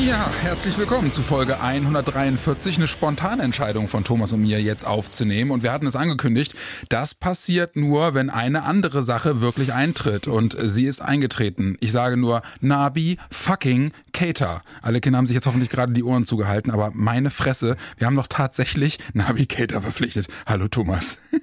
Ja, 0.00 0.28
herzlich 0.42 0.76
willkommen 0.76 1.12
zu 1.12 1.22
Folge 1.22 1.60
143. 1.60 2.78
Eine 2.78 2.88
spontane 2.88 3.44
Entscheidung 3.44 3.86
von 3.86 4.02
Thomas 4.02 4.32
und 4.32 4.42
mir 4.42 4.60
jetzt 4.60 4.84
aufzunehmen. 4.84 5.52
Und 5.52 5.62
wir 5.62 5.70
hatten 5.70 5.86
es 5.86 5.94
angekündigt, 5.94 6.56
das 6.88 7.14
passiert 7.14 7.76
nur, 7.76 8.12
wenn 8.12 8.28
eine 8.28 8.64
andere 8.64 9.04
Sache 9.04 9.40
wirklich 9.40 9.72
eintritt. 9.72 10.26
Und 10.26 10.56
sie 10.60 10.86
ist 10.86 11.00
eingetreten. 11.00 11.76
Ich 11.78 11.92
sage 11.92 12.16
nur 12.16 12.42
Nabi 12.60 13.18
fucking 13.30 13.92
Cater. 14.12 14.62
Alle 14.82 15.00
Kinder 15.00 15.18
haben 15.18 15.28
sich 15.28 15.34
jetzt 15.34 15.46
hoffentlich 15.46 15.70
gerade 15.70 15.92
die 15.92 16.02
Ohren 16.02 16.26
zugehalten, 16.26 16.72
aber 16.72 16.90
meine 16.92 17.30
Fresse, 17.30 17.76
wir 17.96 18.08
haben 18.08 18.16
doch 18.16 18.26
tatsächlich 18.26 18.98
Nabi 19.12 19.46
Cater 19.46 19.80
verpflichtet. 19.80 20.26
Hallo 20.46 20.68
Thomas. 20.68 21.18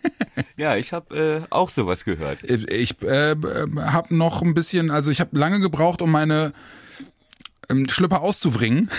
Ja, 0.56 0.78
ich 0.78 0.94
habe 0.94 1.44
äh, 1.44 1.48
auch 1.50 1.70
sowas 1.70 2.06
gehört. 2.06 2.44
Ich 2.44 3.02
äh, 3.02 3.36
habe 3.36 4.16
noch 4.16 4.42
ein 4.42 4.54
bisschen, 4.54 4.90
also 4.92 5.12
ich 5.12 5.20
habe 5.20 5.38
lange 5.38 5.59
gebraucht, 5.59 6.02
um 6.02 6.12
meine 6.12 6.54
ähm, 7.75 7.89
Schlüpper 7.89 8.21
auszubringen. 8.21 8.89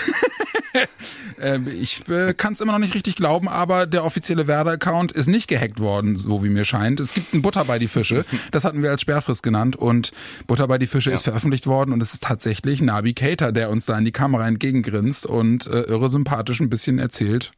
Ich 1.77 2.07
äh, 2.09 2.33
kann 2.33 2.53
es 2.53 2.61
immer 2.61 2.73
noch 2.73 2.79
nicht 2.79 2.95
richtig 2.95 3.15
glauben, 3.15 3.47
aber 3.47 3.85
der 3.85 4.05
offizielle 4.05 4.47
Werder-Account 4.47 5.11
ist 5.11 5.27
nicht 5.27 5.47
gehackt 5.47 5.79
worden, 5.79 6.15
so 6.15 6.43
wie 6.43 6.49
mir 6.49 6.63
scheint. 6.63 6.99
Es 6.99 7.13
gibt 7.13 7.33
ein 7.33 7.41
Butter 7.41 7.65
bei 7.65 7.79
die 7.79 7.87
Fische, 7.87 8.25
das 8.51 8.63
hatten 8.63 8.81
wir 8.81 8.91
als 8.91 9.01
Sperrfrist 9.01 9.43
genannt 9.43 9.75
und 9.75 10.11
Butter 10.47 10.67
bei 10.67 10.77
die 10.77 10.87
Fische 10.87 11.09
ja. 11.09 11.15
ist 11.15 11.23
veröffentlicht 11.23 11.67
worden 11.67 11.91
und 11.91 12.01
es 12.01 12.13
ist 12.13 12.23
tatsächlich 12.23 12.81
Nabi 12.81 13.13
Cater, 13.13 13.51
der 13.51 13.69
uns 13.69 13.85
da 13.85 13.97
in 13.97 14.05
die 14.05 14.11
Kamera 14.11 14.47
entgegengrinst 14.47 15.25
und 15.25 15.67
äh, 15.67 15.81
irre 15.81 16.09
sympathisch 16.09 16.59
ein 16.59 16.69
bisschen 16.69 16.99
erzählt 16.99 17.51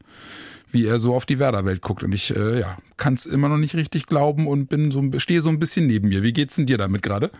wie 0.72 0.84
er 0.84 0.98
so 0.98 1.14
auf 1.14 1.24
die 1.24 1.38
Werder-Welt 1.38 1.80
guckt. 1.80 2.02
Und 2.02 2.12
ich 2.12 2.34
äh, 2.34 2.60
ja, 2.60 2.76
kann 2.96 3.14
es 3.14 3.24
immer 3.24 3.48
noch 3.48 3.56
nicht 3.56 3.76
richtig 3.76 4.06
glauben 4.06 4.46
und 4.46 4.66
bin 4.66 4.90
so 4.90 5.02
stehe 5.18 5.40
so 5.40 5.48
ein 5.48 5.58
bisschen 5.58 5.86
neben 5.86 6.08
mir. 6.08 6.22
Wie 6.22 6.32
geht's 6.32 6.56
denn 6.56 6.66
dir 6.66 6.76
damit 6.76 7.02
gerade? 7.02 7.30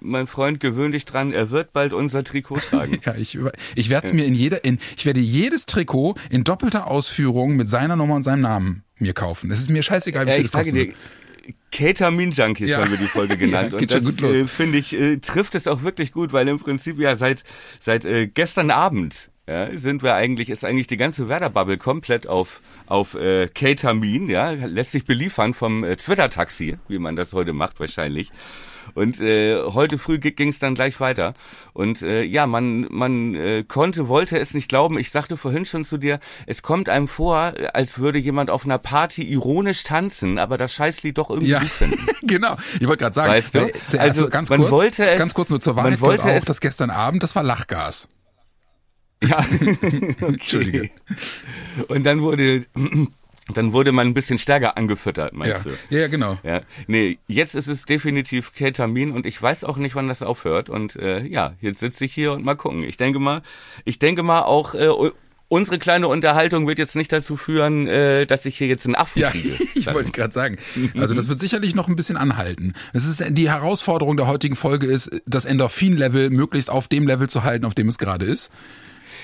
Mein 0.00 0.26
Freund, 0.26 0.60
gewöhn 0.60 0.92
dich 0.92 1.04
dran, 1.04 1.32
er 1.32 1.50
wird 1.50 1.72
bald 1.72 1.92
unser 1.92 2.24
Trikot 2.24 2.58
tragen. 2.58 2.98
ja, 3.04 3.14
ich, 3.14 3.38
ich 3.74 3.90
werde 3.90 4.08
es 4.08 4.12
mir 4.12 4.24
in 4.24 4.34
jeder, 4.34 4.64
in, 4.64 4.78
ich 4.96 5.06
werde 5.06 5.20
jedes 5.20 5.66
Trikot 5.66 6.14
in 6.30 6.44
doppelter 6.44 6.86
Ausführung 6.86 7.56
mit 7.56 7.68
seiner 7.68 7.96
Nummer 7.96 8.16
und 8.16 8.22
seinem 8.22 8.42
Namen 8.42 8.84
mir 8.98 9.12
kaufen. 9.12 9.50
Es 9.50 9.60
ist 9.60 9.70
mir 9.70 9.82
scheißegal, 9.82 10.26
wie 10.26 10.30
viel 10.30 10.38
ja, 10.38 10.44
ich 10.44 10.50
das 10.50 10.66
kostet. 10.66 10.94
Ketamin 11.70 12.32
Junkies 12.32 12.68
ja. 12.68 12.78
haben 12.78 12.90
wir 12.90 12.98
die 12.98 13.06
Folge 13.06 13.36
genannt. 13.38 13.72
ja, 13.72 13.78
und 13.78 13.90
das 13.90 14.22
äh, 14.22 14.46
finde 14.46 14.78
ich 14.78 14.98
äh, 14.98 15.18
trifft 15.18 15.54
es 15.54 15.66
auch 15.66 15.82
wirklich 15.82 16.12
gut, 16.12 16.32
weil 16.32 16.48
im 16.48 16.58
Prinzip 16.58 16.98
ja 16.98 17.16
seit 17.16 17.44
seit 17.80 18.04
äh, 18.04 18.26
gestern 18.26 18.70
Abend 18.70 19.30
ja, 19.48 19.68
sind 19.76 20.02
wir 20.02 20.14
eigentlich, 20.14 20.50
ist 20.50 20.64
eigentlich 20.64 20.88
die 20.88 20.96
ganze 20.96 21.28
Werder-Bubble 21.28 21.78
komplett 21.78 22.26
auf, 22.26 22.60
auf 22.86 23.14
äh, 23.14 23.48
Ketamin, 23.48 24.28
ja, 24.28 24.50
lässt 24.50 24.92
sich 24.92 25.04
beliefern 25.04 25.54
vom 25.54 25.84
äh, 25.84 25.96
Twitter-Taxi, 25.96 26.78
wie 26.88 26.98
man 26.98 27.16
das 27.16 27.32
heute 27.32 27.52
macht 27.52 27.78
wahrscheinlich. 27.78 28.32
Und 28.94 29.20
äh, 29.20 29.62
heute 29.62 29.98
früh 29.98 30.18
ging 30.18 30.48
es 30.48 30.58
dann 30.58 30.74
gleich 30.74 31.00
weiter. 31.00 31.34
Und 31.72 32.02
äh, 32.02 32.22
ja, 32.22 32.46
man, 32.46 32.86
man 32.90 33.34
äh, 33.34 33.64
konnte, 33.64 34.08
wollte 34.08 34.38
es 34.38 34.54
nicht 34.54 34.68
glauben. 34.68 34.98
Ich 34.98 35.10
sagte 35.10 35.36
vorhin 35.36 35.66
schon 35.66 35.84
zu 35.84 35.98
dir, 35.98 36.20
es 36.46 36.62
kommt 36.62 36.88
einem 36.88 37.08
vor, 37.08 37.52
als 37.72 37.98
würde 37.98 38.18
jemand 38.18 38.50
auf 38.50 38.64
einer 38.64 38.78
Party 38.78 39.22
ironisch 39.22 39.82
tanzen, 39.82 40.38
aber 40.38 40.56
das 40.56 40.72
Scheißlied 40.72 41.18
doch 41.18 41.30
irgendwie 41.30 41.50
ja, 41.50 41.58
gut 41.60 41.68
finden. 41.68 42.06
genau. 42.22 42.56
Ich 42.80 42.86
wollte 42.86 43.04
gerade 43.04 43.14
sagen, 43.14 43.32
weißt 43.32 43.54
du? 43.54 43.60
also, 43.60 43.98
also 43.98 44.28
ganz 44.28 44.50
man 44.50 44.60
kurz, 44.60 44.70
wollte 44.70 45.04
es, 45.04 45.18
ganz 45.18 45.34
kurz 45.34 45.50
nur 45.50 45.60
zur 45.60 45.76
Wahrheit 45.76 45.92
man 45.92 46.00
wollte 46.00 46.24
auch, 46.26 46.44
dass 46.44 46.60
gestern 46.60 46.90
Abend, 46.90 47.22
das 47.22 47.34
war 47.34 47.42
Lachgas. 47.42 48.08
Ja, 49.22 49.38
okay. 49.54 50.14
Entschuldige. 50.20 50.90
Und 51.88 52.04
dann 52.04 52.20
wurde 52.20 52.66
dann 53.54 53.72
wurde 53.72 53.92
man 53.92 54.08
ein 54.08 54.14
bisschen 54.14 54.38
stärker 54.38 54.76
angefüttert, 54.76 55.32
meinst 55.32 55.66
ja. 55.66 55.72
du? 55.72 55.96
Ja, 55.96 56.08
genau. 56.08 56.38
Ja. 56.42 56.62
Nee, 56.88 57.18
jetzt 57.28 57.54
ist 57.54 57.68
es 57.68 57.84
definitiv 57.84 58.52
Ketamin 58.52 59.12
und 59.12 59.24
ich 59.24 59.40
weiß 59.40 59.64
auch 59.64 59.76
nicht, 59.76 59.94
wann 59.94 60.08
das 60.08 60.22
aufhört. 60.22 60.68
Und 60.68 60.96
äh, 60.96 61.24
ja, 61.24 61.54
jetzt 61.60 61.80
sitze 61.80 62.04
ich 62.04 62.12
hier 62.12 62.32
und 62.32 62.44
mal 62.44 62.56
gucken. 62.56 62.82
Ich 62.82 62.96
denke 62.96 63.20
mal, 63.20 63.42
ich 63.84 63.98
denke 64.00 64.24
mal 64.24 64.42
auch 64.42 64.74
äh, 64.74 64.88
unsere 65.48 65.78
kleine 65.78 66.08
Unterhaltung 66.08 66.66
wird 66.66 66.78
jetzt 66.78 66.96
nicht 66.96 67.12
dazu 67.12 67.36
führen, 67.36 67.86
äh, 67.86 68.26
dass 68.26 68.46
ich 68.46 68.58
hier 68.58 68.66
jetzt 68.66 68.84
einen 68.84 68.96
Affen 68.96 69.22
ja, 69.22 69.30
kriege. 69.30 69.56
ich 69.74 69.86
wollte 69.92 70.12
gerade 70.12 70.34
sagen. 70.34 70.56
Also 70.96 71.14
das 71.14 71.28
wird 71.28 71.40
sicherlich 71.40 71.74
noch 71.74 71.88
ein 71.88 71.96
bisschen 71.96 72.16
anhalten. 72.16 72.72
Es 72.92 73.06
ist 73.06 73.24
die 73.28 73.50
Herausforderung 73.50 74.16
der 74.16 74.26
heutigen 74.26 74.56
Folge 74.56 74.86
ist, 74.86 75.10
das 75.26 75.44
Endorphin-Level 75.44 76.30
möglichst 76.30 76.70
auf 76.70 76.88
dem 76.88 77.06
Level 77.06 77.28
zu 77.28 77.44
halten, 77.44 77.64
auf 77.64 77.74
dem 77.74 77.88
es 77.88 77.98
gerade 77.98 78.24
ist. 78.24 78.50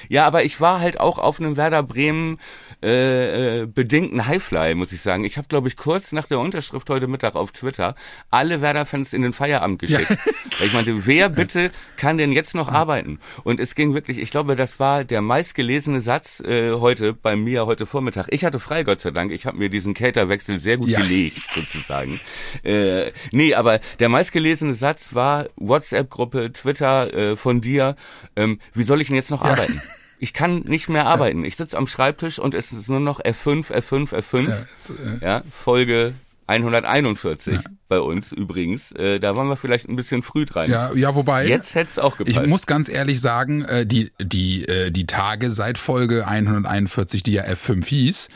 Ja, 0.09 0.27
aber 0.27 0.45
ich 0.45 0.61
war 0.61 0.81
halt 0.81 1.01
auch 1.01 1.19
auf 1.19 1.41
einem 1.41 1.57
Werder 1.57 1.83
Bremen 1.83 2.39
äh, 2.83 3.63
äh, 3.63 3.67
bedingten 3.67 4.27
Highfly, 4.27 4.75
muss 4.75 4.93
ich 4.93 5.01
sagen. 5.01 5.25
Ich 5.25 5.39
habe, 5.39 5.49
glaube 5.49 5.69
ich, 5.69 5.77
kurz 5.77 6.13
nach 6.13 6.27
der 6.27 6.41
Unterschrift 6.41 6.91
heute 6.91 7.07
Mittag 7.07 7.37
auf 7.37 7.53
Twitter 7.53 7.95
alle 8.31 8.61
Werder-Fans 8.61 9.13
in 9.13 9.23
den 9.23 9.33
Feierabend 9.33 9.79
geschickt. 9.79 10.11
Ja. 10.11 10.17
Weil 10.59 10.67
ich 10.67 10.73
meinte, 10.73 11.07
wer 11.07 11.29
bitte 11.29 11.71
kann 11.97 12.19
denn 12.19 12.33
jetzt 12.33 12.55
noch 12.55 12.69
arbeiten? 12.69 13.21
Und 13.45 13.61
es 13.61 13.75
ging 13.75 13.95
wirklich, 13.95 14.19
ich 14.19 14.31
glaube, 14.31 14.57
das 14.57 14.81
war 14.81 15.05
der 15.05 15.23
meistgelesene 15.23 16.01
Satz 16.01 16.41
äh, 16.41 16.73
heute 16.73 17.15
bei 17.15 17.37
mir 17.37 17.67
heute 17.67 17.87
Vormittag. 17.87 18.27
Ich 18.31 18.45
hatte 18.45 18.59
frei, 18.59 18.83
Gott 18.83 19.01
sei 19.01 19.11
Dank. 19.13 19.31
Ich 19.31 19.47
habe 19.47 19.59
mir 19.59 19.69
diesen 19.69 19.95
Caterwechsel 19.95 20.59
sehr 20.59 20.77
gut 20.77 20.89
ja. 20.89 21.01
gelegt, 21.01 21.43
sozusagen. 21.55 22.19
Äh, 22.65 23.13
nee, 23.31 23.55
aber 23.55 23.81
der 24.01 24.09
meistgelesene 24.09 24.75
Satz 24.75 25.15
war 25.15 25.47
WhatsApp-Gruppe, 25.57 26.53
Twitter 26.53 27.15
äh, 27.15 27.37
von 27.37 27.61
dir. 27.61 27.97
Ähm, 28.35 28.59
wie 28.75 28.83
soll 28.83 29.01
ich 29.01 29.09
denn 29.09 29.17
jetzt 29.17 29.31
noch 29.31 29.45
ja. 29.45 29.51
arbeiten? 29.51 29.81
ich 30.23 30.33
kann 30.33 30.61
nicht 30.61 30.89
mehr 30.89 31.07
arbeiten. 31.07 31.45
Ich 31.45 31.57
sitze 31.57 31.77
am 31.77 31.89
Schreibtisch 31.89 32.39
und 32.39 32.55
es 32.55 32.71
ist 32.71 32.89
nur 32.89 33.01
noch 33.01 33.21
F5, 33.21 33.73
F5, 33.73 34.11
F5. 34.11 34.49
Ja, 34.49 34.57
so, 34.79 34.95
ja. 34.95 35.27
ja 35.29 35.43
Folge 35.51 36.15
141 36.47 37.55
ja. 37.55 37.61
bei 37.89 37.99
uns 37.99 38.31
übrigens. 38.31 38.93
Äh, 38.93 39.19
da 39.19 39.37
waren 39.37 39.49
wir 39.49 39.57
vielleicht 39.57 39.89
ein 39.89 39.97
bisschen 39.97 40.23
früh 40.23 40.45
dran. 40.45 40.71
Ja, 40.71 40.95
ja, 40.95 41.17
wobei. 41.17 41.49
Jetzt 41.49 41.75
hätte 41.75 41.91
es 41.91 41.99
auch 41.99 42.19
gepasst. 42.19 42.37
Ich 42.37 42.47
muss 42.47 42.67
ganz 42.67 42.89
ehrlich 42.89 43.21
sagen, 43.21 43.65
äh, 43.65 43.85
die, 43.85 44.13
die, 44.23 44.65
äh, 44.69 44.93
die 44.93 45.07
Tage 45.07 45.51
seit 45.51 45.77
Folge 45.77 46.25
141, 46.29 47.25
die 47.25 47.33
ja 47.33 47.43
F5 47.43 47.85
hieß, 47.85 48.29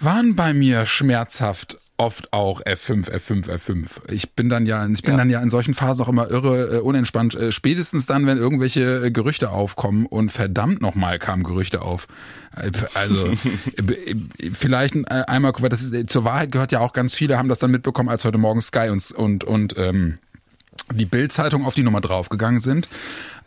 waren 0.00 0.34
bei 0.34 0.52
mir 0.52 0.84
schmerzhaft 0.84 1.78
oft 1.98 2.32
auch 2.32 2.62
F5, 2.62 3.10
F5, 3.10 3.48
F5. 3.48 4.10
Ich 4.10 4.32
bin 4.32 4.48
dann 4.48 4.66
ja, 4.66 4.86
ich 4.86 5.02
bin 5.02 5.12
ja. 5.12 5.18
dann 5.18 5.30
ja 5.30 5.40
in 5.40 5.50
solchen 5.50 5.74
Phasen 5.74 6.04
auch 6.04 6.08
immer 6.08 6.30
irre 6.30 6.76
äh, 6.76 6.80
unentspannt. 6.80 7.34
Äh, 7.34 7.52
spätestens 7.52 8.06
dann, 8.06 8.26
wenn 8.26 8.38
irgendwelche 8.38 9.06
äh, 9.06 9.10
Gerüchte 9.10 9.50
aufkommen 9.50 10.06
und 10.06 10.30
verdammt 10.30 10.82
nochmal 10.82 11.18
kamen 11.18 11.42
Gerüchte 11.42 11.82
auf. 11.82 12.06
Äh, 12.54 12.70
also 12.94 13.28
äh, 13.28 14.14
vielleicht 14.52 14.96
äh, 14.96 15.24
einmal, 15.26 15.52
weil 15.58 15.68
das 15.68 15.82
ist, 15.82 16.10
zur 16.10 16.24
Wahrheit 16.24 16.52
gehört 16.52 16.72
ja 16.72 16.80
auch 16.80 16.92
ganz 16.92 17.14
viele 17.14 17.38
haben 17.38 17.48
das 17.48 17.58
dann 17.58 17.70
mitbekommen, 17.70 18.08
als 18.08 18.24
heute 18.24 18.38
Morgen 18.38 18.60
Sky 18.60 18.88
und 18.90 19.12
und 19.12 19.44
und 19.44 19.78
ähm, 19.78 20.18
die 20.92 21.06
Bild-Zeitung 21.06 21.64
auf 21.64 21.74
die 21.74 21.82
Nummer 21.82 22.00
draufgegangen 22.00 22.60
sind. 22.60 22.88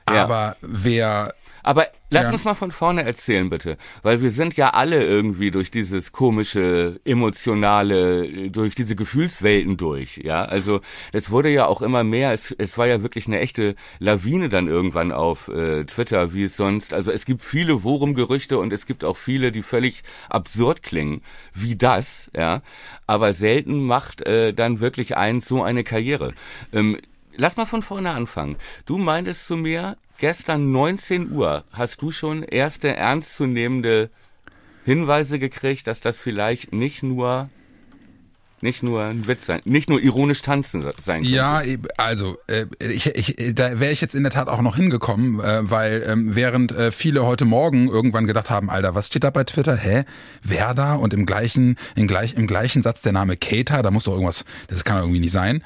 Aber 0.06 0.58
ja. 0.62 0.68
wer 0.68 1.34
aber 1.70 1.86
lass 2.10 2.24
ja. 2.24 2.32
uns 2.32 2.46
mal 2.46 2.56
von 2.56 2.72
vorne 2.72 3.04
erzählen, 3.04 3.48
bitte. 3.48 3.78
Weil 4.02 4.24
wir 4.24 4.32
sind 4.32 4.58
ja 4.58 4.72
alle 4.72 5.06
irgendwie 5.06 5.52
durch 5.52 5.70
dieses 5.70 6.12
komische, 6.12 7.00
emotionale, 7.06 8.50
durch 8.50 8.74
diese 8.74 8.96
Gefühlswelten 8.96 9.78
durch, 9.78 10.18
ja. 10.18 10.46
Also, 10.46 10.82
es 11.14 11.30
wurde 11.30 11.50
ja 11.50 11.68
auch 11.68 11.84
immer 11.84 12.04
mehr, 12.04 12.34
es, 12.34 12.52
es 12.58 12.80
war 12.80 12.88
ja 12.88 13.04
wirklich 13.04 13.28
eine 13.28 13.40
echte 13.40 13.76
Lawine 14.00 14.50
dann 14.50 14.68
irgendwann 14.68 15.12
auf 15.12 15.48
äh, 15.50 15.86
Twitter, 15.86 16.34
wie 16.34 16.46
es 16.46 16.58
sonst. 16.58 16.92
Also, 16.92 17.12
es 17.12 17.26
gibt 17.26 17.44
viele 17.44 17.84
Worum-Gerüchte 17.84 18.58
und 18.58 18.74
es 18.74 18.88
gibt 18.88 19.04
auch 19.04 19.18
viele, 19.18 19.52
die 19.52 19.62
völlig 19.62 20.02
absurd 20.28 20.82
klingen, 20.82 21.22
wie 21.54 21.76
das, 21.76 22.32
ja. 22.36 22.64
Aber 23.06 23.34
selten 23.34 23.86
macht 23.86 24.22
äh, 24.22 24.54
dann 24.54 24.80
wirklich 24.80 25.18
eins 25.18 25.48
so 25.48 25.62
eine 25.62 25.84
Karriere. 25.84 26.34
Ähm, 26.74 26.98
lass 27.40 27.58
mal 27.58 27.66
von 27.66 27.82
vorne 27.82 28.12
anfangen. 28.12 28.58
Du 28.86 28.98
meintest 28.98 29.48
zu 29.48 29.58
mir, 29.58 29.98
gestern 30.20 30.72
19 30.72 31.32
Uhr 31.32 31.64
hast 31.72 32.02
du 32.02 32.12
schon 32.12 32.44
erste 32.44 32.96
ernstzunehmende 32.96 34.10
Hinweise 34.86 35.40
gekriegt, 35.40 35.88
dass 35.88 36.02
das 36.02 36.20
vielleicht 36.20 36.74
nicht 36.74 37.02
nur 37.02 37.50
nicht 38.62 38.84
nur 38.84 39.04
ein 39.04 39.26
Witz 39.26 39.46
sein, 39.46 39.62
nicht 39.64 39.90
nur 39.90 40.02
ironisch 40.02 40.42
tanzen 40.42 40.82
sein 41.02 41.22
könnte. 41.22 41.34
Ja, 41.34 41.62
also 41.96 42.38
äh, 42.48 42.66
ich, 42.80 43.06
ich, 43.06 43.56
da 43.56 43.80
wäre 43.80 43.94
ich 43.94 44.02
jetzt 44.02 44.16
in 44.16 44.24
der 44.24 44.34
Tat 44.34 44.50
auch 44.50 44.62
noch 44.62 44.76
hingekommen, 44.76 45.40
äh, 45.40 45.70
weil 45.70 46.04
ähm, 46.06 46.36
während 46.36 46.74
äh, 46.74 46.92
viele 46.92 47.26
heute 47.26 47.46
Morgen 47.46 47.88
irgendwann 47.88 48.28
gedacht 48.28 48.50
haben, 48.50 48.70
Alter, 48.70 48.96
was 48.96 49.08
steht 49.08 49.24
da 49.24 49.30
bei 49.30 49.46
Twitter? 49.46 49.78
Hä, 49.78 50.04
wer 50.44 50.74
da? 50.74 50.96
Und 50.96 51.14
im 51.14 51.26
gleichen, 51.26 51.78
im, 51.96 52.08
gleich, 52.08 52.34
im 52.34 52.48
gleichen 52.48 52.82
Satz 52.82 53.02
der 53.02 53.14
Name 53.14 53.38
Keita, 53.38 53.82
da 53.82 53.92
muss 53.92 54.04
doch 54.04 54.14
irgendwas, 54.14 54.44
das 54.68 54.84
kann 54.84 54.98
doch 54.98 55.04
irgendwie 55.04 55.22
nicht 55.22 55.32
sein. 55.32 55.64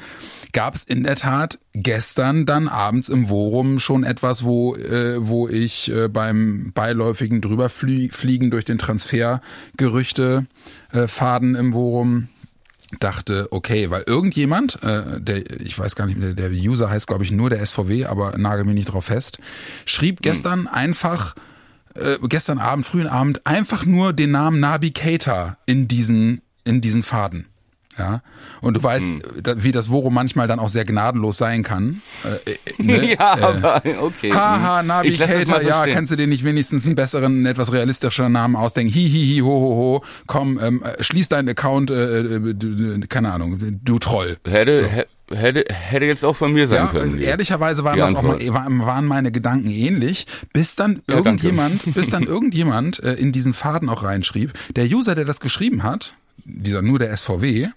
Gab 0.53 0.75
es 0.75 0.83
in 0.83 1.03
der 1.03 1.15
Tat 1.15 1.59
gestern 1.73 2.45
dann 2.45 2.67
abends 2.67 3.09
im 3.09 3.29
Worum 3.29 3.79
schon 3.79 4.03
etwas, 4.03 4.43
wo 4.43 4.75
äh, 4.75 5.17
wo 5.19 5.49
ich 5.49 5.91
äh, 5.91 6.07
beim 6.07 6.71
beiläufigen 6.73 7.41
drüberfliegen 7.41 8.51
durch 8.51 8.63
den 8.63 8.77
Transfergerüchte 8.77 10.45
äh, 10.91 11.07
Faden 11.07 11.55
im 11.55 11.73
Worum 11.73 12.29
dachte, 12.99 13.47
okay, 13.51 13.89
weil 13.89 14.03
irgendjemand, 14.05 14.81
äh, 14.83 15.19
der, 15.19 15.49
ich 15.61 15.77
weiß 15.77 15.95
gar 15.95 16.05
nicht, 16.05 16.21
der, 16.21 16.33
der 16.33 16.51
User 16.51 16.89
heißt, 16.89 17.07
glaube 17.07 17.23
ich, 17.23 17.31
nur 17.31 17.49
der 17.49 17.65
SVW, 17.65 18.05
aber 18.05 18.37
nagel 18.37 18.65
mich 18.65 18.75
nicht 18.75 18.91
drauf 18.91 19.05
fest, 19.05 19.39
schrieb 19.85 20.21
gestern 20.21 20.61
hm. 20.61 20.67
einfach, 20.67 21.35
äh, 21.95 22.17
gestern 22.27 22.59
Abend, 22.59 22.85
frühen 22.85 23.07
Abend, 23.07 23.45
einfach 23.45 23.85
nur 23.85 24.13
den 24.13 24.31
Namen 24.31 24.59
Nabi 24.59 24.91
Keita 24.91 25.57
in 25.65 25.87
diesen, 25.87 26.41
in 26.63 26.81
diesen 26.81 27.03
Faden. 27.03 27.47
Ja. 27.97 28.21
Und 28.61 28.77
du 28.77 28.83
weißt, 28.83 29.05
hm. 29.05 29.21
wie 29.57 29.71
das 29.71 29.89
Worum 29.89 30.13
manchmal 30.13 30.47
dann 30.47 30.59
auch 30.59 30.69
sehr 30.69 30.85
gnadenlos 30.85 31.37
sein 31.37 31.63
kann. 31.63 32.01
Äh, 32.23 32.51
äh 32.51 32.57
ne? 32.83 33.13
ja, 33.13 33.37
äh, 33.37 33.41
aber 33.41 33.81
okay. 33.99 34.31
Haha, 34.31 34.79
hm. 34.79 34.87
Navigator, 34.87 35.61
so 35.61 35.67
ja, 35.67 35.81
stehen. 35.81 35.93
kannst 35.93 36.11
du 36.11 36.15
dir 36.15 36.27
nicht 36.27 36.43
wenigstens 36.43 36.85
einen 36.85 36.95
besseren, 36.95 37.45
etwas 37.45 37.71
realistischeren 37.71 38.31
Namen 38.31 38.55
ausdenken? 38.55 38.93
Hi, 38.93 39.07
hi, 39.07 39.33
hi, 39.35 39.39
ho, 39.41 39.47
ho, 39.47 39.75
ho. 39.75 40.03
Komm, 40.27 40.59
ähm, 40.61 40.83
schließ 40.99 41.29
deinen 41.29 41.49
Account, 41.49 41.91
äh, 41.91 42.21
äh, 42.21 43.07
keine 43.07 43.31
Ahnung, 43.33 43.59
du 43.83 43.99
Troll. 43.99 44.37
Hätte, 44.45 44.77
so. 44.77 45.35
hätte, 45.35 45.65
hätte 45.69 46.05
jetzt 46.05 46.25
auch 46.25 46.35
von 46.35 46.53
mir 46.53 46.67
sein 46.67 46.85
ja, 46.85 46.87
können. 46.87 47.19
Ehrlicherweise 47.19 47.83
waren 47.83 47.99
das 47.99 48.15
auch 48.15 48.23
mal, 48.23 48.39
waren 48.39 49.05
meine 49.05 49.31
Gedanken 49.31 49.69
ähnlich, 49.69 50.25
bis 50.51 50.75
dann 50.75 51.01
ja, 51.09 51.17
irgendjemand, 51.17 51.81
bis 51.93 52.09
dann 52.09 52.23
irgendjemand 52.23 53.03
äh, 53.03 53.13
in 53.13 53.31
diesen 53.31 53.53
Faden 53.53 53.89
auch 53.89 54.03
reinschrieb. 54.03 54.53
Der 54.75 54.85
User, 54.85 55.15
der 55.15 55.25
das 55.25 55.39
geschrieben 55.39 55.83
hat, 55.83 56.15
dieser 56.45 56.81
nur 56.81 56.99
der 56.99 57.15
SVW, 57.15 57.69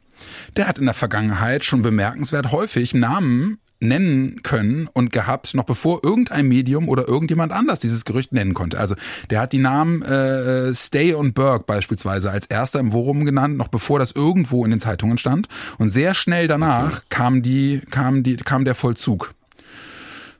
der 0.57 0.69
hat 0.69 0.79
in 0.79 0.85
der 0.85 0.95
Vergangenheit 0.95 1.65
schon 1.65 1.83
bemerkenswert 1.83 2.53
häufig 2.53 2.95
Namen 2.95 3.59
nennen 3.81 4.43
können 4.43 4.89
und 4.93 5.13
gehabt, 5.13 5.55
noch 5.55 5.65
bevor 5.65 6.01
irgendein 6.03 6.49
Medium 6.49 6.89
oder 6.89 7.07
irgendjemand 7.07 7.53
anders 7.53 7.81
dieses 7.81 8.05
Gerücht 8.05 8.33
nennen 8.33 8.55
konnte. 8.55 8.79
Also 8.79 8.95
der 9.31 9.41
hat 9.41 9.53
die 9.53 9.59
Namen 9.59 10.03
äh, 10.03 10.75
Stay 10.75 11.13
und 11.13 11.35
Burke 11.35 11.65
beispielsweise 11.67 12.31
als 12.31 12.47
erster 12.47 12.81
im 12.81 12.93
Forum 12.93 13.25
genannt, 13.25 13.57
noch 13.57 13.69
bevor 13.69 13.99
das 13.99 14.13
irgendwo 14.13 14.65
in 14.65 14.71
den 14.71 14.81
Zeitungen 14.81 15.19
stand. 15.19 15.49
Und 15.79 15.91
sehr 15.91 16.15
schnell 16.15 16.49
danach 16.49 16.99
okay. 16.99 17.07
kam 17.11 17.43
die, 17.43 17.83
kam 17.91 18.23
die, 18.23 18.37
kam 18.37 18.65
der 18.65 18.75
Vollzug. 18.75 19.35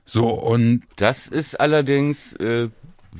So 0.05 0.29
und 0.29 0.81
das 0.95 1.27
ist 1.27 1.59
allerdings 1.59 2.33
äh, 2.33 2.69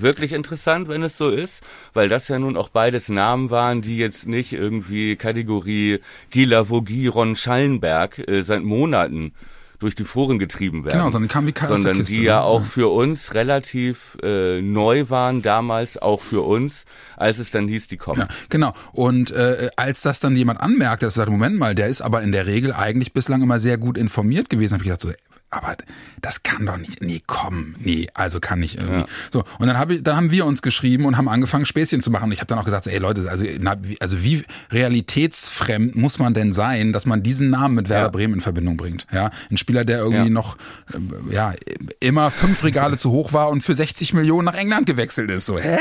wirklich 0.01 0.33
interessant, 0.33 0.87
wenn 0.87 1.03
es 1.03 1.17
so 1.17 1.29
ist, 1.29 1.61
weil 1.93 2.09
das 2.09 2.27
ja 2.27 2.39
nun 2.39 2.57
auch 2.57 2.69
beides 2.69 3.09
Namen 3.09 3.49
waren, 3.49 3.81
die 3.81 3.97
jetzt 3.97 4.27
nicht 4.27 4.53
irgendwie 4.53 5.15
Kategorie 5.15 5.99
Gila 6.31 6.69
Vogie, 6.69 7.07
Ron 7.07 7.35
Schallenberg 7.35 8.27
äh, 8.27 8.41
seit 8.41 8.63
Monaten 8.63 9.33
durch 9.79 9.95
die 9.95 10.05
Foren 10.05 10.39
getrieben 10.39 10.83
werden. 10.85 10.97
Genau, 10.97 11.09
sondern 11.09 11.27
die 11.27 11.33
kamen 11.33 11.47
wie 11.47 11.77
Sondern 11.77 12.03
die 12.03 12.23
ja 12.23 12.39
ne? 12.39 12.43
auch 12.43 12.63
für 12.63 12.91
uns 12.91 13.33
relativ 13.33 14.17
äh, 14.23 14.61
neu 14.61 15.09
waren, 15.09 15.41
damals 15.41 16.01
auch 16.01 16.21
für 16.21 16.41
uns, 16.41 16.85
als 17.15 17.37
es 17.39 17.51
dann 17.51 17.67
hieß, 17.67 17.87
die 17.87 17.97
kommen. 17.97 18.21
Ja, 18.21 18.27
genau. 18.49 18.73
Und 18.91 19.31
äh, 19.31 19.69
als 19.75 20.01
das 20.01 20.19
dann 20.19 20.35
jemand 20.35 20.61
anmerkte, 20.61 21.05
dass 21.05 21.15
er 21.15 21.21
sagt, 21.21 21.31
Moment 21.31 21.57
mal, 21.57 21.75
der 21.75 21.87
ist 21.87 22.01
aber 22.01 22.23
in 22.23 22.31
der 22.31 22.47
Regel 22.47 22.73
eigentlich 22.73 23.13
bislang 23.13 23.41
immer 23.41 23.59
sehr 23.59 23.77
gut 23.77 23.97
informiert 23.97 24.49
gewesen, 24.49 24.73
habe 24.73 24.83
ich 24.83 24.89
gedacht 24.89 25.01
so, 25.01 25.11
aber 25.49 25.77
das 26.21 26.43
kann 26.43 26.65
doch 26.65 26.77
nicht, 26.77 27.01
nee, 27.01 27.21
komm, 27.25 27.75
nee, 27.79 28.07
also 28.13 28.39
kann 28.41 28.59
nicht 28.59 28.75
irgendwie. 28.75 28.99
Ja. 28.99 29.05
So, 29.31 29.45
und 29.59 29.67
dann, 29.67 29.79
hab 29.79 29.89
ich, 29.89 30.03
dann 30.03 30.17
haben 30.17 30.31
wir 30.31 30.45
uns 30.45 30.61
geschrieben 30.61 31.05
und 31.05 31.15
haben 31.15 31.29
angefangen, 31.29 31.65
Späßchen 31.65 32.01
zu 32.01 32.11
machen. 32.11 32.25
Und 32.25 32.31
ich 32.33 32.39
habe 32.39 32.47
dann 32.47 32.59
auch 32.59 32.65
gesagt, 32.65 32.87
ey 32.87 32.97
Leute, 32.97 33.29
also, 33.29 33.45
na, 33.59 33.77
wie, 33.81 33.99
also 34.01 34.23
wie 34.23 34.43
realitätsfremd 34.71 35.95
muss 35.95 36.19
man 36.19 36.33
denn 36.33 36.51
sein, 36.51 36.91
dass 36.91 37.05
man 37.05 37.23
diesen 37.23 37.49
Namen 37.49 37.75
mit 37.75 37.87
Werder 37.87 38.07
ja. 38.07 38.11
Bremen 38.11 38.35
in 38.35 38.41
Verbindung 38.41 38.75
bringt? 38.75 39.07
Ja, 39.11 39.31
ein 39.49 39.57
Spieler, 39.57 39.85
der 39.85 39.99
irgendwie 39.99 40.25
ja. 40.25 40.29
noch, 40.29 40.57
äh, 40.93 41.33
ja, 41.33 41.53
immer 42.01 42.29
fünf 42.29 42.63
Regale 42.65 42.97
zu 42.97 43.11
hoch 43.11 43.31
war 43.31 43.49
und 43.49 43.61
für 43.61 43.75
60 43.75 44.13
Millionen 44.13 44.45
nach 44.45 44.55
England 44.55 44.85
gewechselt 44.85 45.31
ist. 45.31 45.45
So, 45.45 45.57
hä? 45.57 45.77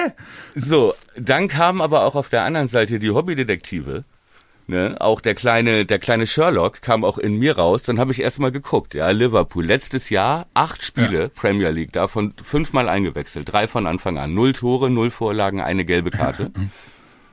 So, 0.54 0.94
dann 1.19 1.48
kamen 1.48 1.80
aber 1.80 2.04
auch 2.04 2.14
auf 2.14 2.28
der 2.28 2.44
anderen 2.44 2.69
Seite 2.69 3.00
die 3.00 3.10
Hobbydetektive 3.10 4.04
Ne? 4.68 4.96
Auch 4.98 5.20
der 5.20 5.34
kleine, 5.34 5.86
der 5.86 6.00
kleine 6.00 6.26
Sherlock 6.26 6.82
kam 6.82 7.04
auch 7.04 7.18
in 7.18 7.38
mir 7.38 7.56
raus. 7.56 7.84
Dann 7.84 8.00
habe 8.00 8.10
ich 8.10 8.20
erstmal 8.20 8.50
geguckt. 8.50 8.94
Ja, 8.94 9.10
Liverpool 9.10 9.64
letztes 9.64 10.10
Jahr 10.10 10.48
acht 10.54 10.82
Spiele 10.82 11.22
ja. 11.22 11.28
Premier 11.28 11.70
League, 11.70 11.92
davon 11.92 12.32
fünfmal 12.42 12.88
eingewechselt, 12.88 13.52
drei 13.52 13.68
von 13.68 13.86
Anfang 13.86 14.18
an, 14.18 14.34
null 14.34 14.54
Tore, 14.54 14.90
null 14.90 15.10
Vorlagen, 15.10 15.60
eine 15.60 15.84
gelbe 15.84 16.10
Karte, 16.10 16.50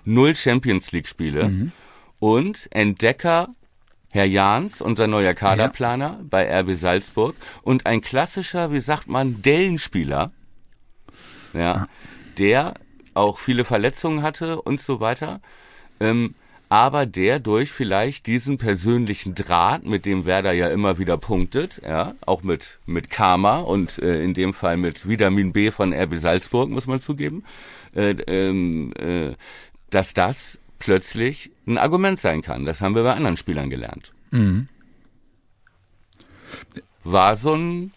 null 0.06 0.36
Champions 0.36 0.92
League 0.92 1.08
Spiele 1.08 1.50
mhm. 1.50 1.72
und 2.20 2.68
Entdecker 2.72 3.50
Herr 4.12 4.26
Jahns, 4.26 4.80
unser 4.80 5.08
neuer 5.08 5.34
Kaderplaner 5.34 6.18
ja. 6.20 6.26
bei 6.30 6.60
RB 6.60 6.76
Salzburg 6.76 7.36
und 7.64 7.88
ein 7.88 8.02
klassischer, 8.02 8.72
wie 8.72 8.80
sagt 8.80 9.08
man, 9.08 9.42
Dellenspieler, 9.42 10.32
ja, 11.54 11.60
ja, 11.60 11.88
der 12.38 12.76
auch 13.16 13.40
viele 13.40 13.64
Verletzungen 13.64 14.22
hatte 14.22 14.62
und 14.62 14.80
so 14.80 15.00
weiter. 15.00 15.42
Ähm, 16.00 16.36
aber 16.74 17.06
der 17.06 17.38
durch 17.38 17.72
vielleicht 17.72 18.26
diesen 18.26 18.58
persönlichen 18.58 19.36
Draht, 19.36 19.86
mit 19.86 20.08
dem 20.08 20.26
Werder 20.26 20.54
ja 20.54 20.70
immer 20.70 20.98
wieder 20.98 21.18
punktet, 21.18 21.80
ja, 21.86 22.16
auch 22.26 22.42
mit, 22.42 22.80
mit 22.88 23.12
Karma 23.12 23.60
und 23.60 24.00
äh, 24.00 24.24
in 24.24 24.34
dem 24.34 24.56
Fall 24.56 24.78
mit 24.78 25.08
Vitamin 25.08 25.54
B 25.54 25.70
von 25.70 25.94
RB 25.94 26.16
Salzburg, 26.16 26.72
muss 26.72 26.88
man 26.88 27.00
zugeben, 27.00 27.44
äh, 27.94 28.16
ähm, 28.26 28.92
äh, 28.94 29.36
dass 29.92 30.16
das 30.16 30.58
plötzlich 30.80 31.52
ein 31.68 31.78
Argument 31.78 32.20
sein 32.20 32.42
kann. 32.42 32.66
Das 32.66 32.82
haben 32.82 32.96
wir 32.96 33.04
bei 33.04 33.14
anderen 33.14 33.38
Spielern 33.38 33.70
gelernt. 33.70 34.12
Mhm. 34.32 34.68
War 37.04 37.36
so 37.36 37.54
ein 37.54 37.92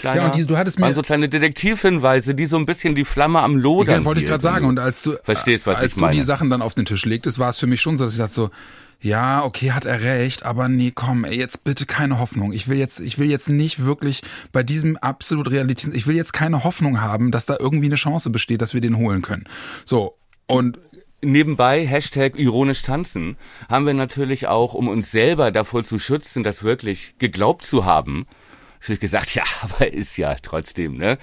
Kleiner, 0.00 0.22
ja, 0.22 0.26
und 0.26 0.36
die, 0.36 0.46
du 0.46 0.56
hattest 0.56 0.78
mir 0.78 0.94
so 0.94 1.02
kleine 1.02 1.28
Detektivhinweise, 1.28 2.34
die 2.34 2.46
so 2.46 2.56
ein 2.56 2.66
bisschen 2.66 2.94
die 2.94 3.04
Flamme 3.04 3.40
am 3.40 3.56
Lodern. 3.56 4.00
Ja, 4.00 4.04
wollte 4.04 4.20
ich 4.20 4.26
gerade 4.26 4.42
sagen. 4.42 4.66
Und 4.66 4.78
als 4.78 5.02
du, 5.02 5.16
Verstehst, 5.22 5.66
was 5.66 5.78
als 5.78 5.96
ich 5.96 6.00
meine. 6.00 6.12
du 6.12 6.18
die 6.18 6.24
Sachen 6.24 6.50
dann 6.50 6.62
auf 6.62 6.74
den 6.74 6.84
Tisch 6.84 7.04
legtest, 7.04 7.38
war 7.38 7.50
es 7.50 7.58
für 7.58 7.66
mich 7.66 7.80
schon 7.80 7.98
so, 7.98 8.04
dass 8.04 8.14
ich 8.14 8.18
dachte 8.18 8.32
so, 8.32 8.50
ja, 9.00 9.44
okay, 9.44 9.72
hat 9.72 9.84
er 9.84 10.00
recht, 10.00 10.44
aber 10.44 10.68
nee, 10.68 10.90
komm, 10.94 11.24
ey, 11.24 11.38
jetzt 11.38 11.64
bitte 11.64 11.84
keine 11.84 12.18
Hoffnung. 12.18 12.52
Ich 12.52 12.68
will 12.68 12.78
jetzt, 12.78 13.00
ich 13.00 13.18
will 13.18 13.28
jetzt 13.28 13.50
nicht 13.50 13.84
wirklich 13.84 14.22
bei 14.50 14.62
diesem 14.62 14.96
absolut 14.96 15.50
Realität, 15.50 15.94
ich 15.94 16.06
will 16.06 16.16
jetzt 16.16 16.32
keine 16.32 16.64
Hoffnung 16.64 17.02
haben, 17.02 17.30
dass 17.30 17.44
da 17.44 17.56
irgendwie 17.60 17.86
eine 17.86 17.96
Chance 17.96 18.30
besteht, 18.30 18.62
dass 18.62 18.72
wir 18.72 18.80
den 18.80 18.96
holen 18.96 19.20
können. 19.20 19.44
So. 19.84 20.16
Und 20.46 20.78
nebenbei, 21.24 21.86
Hashtag 21.86 22.38
ironisch 22.38 22.82
tanzen, 22.82 23.36
haben 23.68 23.86
wir 23.86 23.94
natürlich 23.94 24.46
auch, 24.46 24.74
um 24.74 24.88
uns 24.88 25.10
selber 25.10 25.50
davor 25.50 25.84
zu 25.84 25.98
schützen, 25.98 26.42
das 26.42 26.62
wirklich 26.62 27.14
geglaubt 27.18 27.64
zu 27.64 27.84
haben, 27.84 28.26
natürlich 28.84 29.00
gesagt, 29.00 29.34
ja, 29.34 29.44
aber 29.62 29.92
ist 29.92 30.16
ja 30.16 30.36
trotzdem, 30.40 30.96
ne? 30.96 31.18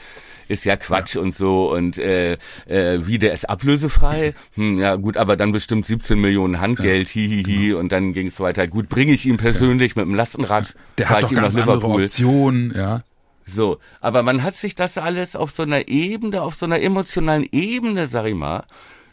Ist 0.48 0.66
ja 0.66 0.76
Quatsch 0.76 1.16
ja. 1.16 1.22
und 1.22 1.34
so 1.34 1.72
und 1.72 1.98
äh, 1.98 2.34
äh, 2.66 3.08
wie 3.08 3.20
der 3.20 3.34
ist 3.34 3.50
ablösefrei. 3.50 4.34
Hm, 4.56 4.80
ja 4.80 4.96
gut, 4.96 5.16
aber 5.16 5.38
dann 5.38 5.52
bestimmt 5.54 5.86
17 5.86 6.20
Millionen 6.20 6.60
Handgeld, 6.60 7.08
ja, 7.10 7.14
hihihi 7.14 7.44
hi, 7.44 7.68
genau. 7.68 7.80
und 7.80 7.92
dann 7.92 8.12
ging 8.14 8.28
es 8.28 8.40
weiter. 8.40 8.68
Gut, 8.68 8.90
bringe 8.90 9.14
ich 9.14 9.26
ihm 9.26 9.38
persönlich 9.38 9.96
ja. 9.96 10.02
mit 10.02 10.12
dem 10.12 10.16
Lastenrad. 10.16 10.76
Der 10.98 11.10
hat 11.10 11.24
doch 11.24 11.34
ganz 11.34 11.56
andere 11.56 11.88
Optionen, 11.88 12.74
ja. 12.76 13.04
So, 13.46 13.80
aber 14.02 14.24
man 14.24 14.44
hat 14.44 14.56
sich 14.56 14.76
das 14.76 14.98
alles 14.98 15.36
auf 15.36 15.52
so 15.52 15.64
einer 15.64 15.88
Ebene, 15.88 16.42
auf 16.42 16.56
so 16.56 16.66
einer 16.66 16.82
emotionalen 16.82 17.48
Ebene, 17.52 18.08
sag 18.08 18.26
ich 18.26 18.36
mal, 18.36 18.64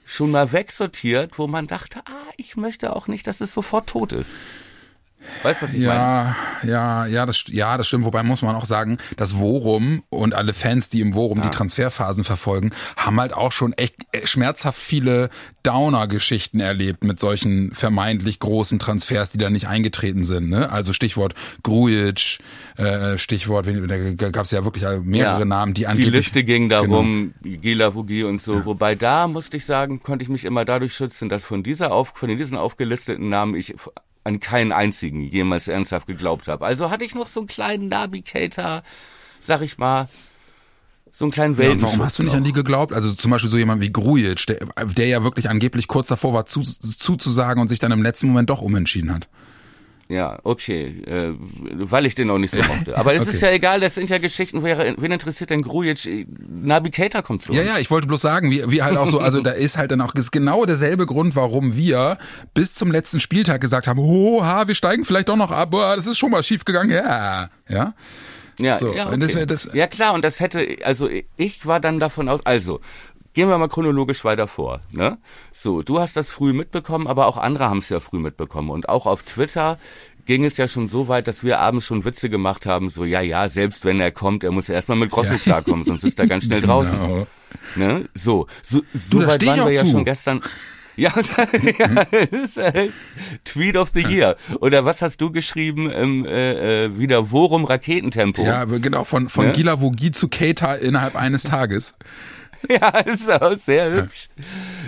schon 0.05 0.31
mal 0.31 0.53
wegsortiert, 0.53 1.39
wo 1.39 1.47
man 1.47 1.67
dachte, 1.67 2.01
ah, 2.07 2.31
ich 2.37 2.57
möchte 2.57 2.95
auch 2.97 3.07
nicht, 3.07 3.27
dass 3.27 3.41
es 3.41 3.53
sofort 3.55 3.89
tot 3.91 4.13
ist. 4.13 4.39
Weißt 5.43 5.61
du, 5.61 5.67
was 5.67 5.75
ich 5.75 5.81
ja, 5.81 6.35
meine? 6.63 6.73
Ja, 6.73 7.07
ja, 7.07 7.27
das, 7.27 7.45
ja, 7.49 7.77
das 7.77 7.87
stimmt. 7.87 8.05
Wobei 8.05 8.23
muss 8.23 8.43
man 8.43 8.57
auch 8.57 8.65
sagen, 8.65 8.99
das 9.17 9.39
Worum 9.39 10.03
und 10.11 10.35
alle 10.35 10.55
Fans, 10.55 10.89
die 10.89 11.01
im 11.01 11.15
Worum 11.15 11.39
ja. 11.39 11.45
die 11.45 11.51
Transferphasen 11.51 12.25
verfolgen, 12.25 12.71
haben 12.97 13.21
halt 13.21 13.35
auch 13.35 13.53
schon 13.53 13.73
echt 13.75 13.97
äh, 14.13 14.27
schmerzhaft 14.27 14.81
viele 14.81 15.29
Downer-Geschichten 15.63 16.61
erlebt 16.61 17.05
mit 17.05 17.21
solchen 17.21 17.73
vermeintlich 17.73 18.39
großen 18.39 18.79
Transfers, 18.79 19.33
die 19.33 19.39
da 19.39 19.51
nicht 19.51 19.69
eingetreten 19.69 20.25
sind. 20.25 20.49
Ne? 20.49 20.71
Also 20.71 20.93
Stichwort 20.93 21.35
Grujic, 21.63 22.39
äh, 22.77 23.19
Stichwort, 23.19 23.67
da 23.67 24.31
gab 24.31 24.45
es 24.45 24.51
ja 24.51 24.65
wirklich 24.65 24.85
mehrere 25.03 25.41
ja, 25.41 25.45
Namen, 25.45 25.75
die 25.75 25.87
angeblich... 25.87 26.11
Die 26.11 26.17
Liste 26.17 26.45
ging 26.45 26.69
darum, 26.69 27.35
genau. 27.43 27.59
Gila 27.61 27.95
Vugi 27.95 28.25
und 28.25 28.41
so. 28.41 28.55
Ja. 28.55 28.65
Wobei 28.65 28.95
da, 28.95 29.29
musste 29.29 29.57
ich 29.57 29.65
sagen, 29.65 30.03
konnte 30.03 30.23
ich 30.23 30.29
mich 30.29 30.45
immer 30.45 30.65
dadurch 30.65 30.95
schützen, 30.95 31.29
dass 31.29 31.45
von 31.45 31.63
dieser 31.63 31.93
auf, 31.93 32.13
von 32.15 32.29
diesen 32.29 32.57
aufgelisteten 32.57 33.29
Namen 33.29 33.55
ich 33.55 33.75
an 34.29 34.41
keinen 34.41 34.73
einzigen 34.73 35.23
jemals 35.25 35.67
ernsthaft 35.67 36.07
geglaubt 36.07 36.47
habe. 36.47 36.65
Also 36.65 36.91
hatte 36.91 37.05
ich 37.05 37.15
noch 37.15 37.27
so 37.27 37.41
einen 37.41 37.49
kleinen 37.49 37.89
Navigator, 37.89 38.83
sag 39.41 39.63
ich 39.63 39.79
mal, 39.79 40.09
so 41.11 41.25
einen 41.25 41.33
kleinen 41.33 41.59
Welt. 41.59 41.81
Ja, 41.81 41.83
warum 41.83 42.03
hast 42.03 42.19
du 42.19 42.23
nicht 42.23 42.33
noch. 42.33 42.39
an 42.39 42.45
die 42.45 42.53
geglaubt? 42.53 42.93
Also 42.93 43.13
zum 43.13 43.31
Beispiel 43.31 43.51
so 43.51 43.57
jemand 43.57 43.81
wie 43.83 43.91
Grujic, 43.91 44.47
der, 44.47 44.59
der 44.85 45.07
ja 45.09 45.25
wirklich 45.25 45.49
angeblich 45.49 45.89
kurz 45.89 46.09
davor 46.09 46.35
war, 46.35 46.47
zu, 46.47 46.63
zuzusagen 46.63 47.61
und 47.61 47.69
sich 47.69 47.79
dann 47.79 47.91
im 47.91 48.03
letzten 48.03 48.29
Moment 48.29 48.51
doch 48.51 48.61
umentschieden 48.61 49.13
hat. 49.13 49.29
Ja, 50.11 50.39
okay, 50.43 51.03
äh, 51.07 51.35
weil 51.37 52.07
ich 52.07 52.15
den 52.15 52.31
auch 52.31 52.39
nicht 52.39 52.55
so 52.55 52.63
mochte. 52.69 52.97
Aber 52.97 53.13
das 53.13 53.23
okay. 53.23 53.33
ist 53.33 53.43
ja 53.43 53.51
egal, 53.51 53.81
das 53.81 53.95
sind 53.95 54.09
ja 54.09 54.17
Geschichten, 54.17 54.63
wer, 54.63 54.95
wen 54.97 55.13
interessiert 55.13 55.51
denn 55.51 55.61
Grujic? 55.61 56.27
Navigator 56.49 57.23
kommt 57.23 57.43
zu 57.43 57.53
Ja, 57.53 57.63
ja, 57.63 57.79
ich 57.79 57.91
wollte 57.91 58.07
bloß 58.07 58.23
sagen, 58.23 58.51
wie, 58.51 58.71
wie 58.71 58.83
halt 58.83 58.97
auch 58.97 59.09
so, 59.09 59.21
also 59.21 59.43
da 59.43 59.51
ist 59.51 59.77
halt 59.77 59.91
dann 59.91 60.01
auch 60.01 60.15
ist 60.15 60.33
genau 60.33 60.65
derselbe 60.65 61.05
Grund, 61.05 61.37
warum 61.37 61.77
wir 61.77 62.17
bis 62.55 62.75
zum 62.75 62.91
letzten 62.91 63.21
Spieltag 63.21 63.61
gesagt 63.61 63.87
haben, 63.87 63.99
oha, 63.99 64.67
wir 64.67 64.75
steigen 64.75 65.05
vielleicht 65.05 65.29
doch 65.29 65.37
noch 65.37 65.51
ab, 65.51 65.73
boah, 65.73 65.95
das 65.95 66.07
ist 66.07 66.19
schon 66.19 66.31
mal 66.31 66.43
schief 66.43 66.65
gegangen, 66.65 66.91
ja, 66.91 67.51
ja. 67.69 67.95
Ja, 68.61 68.79
so, 68.79 68.93
ja, 68.93 69.07
okay. 69.07 69.19
das, 69.19 69.47
das, 69.47 69.69
ja 69.73 69.87
klar, 69.87 70.15
und 70.15 70.25
das 70.25 70.41
hätte, 70.41 70.79
also 70.83 71.09
ich 71.37 71.65
war 71.67 71.79
dann 71.79 72.01
davon 72.01 72.29
aus, 72.29 72.45
also 72.45 72.81
gehen 73.39 73.49
wir 73.49 73.57
mal 73.57 73.69
chronologisch 73.69 74.25
weiter 74.25 74.49
vor. 74.49 74.81
Ne? 74.91 75.17
So, 75.53 75.83
du 75.83 76.01
hast 76.01 76.17
das 76.17 76.29
früh 76.29 76.53
mitbekommen, 76.53 77.07
aber 77.07 77.29
auch 77.29 77.37
andere 77.37 77.71
haben 77.71 77.79
es 77.79 77.89
ja 77.89 78.01
früh 78.01 78.19
mitbekommen. 78.19 78.71
Und 78.71 78.89
auch 78.89 79.07
auf 79.07 79.23
Twitter 79.23 79.79
ging 80.27 80.45
es 80.45 80.57
ja 80.57 80.67
schon 80.67 80.89
so 80.89 81.07
weit, 81.07 81.29
dass 81.29 81.45
wir 81.45 81.61
abends 81.61 81.87
schon 81.87 82.05
Witze 82.05 82.31
gemacht 82.31 82.67
haben, 82.67 82.89
so, 82.89 83.05
ja, 83.05 83.21
ja, 83.21 83.49
selbst 83.49 83.85
wenn 83.85 84.01
er 84.01 84.11
kommt, 84.11 84.43
er 84.43 84.51
muss 84.51 84.69
erstmal 84.69 84.99
mit 84.99 85.13
Grosso 85.13 85.35
ja. 85.35 85.39
klarkommen, 85.39 85.85
sonst 85.85 86.03
ist 86.03 86.19
er 86.19 86.27
ganz 86.27 86.47
schnell 86.47 86.61
genau. 86.63 86.83
draußen. 86.83 87.27
Ne? 87.77 88.07
So, 88.13 88.49
so, 88.61 88.81
so 88.93 89.21
du, 89.21 89.27
weit 89.29 89.47
waren 89.47 89.67
wir 89.69 89.73
ja 89.73 89.85
zu. 89.85 89.93
schon 89.93 90.05
gestern. 90.05 90.41
Ja, 90.97 91.13
ja 91.79 92.03
ist, 92.11 92.59
äh, 92.59 92.89
Tweet 93.45 93.77
of 93.77 93.91
the 93.95 94.01
Year. 94.01 94.35
Oder 94.61 94.85
was 94.85 95.01
hast 95.01 95.21
du 95.21 95.31
geschrieben? 95.31 95.89
Ähm, 95.95 96.27
äh, 96.27 96.99
wieder 96.99 97.31
Worum 97.31 97.67
Raketentempo. 97.67 98.43
Ja, 98.43 98.65
genau, 98.65 99.05
von, 99.05 99.29
von 99.29 99.47
ne? 99.47 99.53
Gila 99.53 99.81
Vogie 99.81 100.11
zu 100.11 100.27
Keita 100.27 100.75
innerhalb 100.75 101.15
eines 101.15 101.45
Tages. 101.45 101.95
ja, 102.69 102.89
ist 103.01 103.31
auch 103.31 103.57
sehr 103.57 103.93
hübsch. 103.93 104.29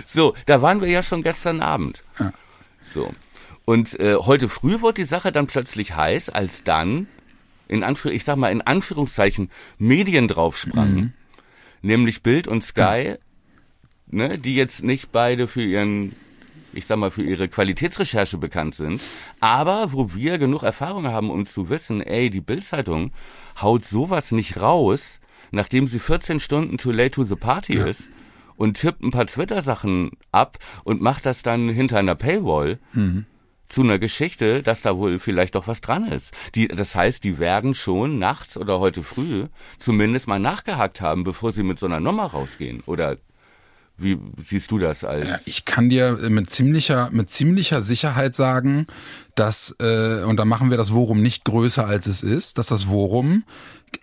So, 0.05 0.35
da 0.45 0.61
waren 0.61 0.81
wir 0.81 0.87
ja 0.87 1.03
schon 1.03 1.23
gestern 1.23 1.61
Abend. 1.61 2.03
So. 2.83 3.13
Und 3.65 3.99
äh, 3.99 4.15
heute 4.15 4.49
früh 4.49 4.81
wurde 4.81 5.01
die 5.01 5.05
Sache 5.05 5.31
dann 5.31 5.47
plötzlich 5.47 5.95
heiß, 5.95 6.29
als 6.29 6.63
dann, 6.63 7.07
in 7.67 7.83
Anführ 7.83 8.11
ich 8.11 8.23
sag 8.23 8.37
mal 8.37 8.51
in 8.51 8.61
Anführungszeichen, 8.61 9.49
Medien 9.77 10.27
draufsprangen. 10.27 10.95
Mhm. 10.95 11.13
Nämlich 11.81 12.21
Bild 12.21 12.47
und 12.47 12.63
Sky, 12.63 13.15
ne, 14.07 14.37
die 14.37 14.55
jetzt 14.55 14.83
nicht 14.83 15.11
beide 15.11 15.47
für 15.47 15.63
ihren 15.63 16.15
ich 16.73 16.85
sag 16.85 16.97
mal, 16.97 17.11
für 17.11 17.23
ihre 17.23 17.49
Qualitätsrecherche 17.49 18.37
bekannt 18.37 18.75
sind, 18.75 19.01
aber 19.39 19.93
wo 19.93 20.13
wir 20.13 20.37
genug 20.37 20.63
Erfahrung 20.63 21.07
haben, 21.07 21.29
um 21.29 21.45
zu 21.45 21.69
wissen, 21.69 22.01
ey, 22.01 22.29
die 22.29 22.41
Bildzeitung 22.41 23.11
haut 23.61 23.85
sowas 23.85 24.31
nicht 24.31 24.59
raus, 24.59 25.19
nachdem 25.51 25.87
sie 25.87 25.99
14 25.99 26.39
Stunden 26.39 26.77
too 26.77 26.91
late 26.91 27.11
to 27.11 27.23
the 27.23 27.35
party 27.35 27.77
ja. 27.77 27.85
ist 27.85 28.11
und 28.55 28.79
tippt 28.79 29.01
ein 29.01 29.11
paar 29.11 29.27
Twitter-Sachen 29.27 30.11
ab 30.31 30.57
und 30.83 31.01
macht 31.01 31.25
das 31.25 31.43
dann 31.43 31.69
hinter 31.69 31.97
einer 31.97 32.15
Paywall. 32.15 32.79
Mhm 32.93 33.25
zu 33.71 33.83
einer 33.83 33.99
Geschichte, 33.99 34.61
dass 34.63 34.81
da 34.81 34.97
wohl 34.97 35.17
vielleicht 35.17 35.55
doch 35.55 35.65
was 35.65 35.79
dran 35.79 36.05
ist. 36.11 36.33
Die, 36.55 36.67
das 36.67 36.93
heißt, 36.93 37.23
die 37.23 37.39
werden 37.39 37.73
schon 37.73 38.19
nachts 38.19 38.57
oder 38.57 38.79
heute 38.79 39.01
früh 39.01 39.47
zumindest 39.77 40.27
mal 40.27 40.39
nachgehakt 40.39 40.99
haben, 40.99 41.23
bevor 41.23 41.53
sie 41.53 41.63
mit 41.63 41.79
so 41.79 41.85
einer 41.85 42.01
Nummer 42.01 42.25
rausgehen. 42.25 42.81
Oder 42.85 43.17
wie 44.01 44.19
siehst 44.37 44.71
du 44.71 44.79
das 44.79 45.03
als? 45.03 45.27
Ja, 45.27 45.39
ich 45.45 45.65
kann 45.65 45.89
dir 45.89 46.17
mit 46.29 46.49
ziemlicher, 46.49 47.09
mit 47.11 47.29
ziemlicher 47.29 47.81
Sicherheit 47.81 48.35
sagen, 48.35 48.87
dass, 49.35 49.75
äh, 49.79 50.23
und 50.23 50.37
da 50.37 50.45
machen 50.45 50.69
wir 50.69 50.77
das 50.77 50.93
Worum 50.93 51.21
nicht 51.21 51.45
größer 51.45 51.85
als 51.85 52.07
es 52.07 52.21
ist, 52.23 52.57
dass 52.57 52.67
das 52.67 52.87
Worum 52.87 53.43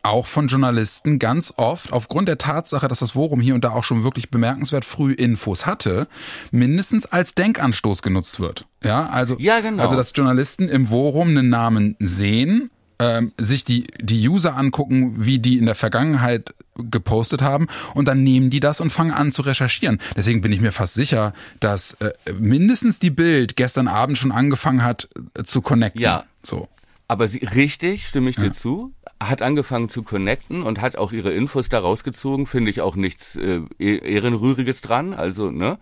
auch 0.02 0.26
von 0.26 0.48
Journalisten 0.48 1.18
ganz 1.18 1.52
oft 1.56 1.92
aufgrund 1.92 2.28
der 2.28 2.38
Tatsache, 2.38 2.88
dass 2.88 3.00
das 3.00 3.12
Forum 3.12 3.40
hier 3.40 3.54
und 3.54 3.64
da 3.64 3.70
auch 3.70 3.84
schon 3.84 4.04
wirklich 4.04 4.30
bemerkenswert 4.30 4.84
früh 4.84 5.12
Infos 5.12 5.66
hatte, 5.66 6.08
mindestens 6.50 7.06
als 7.06 7.34
Denkanstoß 7.34 8.02
genutzt 8.02 8.40
wird. 8.40 8.66
Ja, 8.84 9.06
also, 9.06 9.36
ja, 9.38 9.60
genau. 9.60 9.82
also 9.82 9.96
dass 9.96 10.12
Journalisten 10.14 10.68
im 10.68 10.88
Forum 10.88 11.28
einen 11.28 11.48
Namen 11.48 11.96
sehen, 11.98 12.70
ähm, 13.00 13.32
sich 13.38 13.64
die, 13.64 13.86
die 14.00 14.28
User 14.28 14.56
angucken, 14.56 15.14
wie 15.18 15.38
die 15.38 15.58
in 15.58 15.66
der 15.66 15.74
Vergangenheit 15.74 16.54
gepostet 16.78 17.42
haben 17.42 17.66
und 17.94 18.08
dann 18.08 18.22
nehmen 18.22 18.50
die 18.50 18.60
das 18.60 18.80
und 18.80 18.90
fangen 18.90 19.12
an 19.12 19.32
zu 19.32 19.42
recherchieren. 19.42 19.98
Deswegen 20.16 20.40
bin 20.40 20.52
ich 20.52 20.60
mir 20.60 20.72
fast 20.72 20.94
sicher, 20.94 21.32
dass 21.60 21.94
äh, 21.94 22.12
mindestens 22.38 22.98
die 22.98 23.10
Bild 23.10 23.56
gestern 23.56 23.88
Abend 23.88 24.18
schon 24.18 24.32
angefangen 24.32 24.82
hat 24.82 25.08
äh, 25.34 25.44
zu 25.44 25.60
connecten. 25.62 26.00
Ja. 26.00 26.24
So. 26.42 26.68
Aber 27.08 27.26
sie, 27.26 27.38
richtig, 27.38 28.06
stimme 28.06 28.28
ich 28.28 28.36
dir 28.36 28.52
zu, 28.52 28.92
hat 29.18 29.40
angefangen 29.40 29.88
zu 29.88 30.02
connecten 30.02 30.62
und 30.62 30.80
hat 30.82 30.96
auch 30.96 31.10
ihre 31.10 31.32
Infos 31.32 31.70
da 31.70 31.78
rausgezogen, 31.80 32.46
finde 32.46 32.70
ich 32.70 32.82
auch 32.82 32.96
nichts 32.96 33.34
äh, 33.36 33.62
e-, 33.78 33.96
Ehrenrühriges 33.96 34.82
dran, 34.82 35.14
also, 35.14 35.50
ne? 35.50 35.78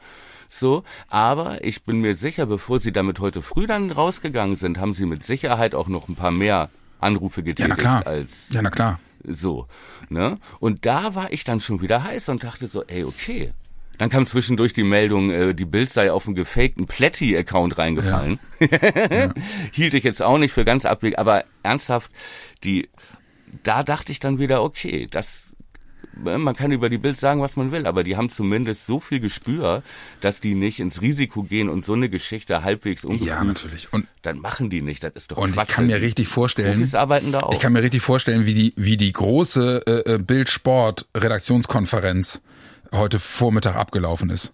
So, 0.48 0.84
aber 1.08 1.64
ich 1.64 1.82
bin 1.82 2.00
mir 2.00 2.14
sicher, 2.14 2.46
bevor 2.46 2.78
sie 2.78 2.92
damit 2.92 3.18
heute 3.18 3.42
früh 3.42 3.66
dann 3.66 3.90
rausgegangen 3.90 4.54
sind, 4.54 4.78
haben 4.78 4.94
sie 4.94 5.04
mit 5.04 5.24
Sicherheit 5.24 5.74
auch 5.74 5.88
noch 5.88 6.08
ein 6.08 6.14
paar 6.14 6.30
mehr 6.30 6.70
Anrufe 7.00 7.42
getätigt 7.42 7.68
ja, 7.68 7.68
na 7.68 8.00
klar. 8.00 8.06
als 8.06 8.48
ja, 8.50 8.62
na 8.62 8.70
klar. 8.70 9.00
So, 9.26 9.66
ne? 10.08 10.38
Und 10.60 10.86
da 10.86 11.14
war 11.14 11.32
ich 11.32 11.44
dann 11.44 11.60
schon 11.60 11.80
wieder 11.80 12.04
heiß 12.04 12.28
und 12.28 12.44
dachte 12.44 12.66
so, 12.66 12.84
ey, 12.84 13.04
okay, 13.04 13.52
dann 13.98 14.10
kam 14.10 14.26
zwischendurch 14.26 14.72
die 14.72 14.84
Meldung, 14.84 15.30
äh, 15.30 15.54
die 15.54 15.64
Bild 15.64 15.90
sei 15.90 16.12
auf 16.12 16.26
einen 16.26 16.34
gefakten 16.34 16.86
Plätti-Account 16.86 17.78
reingefallen. 17.78 18.38
Ja. 18.60 18.68
ja. 19.10 19.34
Hielt 19.72 19.94
ich 19.94 20.04
jetzt 20.04 20.22
auch 20.22 20.38
nicht 20.38 20.52
für 20.52 20.64
ganz 20.64 20.84
abwegig, 20.84 21.18
aber 21.18 21.44
ernsthaft, 21.62 22.10
die, 22.62 22.90
da 23.62 23.82
dachte 23.82 24.12
ich 24.12 24.20
dann 24.20 24.38
wieder, 24.38 24.62
okay, 24.62 25.06
das, 25.10 25.45
man 26.22 26.56
kann 26.56 26.72
über 26.72 26.88
die 26.88 26.98
Bild 26.98 27.18
sagen, 27.18 27.40
was 27.40 27.56
man 27.56 27.72
will, 27.72 27.86
aber 27.86 28.02
die 28.02 28.16
haben 28.16 28.30
zumindest 28.30 28.86
so 28.86 29.00
viel 29.00 29.20
Gespür, 29.20 29.82
dass 30.20 30.40
die 30.40 30.54
nicht 30.54 30.80
ins 30.80 31.00
Risiko 31.00 31.42
gehen 31.42 31.68
und 31.68 31.84
so 31.84 31.92
eine 31.92 32.08
Geschichte 32.08 32.62
halbwegs 32.62 33.04
ungeprüft. 33.04 33.28
Ja, 33.28 33.44
natürlich. 33.44 33.92
Und 33.92 34.06
dann 34.22 34.38
machen 34.38 34.70
die 34.70 34.82
nicht. 34.82 35.04
Das 35.04 35.12
ist 35.14 35.32
doch 35.32 35.36
Und 35.36 35.52
Quatsch. 35.52 35.70
ich 35.70 35.74
kann 35.74 35.86
mir 35.86 36.00
richtig 36.00 36.28
vorstellen, 36.28 36.78
Profis 36.78 36.94
arbeiten 36.94 37.32
da 37.32 37.40
auch. 37.40 37.52
ich 37.52 37.60
kann 37.60 37.72
mir 37.72 37.82
richtig 37.82 38.02
vorstellen, 38.02 38.46
wie 38.46 38.54
die 38.54 38.72
wie 38.76 38.96
die 38.96 39.12
große 39.12 39.82
äh, 39.86 40.14
äh 40.14 40.18
Bild 40.18 40.48
Sport 40.48 41.06
Redaktionskonferenz 41.16 42.40
heute 42.92 43.18
Vormittag 43.18 43.76
abgelaufen 43.76 44.30
ist. 44.30 44.52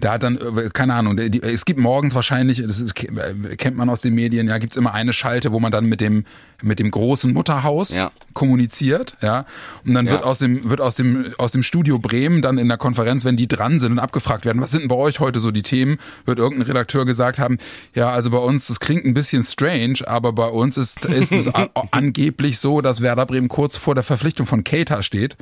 Da 0.00 0.14
hat 0.14 0.22
dann, 0.22 0.36
äh, 0.36 0.70
keine 0.72 0.94
Ahnung, 0.94 1.18
es 1.18 1.64
gibt 1.64 1.78
morgens 1.78 2.14
wahrscheinlich, 2.14 2.62
das 2.62 2.84
kennt 2.94 3.76
man 3.76 3.88
aus 3.90 4.00
den 4.00 4.14
Medien, 4.14 4.48
ja, 4.48 4.58
gibt's 4.58 4.76
immer 4.76 4.94
eine 4.94 5.12
Schalte, 5.12 5.52
wo 5.52 5.60
man 5.60 5.70
dann 5.70 5.84
mit 5.86 6.00
dem, 6.00 6.24
mit 6.62 6.78
dem 6.78 6.90
großen 6.90 7.32
Mutterhaus 7.32 7.94
ja. 7.94 8.10
kommuniziert, 8.32 9.16
ja. 9.20 9.44
Und 9.84 9.94
dann 9.94 10.06
ja. 10.06 10.12
wird 10.12 10.24
aus 10.24 10.38
dem, 10.38 10.68
wird 10.68 10.80
aus 10.80 10.94
dem, 10.96 11.26
aus 11.38 11.52
dem 11.52 11.62
Studio 11.62 11.98
Bremen 11.98 12.42
dann 12.42 12.58
in 12.58 12.68
der 12.68 12.78
Konferenz, 12.78 13.24
wenn 13.24 13.36
die 13.36 13.46
dran 13.46 13.78
sind 13.78 13.92
und 13.92 13.98
abgefragt 13.98 14.44
werden, 14.44 14.60
was 14.60 14.70
sind 14.70 14.80
denn 14.80 14.88
bei 14.88 14.96
euch 14.96 15.20
heute 15.20 15.40
so 15.40 15.50
die 15.50 15.62
Themen, 15.62 15.98
wird 16.24 16.38
irgendein 16.38 16.66
Redakteur 16.66 17.04
gesagt 17.04 17.38
haben, 17.38 17.58
ja, 17.94 18.10
also 18.10 18.30
bei 18.30 18.38
uns, 18.38 18.66
das 18.66 18.80
klingt 18.80 19.04
ein 19.04 19.14
bisschen 19.14 19.42
strange, 19.42 19.98
aber 20.06 20.32
bei 20.32 20.48
uns 20.48 20.76
ist, 20.76 21.04
ist 21.04 21.32
es 21.32 21.50
angeblich 21.90 22.58
so, 22.58 22.80
dass 22.80 23.00
Werder 23.00 23.26
Bremen 23.26 23.48
kurz 23.48 23.76
vor 23.76 23.94
der 23.94 24.04
Verpflichtung 24.04 24.46
von 24.46 24.64
Keita 24.64 25.02
steht. 25.02 25.36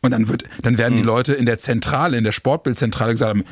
Und 0.00 0.10
dann 0.10 0.28
wird, 0.28 0.44
dann 0.62 0.78
werden 0.78 0.94
die 0.94 1.00
hm. 1.00 1.06
Leute 1.06 1.34
in 1.34 1.46
der 1.46 1.58
Zentrale, 1.58 2.16
in 2.16 2.24
der 2.24 2.32
Sportbildzentrale 2.32 3.12
gesagt 3.12 3.30
haben, 3.30 3.44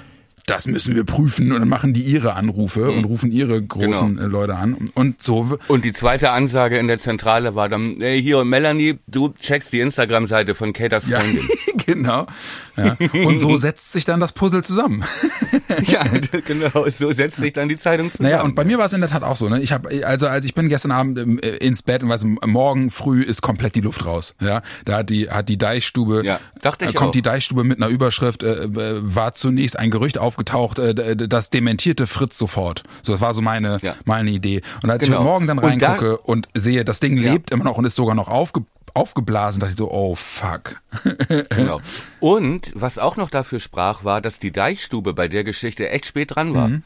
das 0.47 0.67
müssen 0.67 0.95
wir 0.95 1.05
prüfen 1.05 1.53
und 1.53 1.61
dann 1.61 1.69
machen 1.69 1.93
die 1.93 2.03
ihre 2.03 2.35
Anrufe 2.35 2.91
mhm. 2.91 2.99
und 2.99 3.05
rufen 3.05 3.31
ihre 3.31 3.63
großen 3.63 4.17
genau. 4.17 4.29
Leute 4.29 4.57
an 4.57 4.91
und 4.95 5.23
so. 5.23 5.59
Und 5.69 5.85
die 5.85 5.93
zweite 5.93 6.31
Ansage 6.31 6.79
in 6.79 6.89
der 6.89 6.99
Zentrale 6.99 7.55
war 7.55 7.69
dann, 7.69 7.97
hey, 8.01 8.21
hier 8.21 8.45
Melanie, 8.45 8.99
du 9.07 9.35
checkst 9.39 9.73
die 9.73 9.81
Instagram-Seite 9.81 10.55
von 10.55 10.73
Katers 10.73 11.05
Freundin. 11.05 11.49
Ja, 11.49 11.73
genau. 11.87 12.27
Ja. 12.77 12.97
Und 13.25 13.39
so 13.39 13.57
setzt 13.57 13.93
sich 13.93 14.05
dann 14.05 14.21
das 14.21 14.33
Puzzle 14.33 14.63
zusammen. 14.63 15.05
ja, 15.85 16.05
genau, 16.47 16.87
so 16.97 17.13
setzt 17.13 17.37
sich 17.39 17.53
dann 17.53 17.69
die 17.69 17.79
Zeitung 17.79 18.11
zusammen. 18.11 18.31
Naja, 18.31 18.43
und 18.43 18.55
bei 18.55 18.65
mir 18.65 18.79
war 18.79 18.87
es 18.87 18.93
in 18.93 19.01
der 19.01 19.11
Tat 19.11 19.23
auch 19.23 19.37
so, 19.37 19.49
ne? 19.49 19.61
Ich 19.61 19.73
habe 19.73 19.91
also 20.07 20.27
als 20.27 20.45
ich 20.45 20.55
bin 20.55 20.69
gestern 20.69 20.91
Abend 20.91 21.19
äh, 21.45 21.57
ins 21.57 21.83
Bett 21.83 22.03
und 22.03 22.09
weiß 22.09 22.25
morgen 22.47 22.91
früh 22.91 23.23
ist 23.23 23.43
komplett 23.43 23.75
die 23.75 23.81
Luft 23.81 24.05
raus, 24.07 24.35
ja? 24.41 24.63
Da 24.85 24.99
hat 24.99 25.11
die 25.11 25.31
hat 25.31 25.49
die 25.49 25.59
Deichstube 25.59 26.23
ja, 26.25 26.41
dachte 26.61 26.87
ich 26.87 26.95
kommt 26.95 27.09
auch. 27.09 27.13
die 27.13 27.23
Deichstube 27.23 27.65
mit 27.65 27.79
einer 27.79 27.89
Überschrift 27.89 28.43
äh, 28.43 28.69
war 28.71 29.35
zunächst 29.35 29.79
ein 29.79 29.91
Gerücht 29.91 30.19
aufgetaucht, 30.19 30.79
äh, 30.79 31.17
das 31.17 31.51
dementierte 31.51 32.07
Fritz 32.07 32.39
sofort. 32.39 32.83
So 33.03 33.13
das 33.13 33.21
war 33.21 33.35
so 33.35 33.43
meine 33.43 33.79
ja. 33.83 33.95
meine 34.05 34.31
Idee. 34.31 34.63
Und 34.83 34.91
als 34.91 35.05
genau. 35.05 35.19
ich 35.19 35.25
morgen 35.25 35.47
dann 35.47 35.59
reingucke 35.59 36.19
und, 36.19 36.47
da, 36.47 36.51
und 36.51 36.63
sehe, 36.63 36.85
das 36.85 37.01
Ding 37.01 37.17
lebt 37.17 37.51
ja. 37.51 37.57
immer 37.57 37.65
noch 37.65 37.79
und 37.79 37.85
ist 37.85 37.97
sogar 37.97 38.15
noch 38.15 38.29
aufge 38.29 38.65
aufgeblasen, 38.95 39.61
dachte 39.61 39.73
ich 39.73 39.79
so, 39.79 39.91
oh 39.91 40.15
fuck. 40.15 40.81
genau. 41.51 41.81
Und 42.21 42.73
was 42.75 42.99
auch 42.99 43.17
noch 43.17 43.31
dafür 43.31 43.61
sprach, 43.61 44.05
war, 44.05 44.21
dass 44.21 44.39
die 44.39 44.53
Deichstube 44.53 45.15
bei 45.15 45.29
der 45.29 45.45
Geschichte 45.45 45.89
echt 45.89 46.07
spät 46.07 46.35
dran 46.35 46.55
war. 46.55 46.69
Mhm. 46.69 46.83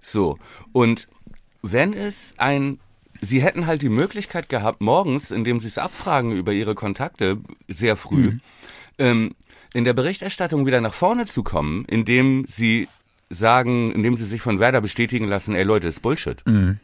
So. 0.00 0.38
Und 0.72 1.08
wenn 1.62 1.92
es 1.92 2.34
ein 2.38 2.78
Sie 3.20 3.42
hätten 3.42 3.66
halt 3.66 3.82
die 3.82 3.88
Möglichkeit 3.88 4.48
gehabt, 4.48 4.80
morgens, 4.80 5.30
indem 5.30 5.60
Sie 5.60 5.66
es 5.66 5.78
abfragen 5.78 6.32
über 6.32 6.52
Ihre 6.52 6.74
Kontakte, 6.74 7.38
sehr 7.66 7.96
früh, 7.96 8.30
mhm. 8.30 8.40
ähm, 8.98 9.34
in 9.74 9.84
der 9.84 9.92
Berichterstattung 9.92 10.66
wieder 10.66 10.80
nach 10.80 10.94
vorne 10.94 11.26
zu 11.26 11.42
kommen, 11.42 11.84
indem 11.86 12.44
Sie 12.46 12.88
sagen, 13.28 13.92
indem 13.92 14.16
Sie 14.16 14.24
sich 14.24 14.40
von 14.40 14.60
Werder 14.60 14.80
bestätigen 14.80 15.26
lassen, 15.26 15.54
ey 15.54 15.64
Leute, 15.64 15.86
das 15.86 15.96
ist 15.96 16.00
Bullshit. 16.00 16.46
Mhm. 16.46 16.78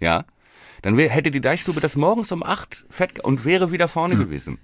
Ja? 0.00 0.24
Dann 0.84 0.98
wär, 0.98 1.08
hätte 1.08 1.30
die 1.30 1.40
Deichstube 1.40 1.80
das 1.80 1.96
morgens 1.96 2.30
um 2.30 2.42
acht 2.42 2.84
fett 2.90 3.18
und 3.18 3.46
wäre 3.46 3.72
wieder 3.72 3.88
vorne 3.88 4.16
mhm. 4.16 4.18
gewesen. 4.18 4.58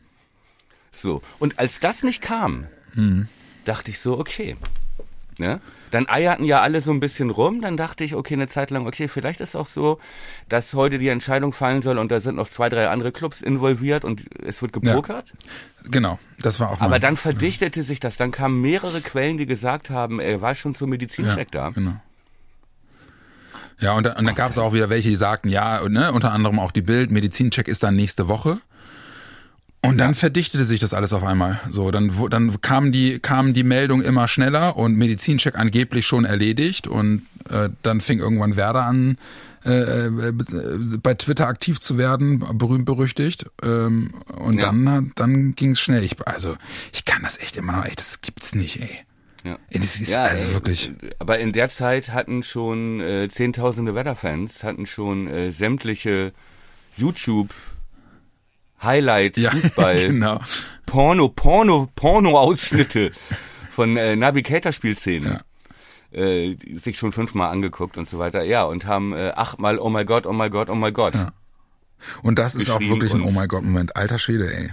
So. 0.92 1.22
Und 1.38 1.58
als 1.58 1.80
das 1.80 2.02
nicht 2.02 2.20
kam, 2.20 2.66
mhm. 2.92 3.26
dachte 3.64 3.90
ich 3.90 4.00
so, 4.00 4.18
okay. 4.18 4.54
Ne? 5.38 5.62
Dann 5.90 6.06
eierten 6.10 6.44
ja 6.44 6.60
alle 6.60 6.82
so 6.82 6.92
ein 6.92 7.00
bisschen 7.00 7.30
rum, 7.30 7.62
dann 7.62 7.78
dachte 7.78 8.04
ich, 8.04 8.14
okay, 8.14 8.34
eine 8.34 8.48
Zeit 8.48 8.70
lang, 8.70 8.86
okay, 8.86 9.08
vielleicht 9.08 9.40
ist 9.40 9.56
auch 9.56 9.66
so, 9.66 9.98
dass 10.50 10.74
heute 10.74 10.98
die 10.98 11.08
Entscheidung 11.08 11.54
fallen 11.54 11.80
soll 11.80 11.96
und 11.96 12.12
da 12.12 12.20
sind 12.20 12.36
noch 12.36 12.48
zwei, 12.48 12.68
drei 12.68 12.88
andere 12.88 13.12
Clubs 13.12 13.40
involviert 13.40 14.04
und 14.04 14.24
es 14.44 14.60
wird 14.60 14.74
gepokert. 14.74 15.32
Ja, 15.84 15.90
genau, 15.90 16.18
das 16.42 16.60
war 16.60 16.70
auch 16.70 16.82
Aber 16.82 16.98
dann 16.98 17.16
verdichtete 17.16 17.80
ja. 17.80 17.86
sich 17.86 17.98
das, 17.98 18.18
dann 18.18 18.30
kamen 18.30 18.60
mehrere 18.60 19.00
Quellen, 19.00 19.38
die 19.38 19.46
gesagt 19.46 19.88
haben, 19.88 20.20
er 20.20 20.42
war 20.42 20.54
schon 20.54 20.74
zum 20.74 20.90
Medizincheck 20.90 21.48
ja, 21.54 21.68
da. 21.68 21.70
Genau. 21.70 21.94
Ja, 23.80 23.92
und, 23.92 24.06
und 24.06 24.25
dann 24.26 24.34
gab 24.34 24.50
es 24.50 24.58
auch 24.58 24.72
wieder 24.75 24.90
welche, 24.90 25.08
die 25.08 25.16
sagten, 25.16 25.49
ja, 25.49 25.87
ne, 25.88 26.12
unter 26.12 26.32
anderem 26.32 26.58
auch 26.58 26.70
die 26.70 26.82
Bild, 26.82 27.10
Medizincheck 27.10 27.66
ist 27.68 27.82
dann 27.82 27.96
nächste 27.96 28.28
Woche. 28.28 28.58
Und 29.82 29.96
dann 29.96 30.14
verdichtete 30.14 30.64
sich 30.66 30.78
das 30.78 30.92
alles 30.92 31.14
auf 31.14 31.25
einmal. 31.25 31.58
So, 31.70 31.90
dann, 31.90 32.12
dann 32.28 32.60
kam 32.60 32.92
die, 32.92 33.18
kam 33.18 33.54
die 33.54 33.64
Meldung 33.64 34.02
immer 34.02 34.28
schneller 34.28 34.76
und 34.76 34.96
Medizincheck 34.99 35.58
angeblich 35.58 36.06
schon 36.06 36.26
erledigt 36.26 36.87
und 36.87 37.22
äh, 37.49 37.70
dann 37.82 38.02
fing 38.02 38.18
irgendwann 38.18 38.56
Werder 38.56 38.84
an, 38.84 39.16
äh, 39.64 39.70
äh, 40.08 40.32
bei 41.02 41.14
Twitter 41.14 41.46
aktiv 41.46 41.80
zu 41.80 41.96
werden, 41.96 42.44
berühmt 42.58 42.84
berüchtigt. 42.84 43.46
Ähm, 43.62 44.12
und 44.37 44.58
Ja. 44.58 44.66
dann, 44.66 45.12
dann 45.16 45.54
ging 45.54 45.70
es 45.70 45.80
schnell. 45.80 46.04
Ich, 46.04 46.16
also, 46.26 46.56
ich 46.92 47.06
kann 47.06 47.22
das 47.22 47.38
echt 47.38 47.56
immer 47.56 47.72
noch, 47.72 47.87
ey, 47.87 47.92
das 47.96 48.20
gibt's 48.20 48.54
nicht, 48.54 48.82
ey. 48.82 48.99
Ja. 49.44 49.59
Das 49.73 50.00
ist 50.00 50.11
Ja, 50.11 50.25
also 50.25 50.52
wirklich. 50.52 50.92
Aber 51.18 51.38
in 51.38 51.52
der 51.52 51.70
Zeit 51.70 52.12
hatten 52.12 52.42
schon 52.42 53.00
äh, 53.00 53.28
zehntausende 53.28 53.94
Werder-Fans, 53.94 54.62
hatten 54.64 54.87
schon 54.87 55.28
äh, 55.28 55.50
sämtliche 55.50 56.32
YouTube 56.97 57.50
Highlight, 58.82 59.37
Ja, 59.37 59.50
Fußball, 59.52 60.09
genau. 60.09 60.40
Porno, 60.87 61.28
Porno, 61.28 61.88
Porno-Ausschnitte 61.94 63.12
von 63.70 63.97
äh, 63.97 64.16
Navigator-Spielszenen. 64.16 65.40
Äh, 66.12 66.56
die 66.56 66.76
sich 66.78 66.99
schon 66.99 67.12
fünfmal 67.12 67.52
angeguckt 67.52 67.97
und 67.97 68.09
so 68.09 68.18
weiter. 68.18 68.42
Ja, 68.42 68.64
und 68.64 68.85
haben 68.85 69.12
äh, 69.12 69.30
achtmal 69.30 69.78
Oh 69.78 69.90
my 69.90 70.04
God, 70.04 70.26
oh 70.26 70.32
my 70.32 70.50
God, 70.50 70.68
oh 70.68 70.75
my 70.75 70.90
God. 70.90 71.14
Ja, 71.14 71.30
Und 72.23 72.40
das 72.40 72.56
ist 72.56 72.68
auch 72.68 72.80
wirklich 72.80 73.14
ein 73.14 73.23
Oh 73.23 73.30
mein 73.30 73.47
Gott 73.47 73.62
Moment. 73.62 73.94
Alter 73.94 74.18
Schwede, 74.18 74.52
ey. 74.52 74.73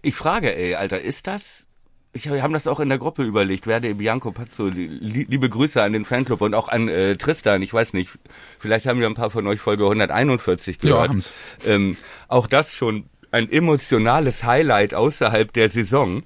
ich 0.00 0.14
frage, 0.14 0.56
ey, 0.56 0.74
Alter, 0.74 1.00
ist 1.00 1.26
das... 1.26 1.66
Ich, 2.14 2.30
wir 2.30 2.42
haben 2.42 2.52
das 2.52 2.66
auch 2.66 2.78
in 2.80 2.90
der 2.90 2.98
Gruppe 2.98 3.22
überlegt. 3.22 3.66
Werde 3.66 3.94
Bianco 3.94 4.32
Pazzo, 4.32 4.66
li- 4.68 4.86
liebe 5.00 5.48
Grüße 5.48 5.82
an 5.82 5.94
den 5.94 6.04
Fanclub 6.04 6.42
und 6.42 6.54
auch 6.54 6.68
an 6.68 6.88
äh, 6.88 7.16
Tristan. 7.16 7.62
Ich 7.62 7.72
weiß 7.72 7.94
nicht, 7.94 8.10
vielleicht 8.58 8.84
haben 8.86 9.00
wir 9.00 9.06
ein 9.06 9.14
paar 9.14 9.30
von 9.30 9.46
euch 9.46 9.60
Folge 9.60 9.84
141 9.84 10.78
gehört. 10.78 10.98
Ja, 11.04 11.08
haben's. 11.08 11.32
Ähm, 11.66 11.96
auch 12.28 12.46
das 12.46 12.74
schon 12.74 13.04
ein 13.30 13.50
emotionales 13.50 14.44
Highlight 14.44 14.92
außerhalb 14.92 15.52
der 15.54 15.70
Saison. 15.70 16.22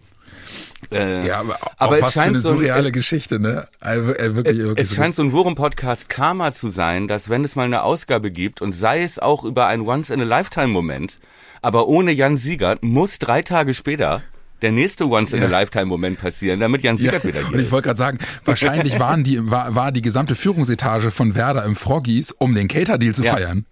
Äh, 0.93 1.25
Ja, 1.27 1.39
aber, 1.41 1.57
aber 1.79 1.99
es 2.01 2.13
scheint 2.13 2.31
eine 2.35 2.41
so 2.41 2.49
ein- 2.51 2.59
surreale 2.59 2.91
Geschichte, 2.91 3.39
ne? 3.39 3.69
Äh, 3.81 3.97
wirklich, 4.35 4.59
wirklich 4.59 4.91
Es 4.91 4.97
scheint 4.97 5.15
so 5.15 5.23
ein 5.23 5.31
Wurm-Podcast 5.31 6.09
Karma 6.09 6.53
zu 6.53 6.69
sein, 6.69 7.07
dass 7.07 7.29
wenn 7.31 7.45
es 7.45 7.55
mal 7.55 7.63
eine 7.65 7.83
Ausgabe 7.85 8.33
gibt 8.33 8.61
und 8.61 8.73
sei 8.73 9.03
es 9.05 9.21
auch 9.21 9.45
über 9.45 9.69
einen 9.69 9.87
Once-in-a-Lifetime-Moment, 9.87 11.21
aber 11.63 11.87
ohne 11.87 12.11
Jan 12.11 12.37
Siegert, 12.37 12.83
muss 12.83 13.21
drei 13.21 13.43
Tage 13.43 13.73
später 13.73 14.23
der 14.63 14.73
nächste 14.73 15.09
Once-in-a-Lifetime-Moment 15.09 16.19
passieren, 16.19 16.61
damit 16.61 16.83
Jan 16.83 16.97
Siegert 16.97 17.25
wieder 17.25 17.41
hier 17.41 17.53
und 17.55 17.61
ich 17.61 17.71
wollte 17.71 17.87
gerade 17.87 17.99
sagen, 17.99 18.19
wahrscheinlich 18.45 18.99
waren 18.99 19.23
die, 19.25 19.51
war, 19.51 19.75
war 19.75 19.93
die 19.93 20.03
gesamte 20.03 20.35
Führungsetage 20.35 21.11
von 21.11 21.35
Werder 21.35 21.65
im 21.65 21.77
Froggies, 21.77 22.33
um 22.33 22.55
den 22.55 22.69
Cater-Deal 22.69 23.15
zu 23.15 23.25
Ja. 23.25 23.35
feiern. 23.35 23.67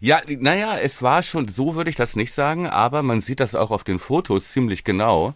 Ja, 0.00 0.20
naja, 0.26 0.76
es 0.82 1.00
war 1.00 1.22
schon, 1.22 1.48
so 1.48 1.74
würde 1.74 1.88
ich 1.88 1.96
das 1.96 2.16
nicht 2.16 2.32
sagen, 2.34 2.66
aber 2.66 3.02
man 3.02 3.20
sieht 3.20 3.40
das 3.40 3.54
auch 3.54 3.70
auf 3.70 3.82
den 3.84 3.98
Fotos 3.98 4.50
ziemlich 4.50 4.84
genau, 4.84 5.32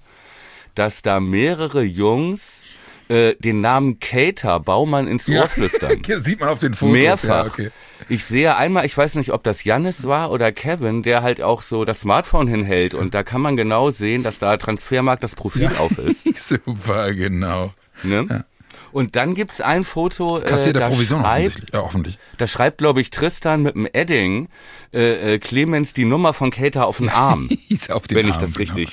dass 0.74 1.00
da 1.02 1.18
mehrere 1.20 1.82
Jungs 1.82 2.64
äh, 3.10 3.34
den 3.40 3.60
Namen 3.60 3.98
Cater 3.98 4.60
Baumann 4.60 5.08
ins 5.08 5.28
Ohr 5.28 5.48
flüstern. 5.48 6.00
Das 6.06 6.24
sieht 6.24 6.38
man 6.38 6.48
auf 6.48 6.60
den 6.60 6.74
Fotos. 6.74 6.92
Mehrfach. 6.92 7.46
Ja, 7.58 7.64
okay. 7.64 7.70
Ich 8.08 8.24
sehe 8.24 8.56
einmal, 8.56 8.86
ich 8.86 8.96
weiß 8.96 9.16
nicht, 9.16 9.32
ob 9.32 9.42
das 9.42 9.64
Jannis 9.64 10.06
war 10.06 10.30
oder 10.30 10.52
Kevin, 10.52 11.02
der 11.02 11.22
halt 11.22 11.42
auch 11.42 11.60
so 11.60 11.84
das 11.84 12.00
Smartphone 12.00 12.46
hinhält 12.46 12.94
und 12.94 13.12
da 13.12 13.24
kann 13.24 13.40
man 13.40 13.56
genau 13.56 13.90
sehen, 13.90 14.22
dass 14.22 14.38
da 14.38 14.56
Transfermarkt 14.56 15.24
das 15.24 15.34
Profil 15.34 15.70
auf 15.78 15.98
ist. 15.98 16.24
Super, 16.48 17.12
genau. 17.12 17.74
Ne? 18.04 18.44
Und 18.92 19.16
dann 19.16 19.34
gibt's 19.34 19.60
ein 19.60 19.82
Foto, 19.82 20.38
äh, 20.38 20.42
Kassiert 20.42 20.76
der 20.76 20.82
da 20.82 20.88
Provision 20.88 21.20
schreibt. 21.20 21.74
Ja, 21.74 21.80
hoffentlich. 21.80 22.18
da 22.38 22.46
schreibt, 22.46 22.78
glaube 22.78 23.00
ich, 23.00 23.10
Tristan 23.10 23.62
mit 23.62 23.74
dem 23.74 23.88
Edding 23.92 24.48
äh, 24.94 25.34
äh, 25.34 25.38
Clemens 25.38 25.94
die 25.94 26.04
Nummer 26.04 26.32
von 26.32 26.50
Cater 26.52 26.86
auf 26.86 26.98
den 26.98 27.08
Arm, 27.08 27.50
auf 27.90 28.06
den 28.06 28.16
wenn 28.16 28.28
ich 28.28 28.34
Arm, 28.34 28.40
das 28.40 28.54
genau. 28.54 28.74
richtig. 28.74 28.92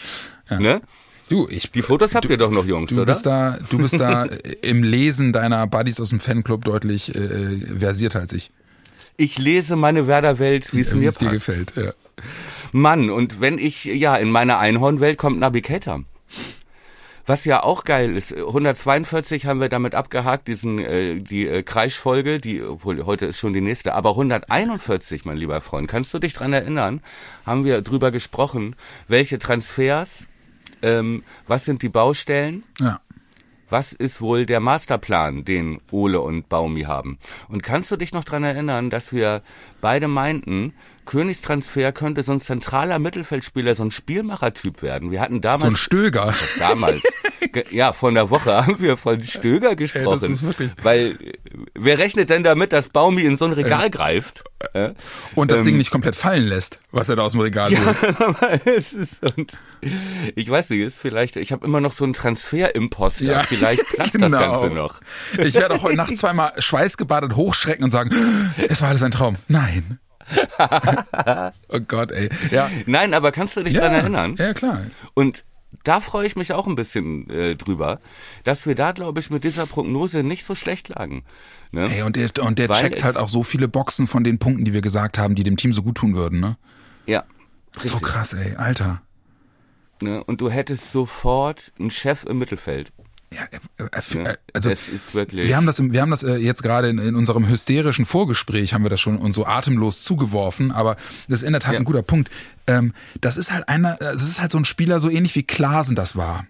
Ne? 0.49 0.81
Du, 1.29 1.47
ich, 1.49 1.71
Die 1.71 1.81
Fotos 1.81 2.15
habt 2.15 2.29
ihr 2.29 2.37
doch 2.37 2.51
noch, 2.51 2.65
Jungs, 2.65 2.89
du 2.89 3.01
oder? 3.01 3.13
bist 3.13 3.25
da, 3.25 3.57
du 3.69 3.77
bist 3.79 3.99
da 3.99 4.25
im 4.61 4.83
Lesen 4.83 5.33
deiner 5.33 5.67
Buddies 5.67 5.99
aus 5.99 6.09
dem 6.09 6.19
Fanclub 6.21 6.63
deutlich 6.63 7.13
äh, 7.15 7.57
versierter 7.79 8.19
als 8.21 8.31
ich, 8.33 8.51
Ich 9.17 9.37
lese 9.37 9.75
meine 9.75 10.07
Werder-Welt, 10.07 10.73
wie 10.73 10.79
es 10.81 10.93
wie 10.93 10.99
mir 10.99 11.09
es 11.09 11.15
dir 11.15 11.29
passt. 11.29 11.45
gefällt. 11.45 11.73
Ja. 11.75 11.91
Mann, 12.71 13.09
und 13.09 13.41
wenn 13.41 13.57
ich, 13.57 13.85
ja, 13.85 14.15
in 14.15 14.29
meiner 14.29 14.57
Einhornwelt 14.59 15.17
kommt 15.17 15.39
Navigator. 15.39 16.03
Was 17.25 17.43
ja 17.43 17.61
auch 17.61 17.83
geil 17.83 18.15
ist, 18.15 18.33
142 18.33 19.45
haben 19.47 19.59
wir 19.59 19.67
damit 19.67 19.95
abgehakt, 19.95 20.47
diesen 20.47 20.79
äh, 20.79 21.19
die 21.19 21.45
äh, 21.45 21.61
Kreischfolge, 21.61 22.39
die 22.39 22.63
obwohl 22.63 23.05
heute 23.05 23.25
ist 23.25 23.37
schon 23.39 23.51
die 23.51 23.59
nächste, 23.59 23.93
aber 23.95 24.11
141, 24.11 25.25
mein 25.25 25.35
lieber 25.35 25.59
Freund, 25.59 25.89
kannst 25.89 26.13
du 26.13 26.19
dich 26.19 26.33
dran 26.33 26.53
erinnern? 26.53 27.01
Haben 27.45 27.65
wir 27.65 27.81
drüber 27.81 28.11
gesprochen, 28.11 28.77
welche 29.09 29.39
Transfers, 29.39 30.27
ähm, 30.81 31.23
was 31.47 31.65
sind 31.65 31.81
die 31.81 31.89
Baustellen? 31.89 32.63
ja. 32.79 32.99
Was 33.69 33.91
ist 33.91 34.21
wohl 34.21 34.45
der 34.45 34.61
Masterplan, 34.61 35.43
den 35.43 35.81
Ole 35.91 36.21
und 36.21 36.47
Baumi 36.47 36.83
haben? 36.83 37.19
Und 37.49 37.63
kannst 37.63 37.91
du 37.91 37.97
dich 37.97 38.13
noch 38.13 38.23
dran 38.23 38.45
erinnern, 38.45 38.89
dass 38.89 39.11
wir 39.11 39.41
beide 39.81 40.07
meinten, 40.07 40.73
Königstransfer 41.05 41.91
könnte 41.93 42.21
so 42.23 42.33
ein 42.33 42.41
zentraler 42.41 42.99
Mittelfeldspieler, 42.99 43.75
so 43.75 43.83
ein 43.83 43.91
Spielmachertyp 43.91 44.81
werden? 44.81 45.09
Wir 45.11 45.21
hatten 45.21 45.39
damals 45.41 45.61
So 45.61 45.67
ein 45.67 45.75
Stöger. 45.75 46.33
damals. 46.59 47.01
Ja, 47.71 47.93
vor 47.93 48.09
einer 48.09 48.29
Woche 48.29 48.53
haben 48.53 48.79
wir 48.79 48.97
von 48.97 49.23
Stöger 49.23 49.75
gesprochen. 49.75 50.29
ist 50.31 50.43
wirklich- 50.43 50.69
weil 50.83 51.17
wer 51.73 51.97
rechnet 51.97 52.29
denn 52.29 52.43
damit, 52.43 52.71
dass 52.71 52.89
Baumi 52.89 53.23
in 53.23 53.35
so 53.37 53.45
ein 53.45 53.53
Regal 53.53 53.89
greift? 53.89 54.43
Äh? 54.73 54.91
Und 55.33 55.49
das 55.49 55.63
Ding 55.63 55.77
nicht 55.77 55.89
komplett 55.89 56.15
fallen 56.15 56.45
lässt, 56.47 56.79
was 56.91 57.09
er 57.09 57.15
da 57.15 57.23
aus 57.23 57.31
dem 57.31 57.41
Regal. 57.41 57.71
Aber 58.19 58.59
es 58.67 58.93
ist 58.93 59.23
und 59.37 59.53
ich 60.35 60.49
weiß 60.49 60.69
nicht, 60.71 60.81
ist 60.81 60.99
vielleicht, 60.99 61.35
ich 61.37 61.51
habe 61.51 61.65
immer 61.65 61.79
noch 61.81 61.93
so 61.93 62.03
einen 62.03 62.13
Transfer-Imposter. 62.13 63.25
Ja, 63.25 63.43
vielleicht 63.43 63.85
platzt 63.87 64.13
genau. 64.13 64.29
das 64.29 64.39
Ganze 64.39 64.69
noch. 64.75 65.01
Ich 65.37 65.55
werde 65.55 65.75
auch 65.75 65.83
heute 65.83 65.95
Nacht 65.95 66.17
zweimal 66.17 66.51
schweißgebadet 66.57 67.35
hochschrecken 67.35 67.85
und 67.85 67.91
sagen, 67.91 68.11
es 68.67 68.81
war 68.81 68.89
alles 68.89 69.01
ein 69.03 69.11
Traum. 69.11 69.37
Nein. 69.47 69.66
oh 71.69 71.79
Gott, 71.87 72.11
ey. 72.11 72.29
Ja. 72.51 72.69
Nein, 72.85 73.13
aber 73.13 73.31
kannst 73.31 73.55
du 73.57 73.63
dich 73.63 73.73
ja. 73.73 73.81
dran 73.81 73.93
erinnern? 73.93 74.35
Ja, 74.37 74.53
klar. 74.53 74.81
Und 75.13 75.45
da 75.83 75.99
freue 75.99 76.25
ich 76.25 76.35
mich 76.35 76.53
auch 76.53 76.67
ein 76.67 76.75
bisschen 76.75 77.29
äh, 77.29 77.55
drüber, 77.55 77.99
dass 78.43 78.65
wir 78.65 78.75
da, 78.75 78.91
glaube 78.91 79.19
ich, 79.19 79.29
mit 79.29 79.43
dieser 79.43 79.65
Prognose 79.65 80.23
nicht 80.23 80.45
so 80.45 80.55
schlecht 80.55 80.89
lagen. 80.89 81.23
Ne? 81.71 81.89
Ey, 81.89 82.01
und 82.01 82.15
der, 82.15 82.29
und 82.43 82.59
der 82.59 82.69
Weil 82.69 82.81
checkt 82.81 83.03
halt 83.03 83.17
auch 83.17 83.29
so 83.29 83.43
viele 83.43 83.67
Boxen 83.67 84.07
von 84.07 84.23
den 84.23 84.39
Punkten, 84.39 84.65
die 84.65 84.73
wir 84.73 84.81
gesagt 84.81 85.17
haben, 85.17 85.35
die 85.35 85.43
dem 85.43 85.57
Team 85.57 85.73
so 85.73 85.83
gut 85.83 85.95
tun 85.95 86.15
würden, 86.15 86.39
ne? 86.39 86.57
Ja. 87.05 87.23
So 87.75 87.95
richtig, 87.95 88.01
krass, 88.01 88.33
ey, 88.33 88.55
Alter. 88.55 89.01
Ne? 90.01 90.23
Und 90.23 90.41
du 90.41 90.49
hättest 90.49 90.91
sofort 90.91 91.73
einen 91.79 91.91
Chef 91.91 92.23
im 92.25 92.37
Mittelfeld. 92.37 92.91
Ja, 93.33 93.41
äh, 93.79 93.83
äh, 93.97 94.01
für- 94.01 94.17
Ne? 94.19 94.29
äh, 94.29 94.35
also 94.53 94.69
das 94.69 94.87
ist 94.87 95.13
wirklich. 95.13 95.47
wir 95.47 95.57
haben 95.57 95.65
das, 95.65 95.81
wir 95.81 96.01
haben 96.01 96.11
das 96.11 96.23
äh, 96.23 96.35
jetzt 96.37 96.63
gerade 96.63 96.89
in, 96.89 96.97
in 96.97 97.15
unserem 97.15 97.47
hysterischen 97.47 98.05
Vorgespräch 98.05 98.73
haben 98.73 98.83
wir 98.83 98.89
das 98.89 99.01
schon 99.01 99.17
uns 99.17 99.35
so 99.35 99.45
atemlos 99.45 100.01
zugeworfen, 100.01 100.71
aber 100.71 100.95
das 101.27 101.41
ist 101.41 101.43
in 101.43 101.51
der 101.53 101.59
Tat 101.61 101.73
Ja. 101.73 101.79
ein 101.79 101.85
guter 101.85 102.03
Punkt. 102.03 102.29
Ähm, 102.67 102.93
das 103.19 103.37
ist 103.37 103.51
halt 103.51 103.67
einer, 103.67 103.97
das 103.97 104.21
ist 104.23 104.39
halt 104.41 104.51
so 104.51 104.57
ein 104.57 104.65
Spieler 104.65 104.99
so 104.99 105.09
ähnlich 105.09 105.35
wie 105.35 105.43
Klasen 105.43 105.95
das 105.95 106.15
war. 106.15 106.45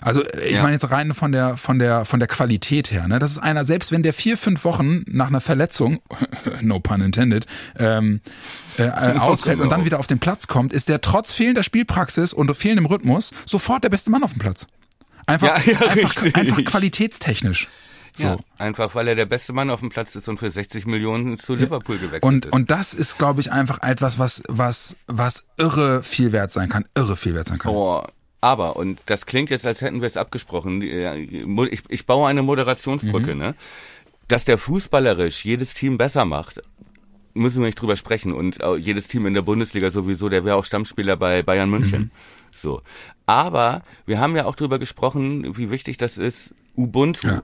Also 0.00 0.22
äh, 0.24 0.46
ich 0.46 0.56
Ja. 0.56 0.62
meine 0.62 0.72
jetzt 0.74 0.90
rein 0.90 1.12
von 1.12 1.32
der 1.32 1.56
von 1.58 1.78
der 1.78 2.04
von 2.06 2.18
der 2.18 2.28
Qualität 2.28 2.90
her. 2.90 3.06
Ne? 3.08 3.18
Das 3.18 3.30
ist 3.30 3.38
einer, 3.38 3.64
selbst 3.66 3.92
wenn 3.92 4.02
der 4.02 4.14
vier 4.14 4.38
fünf 4.38 4.64
Wochen 4.64 5.04
nach 5.08 5.28
einer 5.28 5.40
Verletzung, 5.42 6.00
no 6.62 6.80
pun 6.80 7.02
intended, 7.02 7.46
ähm, 7.78 8.20
äh, 8.78 8.84
äh, 8.84 8.88
ausfällt 9.18 9.60
und 9.60 9.68
dann 9.70 9.84
wieder 9.84 9.98
auf 10.00 10.06
den 10.06 10.18
Platz 10.18 10.46
kommt, 10.46 10.72
ist 10.72 10.88
der 10.88 11.02
trotz 11.02 11.30
fehlender 11.30 11.62
Spielpraxis 11.62 12.32
und 12.32 12.52
fehlendem 12.56 12.86
Rhythmus 12.86 13.32
sofort 13.44 13.84
der 13.84 13.90
beste 13.90 14.10
Mann 14.10 14.22
auf 14.24 14.32
dem 14.32 14.38
Platz. 14.40 14.66
Einfach, 15.26 15.66
Ja, 15.66 15.72
ja, 15.80 15.86
einfach, 15.88 16.34
einfach 16.34 16.64
qualitätstechnisch. 16.64 17.68
So. 18.14 18.24
Ja, 18.26 18.36
einfach 18.58 18.94
weil 18.94 19.08
er 19.08 19.14
der 19.14 19.24
beste 19.24 19.54
Mann 19.54 19.70
auf 19.70 19.80
dem 19.80 19.88
Platz 19.88 20.14
ist 20.14 20.28
und 20.28 20.38
für 20.38 20.50
60 20.50 20.86
Millionen 20.86 21.38
zu 21.38 21.54
Liverpool 21.54 21.96
gewechselt 21.96 22.24
Und, 22.24 22.44
ist. 22.46 22.52
und 22.52 22.70
das 22.70 22.92
ist, 22.92 23.16
glaube 23.16 23.40
ich, 23.40 23.50
einfach 23.50 23.82
etwas, 23.82 24.18
was, 24.18 24.42
was, 24.48 24.96
was 25.06 25.46
irre 25.56 26.02
viel 26.02 26.32
wert 26.32 26.52
sein 26.52 26.68
kann. 26.68 26.84
Irre 26.94 27.16
viel 27.16 27.34
wert 27.34 27.48
sein 27.48 27.58
kann. 27.58 27.72
Oh, 27.72 28.02
aber, 28.42 28.76
und 28.76 29.00
das 29.06 29.24
klingt 29.24 29.48
jetzt, 29.48 29.64
als 29.66 29.80
hätten 29.80 30.02
wir 30.02 30.08
es 30.08 30.18
abgesprochen, 30.18 30.82
ich, 30.82 31.82
ich 31.88 32.06
baue 32.06 32.28
eine 32.28 32.42
Moderationsbrücke, 32.42 33.34
ne? 33.34 33.54
Dass 34.28 34.44
der 34.44 34.58
fußballerisch 34.58 35.44
jedes 35.44 35.72
Team 35.74 35.96
besser 35.96 36.24
macht, 36.24 36.60
müssen 37.34 37.60
wir 37.60 37.66
nicht 37.66 37.80
drüber 37.80 37.96
sprechen. 37.96 38.32
Und 38.32 38.60
äh, 38.60 38.74
jedes 38.76 39.08
Team 39.08 39.26
in 39.26 39.34
der 39.34 39.42
Bundesliga 39.42 39.90
sowieso, 39.90 40.28
der 40.28 40.44
wäre 40.44 40.56
auch 40.56 40.64
Stammspieler 40.64 41.16
bei 41.16 41.42
Bayern 41.42 41.70
München. 41.70 42.10
So. 42.52 42.82
Aber 43.26 43.82
wir 44.06 44.20
haben 44.20 44.36
ja 44.36 44.44
auch 44.44 44.54
drüber 44.54 44.78
gesprochen, 44.78 45.56
wie 45.56 45.70
wichtig 45.70 45.96
das 45.96 46.18
ist, 46.18 46.54
Ubuntu, 46.76 47.26
Ja. 47.26 47.42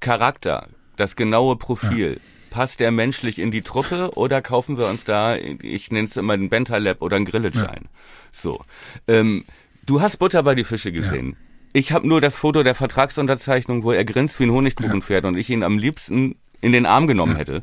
Charakter, 0.00 0.68
das 0.96 1.16
genaue 1.16 1.56
Profil. 1.56 2.20
Passt 2.50 2.80
der 2.80 2.90
menschlich 2.90 3.38
in 3.38 3.50
die 3.50 3.62
Truppe 3.62 4.12
oder 4.14 4.40
kaufen 4.40 4.78
wir 4.78 4.86
uns 4.88 5.04
da, 5.04 5.36
ich 5.36 5.90
nenne 5.90 6.06
es 6.06 6.16
immer 6.16 6.32
einen 6.34 6.48
Bentaleb 6.48 7.02
oder 7.02 7.16
einen 7.16 7.26
Grillitsch 7.26 7.62
ein? 7.64 7.88
So. 8.32 8.64
Ähm, 9.08 9.44
du 9.84 10.00
hast 10.00 10.18
Butter 10.18 10.42
bei 10.42 10.54
die 10.54 10.64
Fische 10.64 10.92
gesehen. 10.92 11.36
Ich 11.72 11.92
habe 11.92 12.08
nur 12.08 12.22
das 12.22 12.38
Foto 12.38 12.62
der 12.62 12.74
Vertragsunterzeichnung, 12.74 13.82
wo 13.82 13.92
er 13.92 14.04
grinst 14.06 14.40
wie 14.40 14.44
ein 14.44 14.52
Honigkuchenpferd 14.52 15.26
und 15.26 15.36
ich 15.36 15.50
ihn 15.50 15.62
am 15.62 15.76
liebsten 15.76 16.36
in 16.62 16.72
den 16.72 16.86
Arm 16.86 17.06
genommen 17.06 17.36
hätte. 17.36 17.62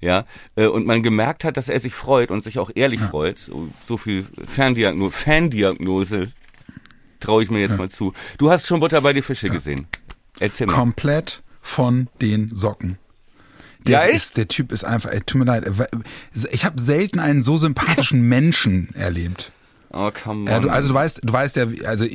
Ja, 0.00 0.24
äh, 0.56 0.66
und 0.66 0.86
man 0.86 1.02
gemerkt 1.02 1.44
hat, 1.44 1.56
dass 1.56 1.68
er 1.68 1.78
sich 1.78 1.94
freut 1.94 2.30
und 2.30 2.42
sich 2.42 2.58
auch 2.58 2.70
ehrlich 2.74 3.00
freut. 3.00 3.38
So, 3.38 3.68
so 3.84 3.98
viel 3.98 4.24
Ferndiagnose, 4.46 5.14
Fandiagnose 5.14 6.32
traue 7.20 7.42
ich 7.42 7.50
mir 7.50 7.60
jetzt 7.60 7.76
mal 7.76 7.90
zu. 7.90 8.14
Du 8.38 8.50
hast 8.50 8.66
schon 8.66 8.80
Butter 8.80 9.00
bei 9.02 9.12
die 9.12 9.22
Fische 9.22 9.50
gesehen. 9.50 9.86
Erzähl 10.38 10.66
mal. 10.66 10.72
Komplett 10.72 11.42
von 11.60 12.08
den 12.20 12.48
Socken. 12.48 12.98
Der, 13.86 14.06
Ja, 14.06 14.14
ist, 14.14 14.36
der 14.36 14.48
Typ 14.48 14.72
ist 14.72 14.84
einfach, 14.84 15.10
ey, 15.10 15.20
tut 15.20 15.38
mir 15.38 15.44
leid. 15.44 15.70
Ich 16.50 16.64
habe 16.64 16.80
selten 16.80 17.18
einen 17.18 17.42
so 17.42 17.56
sympathischen 17.56 18.22
Menschen 18.28 18.94
erlebt. 18.94 19.52
Oh, 19.92 20.10
come 20.10 20.42
on. 20.42 20.46
Ja, 20.46 20.60
du, 20.60 20.68
also 20.68 20.88
du 20.88 20.94
weißt, 20.94 21.20
du 21.24 21.32
weißt 21.32 21.56
ja, 21.56 21.66
also 21.84 22.06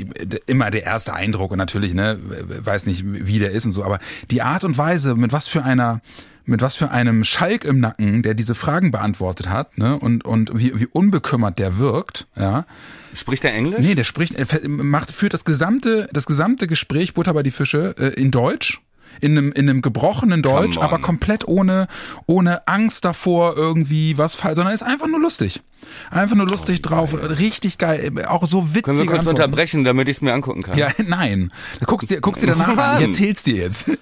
immer 0.45 0.71
der 0.71 0.83
erste 0.83 1.13
Eindruck 1.13 1.51
und 1.51 1.57
natürlich, 1.57 1.93
ne, 1.93 2.17
weiß 2.23 2.85
nicht, 2.85 3.03
wie 3.05 3.39
der 3.39 3.51
ist 3.51 3.65
und 3.65 3.73
so, 3.73 3.83
aber 3.83 3.99
die 4.31 4.41
Art 4.41 4.63
und 4.63 4.77
Weise, 4.77 5.15
mit 5.15 5.33
was 5.33 5.47
für 5.47 5.63
einer, 5.63 6.01
mit 6.45 6.61
was 6.61 6.75
für 6.75 6.91
einem 6.91 7.23
Schalk 7.23 7.65
im 7.65 7.79
Nacken, 7.79 8.23
der 8.23 8.33
diese 8.33 8.55
Fragen 8.55 8.91
beantwortet 8.91 9.49
hat, 9.49 9.77
ne, 9.77 9.97
und 9.97 10.25
und 10.25 10.51
wie, 10.53 10.79
wie 10.79 10.87
unbekümmert 10.87 11.59
der 11.59 11.77
wirkt, 11.77 12.27
ja. 12.35 12.65
Spricht 13.13 13.45
er 13.45 13.53
Englisch? 13.53 13.79
Nee, 13.79 13.95
der 13.95 14.03
spricht, 14.03 14.35
er 14.35 14.47
macht, 14.67 15.11
führt 15.11 15.33
das 15.33 15.45
gesamte, 15.45 16.09
das 16.11 16.25
gesamte 16.25 16.67
Gespräch 16.67 17.13
Butter 17.13 17.33
bei 17.33 17.43
die 17.43 17.51
Fische 17.51 17.95
äh, 17.97 18.19
in 18.19 18.31
Deutsch. 18.31 18.81
In 19.21 19.37
einem, 19.37 19.51
in 19.51 19.69
einem 19.69 19.81
gebrochenen 19.81 20.41
Deutsch, 20.41 20.77
aber 20.77 20.99
komplett 20.99 21.47
ohne, 21.47 21.87
ohne 22.27 22.67
Angst 22.67 23.05
davor 23.05 23.55
irgendwie 23.57 24.17
was 24.17 24.35
falsch, 24.35 24.55
sondern 24.55 24.73
ist 24.73 24.83
einfach 24.83 25.07
nur 25.07 25.19
lustig. 25.19 25.61
Einfach 26.09 26.35
nur 26.35 26.47
lustig 26.47 26.81
drauf, 26.81 27.13
richtig 27.13 27.77
geil, 27.77 28.11
auch 28.27 28.47
so 28.47 28.69
witzig. 28.69 28.83
Oh, 28.83 28.85
Können 28.87 28.99
wir 28.99 29.05
kurz 29.05 29.27
unterbrechen, 29.27 29.83
damit 29.83 30.07
ich 30.07 30.17
es 30.17 30.21
mir 30.21 30.33
angucken 30.33 30.63
kann? 30.63 30.75
Ja, 30.77 30.87
nein. 31.05 31.51
Guckst 31.85 32.09
dir, 32.09 32.21
guckst 32.21 32.41
dir 32.41 32.47
danach 32.47 32.75
an. 32.75 33.01
Ich 33.01 33.07
erzähl's 33.07 33.43
dir 33.43 33.55
jetzt. 33.57 33.85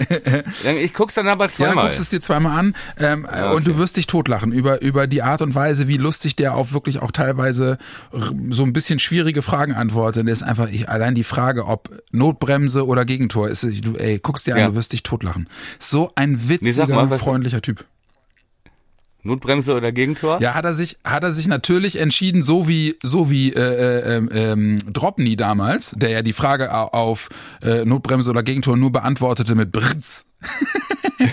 Ich 0.82 0.94
guck's 0.94 1.14
dann 1.16 1.28
aber 1.28 1.46
Ja, 1.46 1.50
dann 1.58 1.68
zweimal. 1.68 1.84
guckst 1.86 2.00
es 2.00 2.10
dir 2.10 2.22
zweimal 2.22 2.58
an 2.58 2.76
ähm, 3.00 3.28
und 3.56 3.68
du 3.68 3.78
wirst 3.78 3.98
dich 3.98 4.08
totlachen 4.08 4.52
über 4.54 4.82
über 4.82 5.08
die 5.08 5.22
Art 5.24 5.42
und 5.42 5.56
Weise, 5.56 5.88
wie 5.88 5.98
lustig 5.98 6.36
der 6.36 6.56
auf 6.56 6.74
wirklich 6.74 7.02
auch 7.02 7.12
teilweise 7.12 7.78
so 8.50 8.64
ein 8.64 8.72
bisschen 8.74 9.00
schwierige 9.00 9.42
Fragen 9.42 9.74
antwortet. 9.74 10.26
Das 10.28 10.34
ist 10.42 10.44
einfach 10.44 10.70
ich, 10.70 10.88
allein 10.90 11.16
die 11.16 11.24
Frage, 11.24 11.66
ob 11.66 11.90
Notbremse 12.12 12.86
oder 12.86 13.04
Gegentor 13.06 13.50
ist. 13.50 13.64
Du, 13.64 13.96
ey, 13.98 14.20
guckst 14.20 14.48
dir 14.48 14.54
an, 14.56 14.62
Ja. 14.62 14.68
du 14.70 14.76
wirst 14.76 14.94
dich 14.94 15.03
totlachen. 15.04 15.48
So 15.80 16.10
ein 16.16 16.50
witziger, 16.50 16.74
sag 16.74 16.90
mal, 16.90 17.10
freundlicher 17.18 17.62
Typ. 17.62 17.86
Notbremse 19.26 19.74
oder 19.74 19.94
Gegentor? 19.94 20.42
Ja, 20.42 20.54
hat 20.54 20.66
er 20.66 20.74
sich 20.74 20.98
hat 21.06 21.24
er 21.24 21.32
sich 21.32 21.48
natürlich 21.48 21.98
entschieden, 22.00 22.44
so 22.44 22.68
wie 22.68 22.98
so 23.04 23.32
wie 23.32 23.54
äh, 23.54 23.60
äh, 23.62 24.18
ähm, 24.18 24.30
ähm, 24.34 24.80
Dropny 24.92 25.38
damals, 25.38 25.92
der 25.96 26.10
ja 26.10 26.22
die 26.22 26.34
Frage 26.34 26.74
au- 26.74 26.90
auf 26.90 27.30
äh, 27.62 27.86
Notbremse 27.86 28.30
oder 28.30 28.44
Gegentor 28.44 28.76
nur 28.76 28.92
beantwortete 28.92 29.56
mit 29.56 29.72
Britz. 29.72 30.26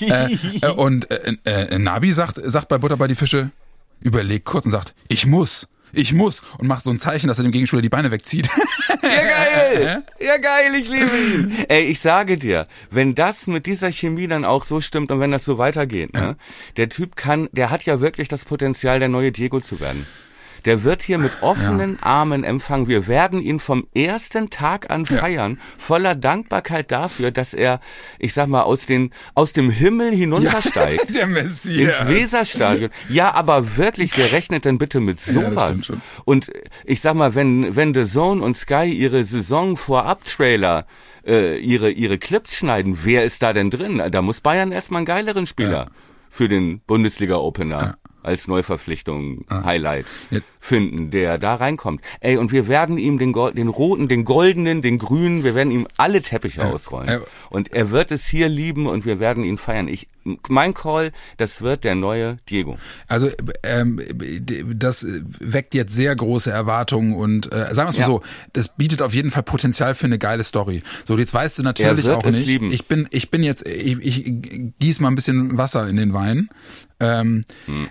äh, 0.00 0.32
äh, 0.62 0.70
und 0.70 1.10
äh, 1.10 1.36
äh, 1.44 1.78
Nabi 1.78 2.12
sagt 2.12 2.40
sagt 2.44 2.68
bei 2.68 2.78
Butter 2.78 2.96
bei 2.96 3.08
die 3.08 3.16
Fische, 3.16 3.50
überlegt 4.00 4.44
kurz 4.44 4.64
und 4.64 4.70
sagt, 4.70 4.94
ich 5.08 5.26
muss. 5.26 5.66
Ich 5.96 6.12
muss 6.12 6.42
und 6.58 6.66
macht 6.68 6.84
so 6.84 6.90
ein 6.90 6.98
Zeichen, 6.98 7.28
dass 7.28 7.38
er 7.38 7.44
dem 7.44 7.52
Gegenspieler 7.52 7.82
die 7.82 7.88
Beine 7.88 8.10
wegzieht. 8.10 8.48
Ja, 9.02 9.22
geil! 9.22 10.02
Ja, 10.18 10.36
geil, 10.36 10.74
ich 10.74 10.88
liebe 10.88 11.16
ihn. 11.16 11.64
Ey, 11.68 11.84
ich 11.84 12.00
sage 12.00 12.38
dir, 12.38 12.66
wenn 12.90 13.14
das 13.14 13.46
mit 13.46 13.66
dieser 13.66 13.92
Chemie 13.92 14.26
dann 14.26 14.44
auch 14.44 14.64
so 14.64 14.80
stimmt 14.80 15.12
und 15.12 15.20
wenn 15.20 15.30
das 15.30 15.44
so 15.44 15.58
weitergeht, 15.58 16.12
ne, 16.12 16.36
der 16.76 16.88
Typ 16.88 17.14
kann, 17.14 17.48
der 17.52 17.70
hat 17.70 17.84
ja 17.84 18.00
wirklich 18.00 18.26
das 18.28 18.44
Potenzial, 18.44 18.98
der 18.98 19.08
neue 19.08 19.30
Diego 19.30 19.60
zu 19.60 19.78
werden. 19.78 20.06
Der 20.66 20.84
wird 20.84 21.00
hier 21.02 21.18
mit 21.18 21.32
offenen 21.42 22.02
Armen 22.02 22.44
empfangen. 22.44 22.88
Wir 22.88 23.06
werden 23.06 23.40
ihn 23.40 23.60
vom 23.60 23.86
ersten 23.94 24.50
Tag 24.50 24.90
an 24.90 25.06
feiern, 25.06 25.58
voller 25.78 26.14
Dankbarkeit 26.14 26.90
dafür, 26.90 27.30
dass 27.30 27.54
er, 27.54 27.80
ich 28.18 28.34
sag 28.34 28.48
mal, 28.48 28.62
aus, 28.62 28.84
den, 28.84 29.12
aus 29.34 29.52
dem 29.52 29.70
Himmel 29.70 30.10
hinuntersteigt. 30.14 31.14
Der 31.14 31.22
Ins 31.24 31.32
Messias. 31.32 32.08
Weserstadion. 32.08 32.90
Ja, 33.08 33.32
aber 33.32 33.76
wirklich, 33.76 34.16
wer 34.18 34.32
rechnet 34.32 34.64
denn 34.64 34.78
bitte 34.78 35.00
mit 35.00 35.24
Ja, 35.24 35.32
sowas? 35.32 35.92
und 36.24 36.50
ich 36.84 37.00
sag 37.00 37.14
mal, 37.14 37.34
wenn, 37.34 37.76
wenn 37.76 37.94
The 37.94 38.04
Zone 38.04 38.42
und 38.42 38.56
Sky 38.56 38.92
ihre 38.92 39.24
Saison 39.24 39.76
vorab 39.76 40.24
Trailer 40.24 40.86
äh, 41.24 41.58
ihre, 41.58 41.90
ihre 41.90 42.18
Clips 42.18 42.56
schneiden, 42.56 42.98
wer 43.04 43.24
ist 43.24 43.42
da 43.42 43.52
denn 43.52 43.70
drin? 43.70 44.02
Da 44.10 44.20
muss 44.22 44.40
Bayern 44.40 44.72
erstmal 44.72 44.98
einen 44.98 45.06
geileren 45.06 45.46
Spieler 45.46 45.90
für 46.28 46.48
den 46.48 46.80
Bundesliga-Opener 46.86 47.96
als 48.22 48.48
Neuverpflichtung 48.48 49.44
Highlight 49.50 50.06
Ja. 50.30 50.40
Finden, 50.66 51.10
der 51.10 51.38
da 51.38 51.54
reinkommt. 51.54 52.00
Ey, 52.20 52.36
und 52.36 52.50
wir 52.52 52.66
werden 52.68 52.98
ihm 52.98 53.18
den, 53.18 53.32
Gol- 53.32 53.54
den 53.54 53.68
roten, 53.68 54.08
den 54.08 54.24
goldenen, 54.24 54.82
den 54.82 54.98
grünen, 54.98 55.44
wir 55.44 55.54
werden 55.54 55.70
ihm 55.70 55.86
alle 55.96 56.22
Teppiche 56.22 56.64
ausrollen. 56.64 57.08
Ja. 57.08 57.20
Und 57.50 57.72
er 57.72 57.90
wird 57.90 58.10
es 58.10 58.26
hier 58.26 58.48
lieben 58.48 58.86
und 58.86 59.04
wir 59.04 59.20
werden 59.20 59.44
ihn 59.44 59.58
feiern. 59.58 59.86
Ich, 59.88 60.08
mein 60.48 60.74
Call, 60.74 61.12
das 61.36 61.62
wird 61.62 61.84
der 61.84 61.94
neue 61.94 62.38
Diego. 62.50 62.76
Also 63.06 63.30
ähm, 63.62 64.00
das 64.74 65.06
weckt 65.40 65.74
jetzt 65.74 65.94
sehr 65.94 66.16
große 66.16 66.50
Erwartungen 66.50 67.14
und 67.14 67.52
äh, 67.52 67.72
sagen 67.72 67.86
wir 67.86 67.90
es 67.90 67.96
mal 67.96 68.00
Ja. 68.00 68.06
so, 68.06 68.22
das 68.52 68.74
bietet 68.76 69.02
auf 69.02 69.14
jeden 69.14 69.30
Fall 69.30 69.44
Potenzial 69.44 69.94
für 69.94 70.06
eine 70.06 70.18
geile 70.18 70.42
Story. 70.42 70.82
So, 71.04 71.16
jetzt 71.16 71.32
weißt 71.32 71.58
du 71.58 71.62
natürlich 71.62 72.08
auch 72.10 72.24
nicht. 72.24 72.46
lieben. 72.46 72.70
Ich 72.72 72.86
bin, 72.86 73.06
ich 73.10 73.30
bin 73.30 73.42
jetzt, 73.44 73.66
ich, 73.68 73.98
ich 74.02 74.34
gieß 74.80 74.98
mal 75.00 75.08
ein 75.08 75.14
bisschen 75.14 75.56
Wasser 75.56 75.88
in 75.88 75.96
den 75.96 76.12
Wein. 76.12 76.48
Ähm, 76.98 77.42
Hm. 77.66 77.88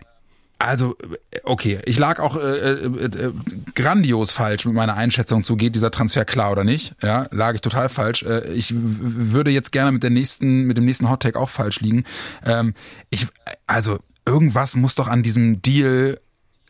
Also, 0.58 0.96
okay, 1.44 1.80
ich 1.86 2.00
lag 2.00 2.20
auch 2.20 2.38
äh, 2.38 2.40
äh, 2.40 2.86
äh, 2.86 3.34
grandios 3.76 4.32
falsch 4.32 4.66
mit 4.66 4.74
meiner 4.74 4.96
Einschätzung 4.96 5.44
zu, 5.44 5.58
geht 5.58 5.76
dieser 5.76 5.92
Transfer 5.92 6.24
klar 6.24 6.52
oder 6.52 6.64
nicht? 6.64 6.96
Ja, 7.04 7.28
lag 7.32 7.56
ich 7.56 7.62
total 7.62 7.90
falsch. 7.90 8.24
Äh, 8.24 8.52
ich 8.54 8.74
würde 8.76 9.52
jetzt 9.52 9.74
gerne 9.74 9.92
mit 9.92 10.04
der 10.04 10.12
nächsten, 10.12 10.64
mit 10.64 10.78
dem 10.78 10.86
nächsten 10.86 11.10
Hottake 11.10 11.38
auch 11.38 11.50
falsch 11.50 11.82
liegen. 11.82 12.06
Ähm, 12.46 12.74
ich, 13.10 13.28
also, 13.68 14.00
irgendwas 14.26 14.76
muss 14.76 14.96
doch 14.96 15.08
an 15.08 15.24
diesem 15.24 15.62
Deal 15.62 16.20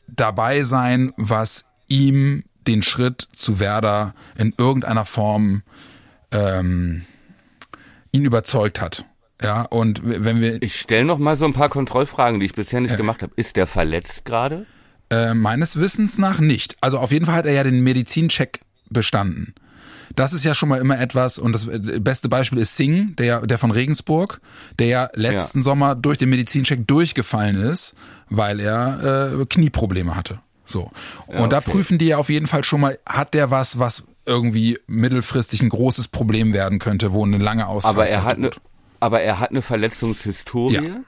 dabei 0.08 0.64
sein, 0.64 1.14
was 1.16 1.66
ihm 1.88 2.44
den 2.68 2.82
Schritt 2.82 3.28
zu 3.36 3.60
Werder 3.60 4.16
in 4.36 4.54
irgendeiner 4.58 5.06
Form 5.06 5.62
ähm, 6.32 7.06
ihn 8.12 8.26
überzeugt 8.26 8.82
hat. 8.82 9.06
Ja, 9.42 9.64
und 9.64 10.02
wenn 10.04 10.40
wir 10.40 10.62
Ich 10.62 10.80
stelle 10.80 11.06
noch 11.06 11.18
mal 11.18 11.36
so 11.36 11.46
ein 11.46 11.54
paar 11.54 11.70
Kontrollfragen, 11.70 12.40
die 12.40 12.46
ich 12.46 12.54
bisher 12.54 12.80
nicht 12.82 12.96
gemacht 12.98 13.22
habe. 13.22 13.34
Ist 13.36 13.58
der 13.58 13.68
verletzt 13.68 14.26
gerade? 14.26 14.66
Äh, 15.10 15.34
meines 15.34 15.80
Wissens 15.80 16.18
nach 16.18 16.40
nicht. 16.40 16.78
Also 16.82 17.00
auf 17.00 17.12
jeden 17.12 17.26
Fall 17.26 17.36
hat 17.36 17.46
er 17.46 17.54
ja 17.54 17.64
den 17.64 17.84
Medizincheck 17.84 18.62
bestanden. 18.90 19.54
Das 20.16 20.34
ist 20.34 20.46
ja 20.46 20.56
schon 20.56 20.70
mal 20.70 20.80
immer 20.80 21.00
etwas, 21.00 21.38
und 21.38 21.54
das 21.54 21.68
äh, 21.68 22.00
beste 22.00 22.30
Beispiel 22.30 22.60
ist 22.60 22.78
Singh, 22.78 23.14
der, 23.18 23.46
der 23.46 23.58
von 23.58 23.72
Regensburg, 23.72 24.40
der 24.80 24.88
ja 24.88 25.10
letzten 25.14 25.60
Ja. 25.60 25.64
Sommer 25.64 25.96
durch 25.96 26.18
den 26.18 26.30
Medizincheck 26.30 26.88
durchgefallen 26.88 27.58
ist, 27.58 27.96
weil 28.30 28.60
er 28.60 29.40
äh, 29.40 29.46
Knieprobleme 29.46 30.16
hatte. 30.16 30.40
So. 30.66 30.92
Und 31.28 31.54
da 31.54 31.58
okay. 31.58 31.72
prüfen 31.72 31.98
die 31.98 32.08
ja 32.08 32.18
auf 32.18 32.30
jeden 32.30 32.48
Fall 32.48 32.64
schon 32.64 32.82
mal, 32.82 32.98
hat 33.06 33.34
der 33.34 33.52
was, 33.52 33.78
was 33.78 34.04
irgendwie 34.26 34.80
mittelfristig 34.88 35.62
ein 35.62 35.70
großes 35.70 36.08
Problem 36.08 36.54
werden 36.54 36.80
könnte, 36.80 37.14
wo 37.14 37.24
eine 37.24 37.38
lange 37.38 37.68
Ausfallzeit 37.68 37.96
Aber 37.96 38.08
er 38.08 38.24
hat 38.24 38.38
eine. 38.38 38.50
Aber 39.00 39.22
er 39.22 39.40
hat 39.40 39.52
eine 39.52 39.62
Verletzungshistorie. 39.62 40.74
Ja. 40.76 41.02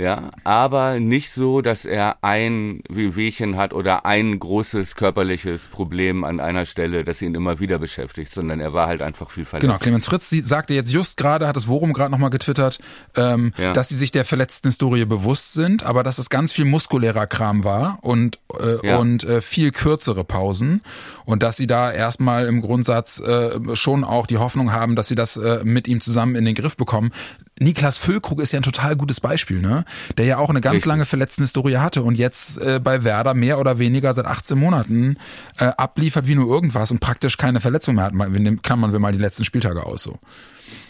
Ja, 0.00 0.30
aber 0.44 1.00
nicht 1.00 1.32
so, 1.32 1.60
dass 1.60 1.84
er 1.84 2.18
ein 2.22 2.82
Wehwehchen 2.88 3.56
hat 3.56 3.72
oder 3.74 4.06
ein 4.06 4.38
großes 4.38 4.94
körperliches 4.94 5.66
Problem 5.66 6.22
an 6.22 6.38
einer 6.38 6.66
Stelle, 6.66 7.02
das 7.04 7.20
ihn 7.20 7.34
immer 7.34 7.58
wieder 7.58 7.80
beschäftigt, 7.80 8.32
sondern 8.32 8.60
er 8.60 8.72
war 8.72 8.86
halt 8.86 9.02
einfach 9.02 9.28
viel 9.32 9.44
verletzt. 9.44 9.66
Genau, 9.68 9.76
Clemens 9.80 10.06
Fritz 10.06 10.30
sagte 10.30 10.72
jetzt 10.74 10.92
just 10.92 11.16
gerade, 11.16 11.48
hat 11.48 11.56
das 11.56 11.66
Worum 11.66 11.92
gerade 11.92 12.12
nochmal 12.12 12.30
getwittert, 12.30 12.78
ähm, 13.16 13.50
Ja. 13.58 13.72
dass 13.72 13.88
sie 13.88 13.96
sich 13.96 14.12
der 14.12 14.24
verletzten 14.24 14.68
Historie 14.68 15.04
bewusst 15.04 15.52
sind, 15.54 15.82
aber 15.82 16.04
dass 16.04 16.18
es 16.18 16.30
ganz 16.30 16.52
viel 16.52 16.64
muskulärer 16.64 17.26
Kram 17.26 17.64
war 17.64 17.98
und, 18.02 18.38
äh, 18.60 18.86
Ja. 18.86 18.98
und 18.98 19.24
äh, 19.24 19.40
viel 19.40 19.72
kürzere 19.72 20.22
Pausen 20.22 20.80
und 21.24 21.42
dass 21.42 21.56
sie 21.56 21.66
da 21.66 21.90
erstmal 21.90 22.46
im 22.46 22.60
Grundsatz 22.60 23.18
äh, 23.18 23.74
schon 23.74 24.04
auch 24.04 24.28
die 24.28 24.38
Hoffnung 24.38 24.70
haben, 24.72 24.94
dass 24.94 25.08
sie 25.08 25.16
das 25.16 25.36
äh, 25.36 25.58
mit 25.64 25.88
ihm 25.88 26.00
zusammen 26.00 26.36
in 26.36 26.44
den 26.44 26.54
Griff 26.54 26.76
bekommen. 26.76 27.10
Niklas 27.60 27.96
Füllkrug 27.96 28.40
ist 28.40 28.52
ja 28.52 28.60
ein 28.60 28.62
total 28.62 28.96
gutes 28.96 29.20
Beispiel, 29.20 29.60
ne? 29.60 29.84
Der 30.16 30.24
ja 30.26 30.38
auch 30.38 30.50
eine 30.50 30.60
ganz 30.60 30.74
Richtig. 30.76 30.88
lange 30.88 31.06
Verletztenhistorie 31.06 31.76
hatte 31.78 32.02
und 32.02 32.14
jetzt 32.16 32.58
äh, 32.58 32.80
bei 32.82 33.04
Werder 33.04 33.34
mehr 33.34 33.58
oder 33.58 33.78
weniger 33.78 34.12
seit 34.14 34.26
18 34.26 34.58
Monaten 34.58 35.16
äh, 35.58 35.64
abliefert 35.76 36.26
wie 36.26 36.34
nur 36.34 36.48
irgendwas 36.52 36.90
und 36.90 37.00
praktisch 37.00 37.36
keine 37.36 37.60
Verletzung 37.60 37.96
mehr 37.96 38.04
hat. 38.04 38.14
Wir 38.14 38.28
nehmen- 38.28 38.62
klammern 38.62 38.92
wir 38.92 38.98
mal 38.98 39.12
die 39.12 39.18
letzten 39.18 39.44
Spieltage 39.44 39.84
aus 39.84 40.02
so. 40.02 40.18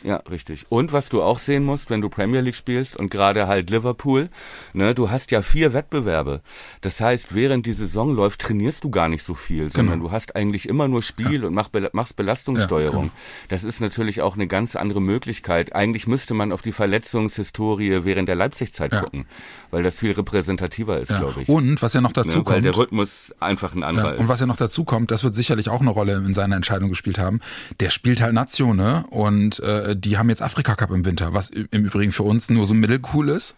Ja, 0.04 0.16
richtig. 0.30 0.66
Und 0.68 0.92
was 0.92 1.08
du 1.08 1.22
auch 1.22 1.38
sehen 1.38 1.64
musst, 1.64 1.90
wenn 1.90 2.00
du 2.00 2.08
Premier 2.08 2.40
League 2.40 2.54
spielst 2.56 2.96
und 2.96 3.10
gerade 3.10 3.46
halt 3.48 3.70
Liverpool, 3.70 4.28
ne, 4.72 4.94
du 4.94 5.10
hast 5.10 5.30
ja 5.30 5.42
vier 5.42 5.72
Wettbewerbe. 5.72 6.40
Das 6.80 7.00
heißt, 7.00 7.34
während 7.34 7.66
die 7.66 7.72
Saison 7.72 8.14
läuft, 8.14 8.40
trainierst 8.40 8.84
du 8.84 8.90
gar 8.90 9.08
nicht 9.08 9.24
so 9.24 9.34
viel, 9.34 9.70
sondern 9.72 10.00
du 10.00 10.10
hast 10.12 10.36
eigentlich 10.36 10.68
immer 10.68 10.86
nur 10.88 11.02
Spiel 11.02 11.44
und 11.44 11.54
mach, 11.54 11.70
machst 11.92 12.16
Belastungssteuerung. 12.16 13.06
Ja, 13.06 13.10
Das 13.48 13.64
ist 13.64 13.80
natürlich 13.80 14.22
auch 14.22 14.34
eine 14.34 14.46
ganz 14.46 14.76
andere 14.76 15.00
Möglichkeit. 15.00 15.74
Eigentlich 15.74 16.06
müsste 16.06 16.34
man 16.34 16.52
auf 16.52 16.62
die 16.62 16.72
Verletzungshistorie 16.72 18.00
während 18.04 18.28
der 18.28 18.36
Leipzig-Zeit 18.36 18.92
Ja. 18.92 19.00
gucken, 19.02 19.26
weil 19.70 19.82
das 19.82 19.98
viel 19.98 20.12
repräsentativer 20.12 21.00
ist, 21.00 21.10
Ja. 21.10 21.18
glaube 21.20 21.42
ich. 21.42 21.48
Und 21.48 21.82
was 21.82 21.92
ja 21.92 22.00
noch 22.00 22.12
dazu 22.12 22.38
ne, 22.38 22.46
weil 22.46 22.52
kommt, 22.54 22.64
der 22.64 22.76
Rhythmus 22.76 23.34
einfach 23.40 23.74
ein 23.74 23.80
ja, 23.80 23.86
anderer 23.88 24.14
ist. 24.14 24.20
und 24.20 24.28
was 24.28 24.40
ja 24.40 24.46
noch 24.46 24.56
dazu 24.56 24.84
kommt, 24.84 25.10
das 25.10 25.24
wird 25.24 25.34
sicherlich 25.34 25.68
auch 25.68 25.80
eine 25.80 25.90
Rolle 25.90 26.14
in 26.14 26.34
seiner 26.34 26.56
Entscheidung 26.56 26.88
gespielt 26.88 27.18
haben. 27.18 27.40
Der 27.80 27.90
spielt 27.90 28.20
halt 28.22 28.34
Nazio, 28.34 28.74
ne? 28.74 29.04
Und 29.10 29.60
äh, 29.68 29.96
die 29.96 30.18
haben 30.18 30.28
jetzt 30.28 30.42
Afrika 30.42 30.74
Cup 30.74 30.90
im 30.90 31.04
Winter, 31.04 31.34
was 31.34 31.50
im 31.50 31.84
Übrigen 31.84 32.12
für 32.12 32.22
uns 32.22 32.50
nur 32.50 32.66
so 32.66 32.74
mittelcool 32.74 33.28
ist. 33.28 33.54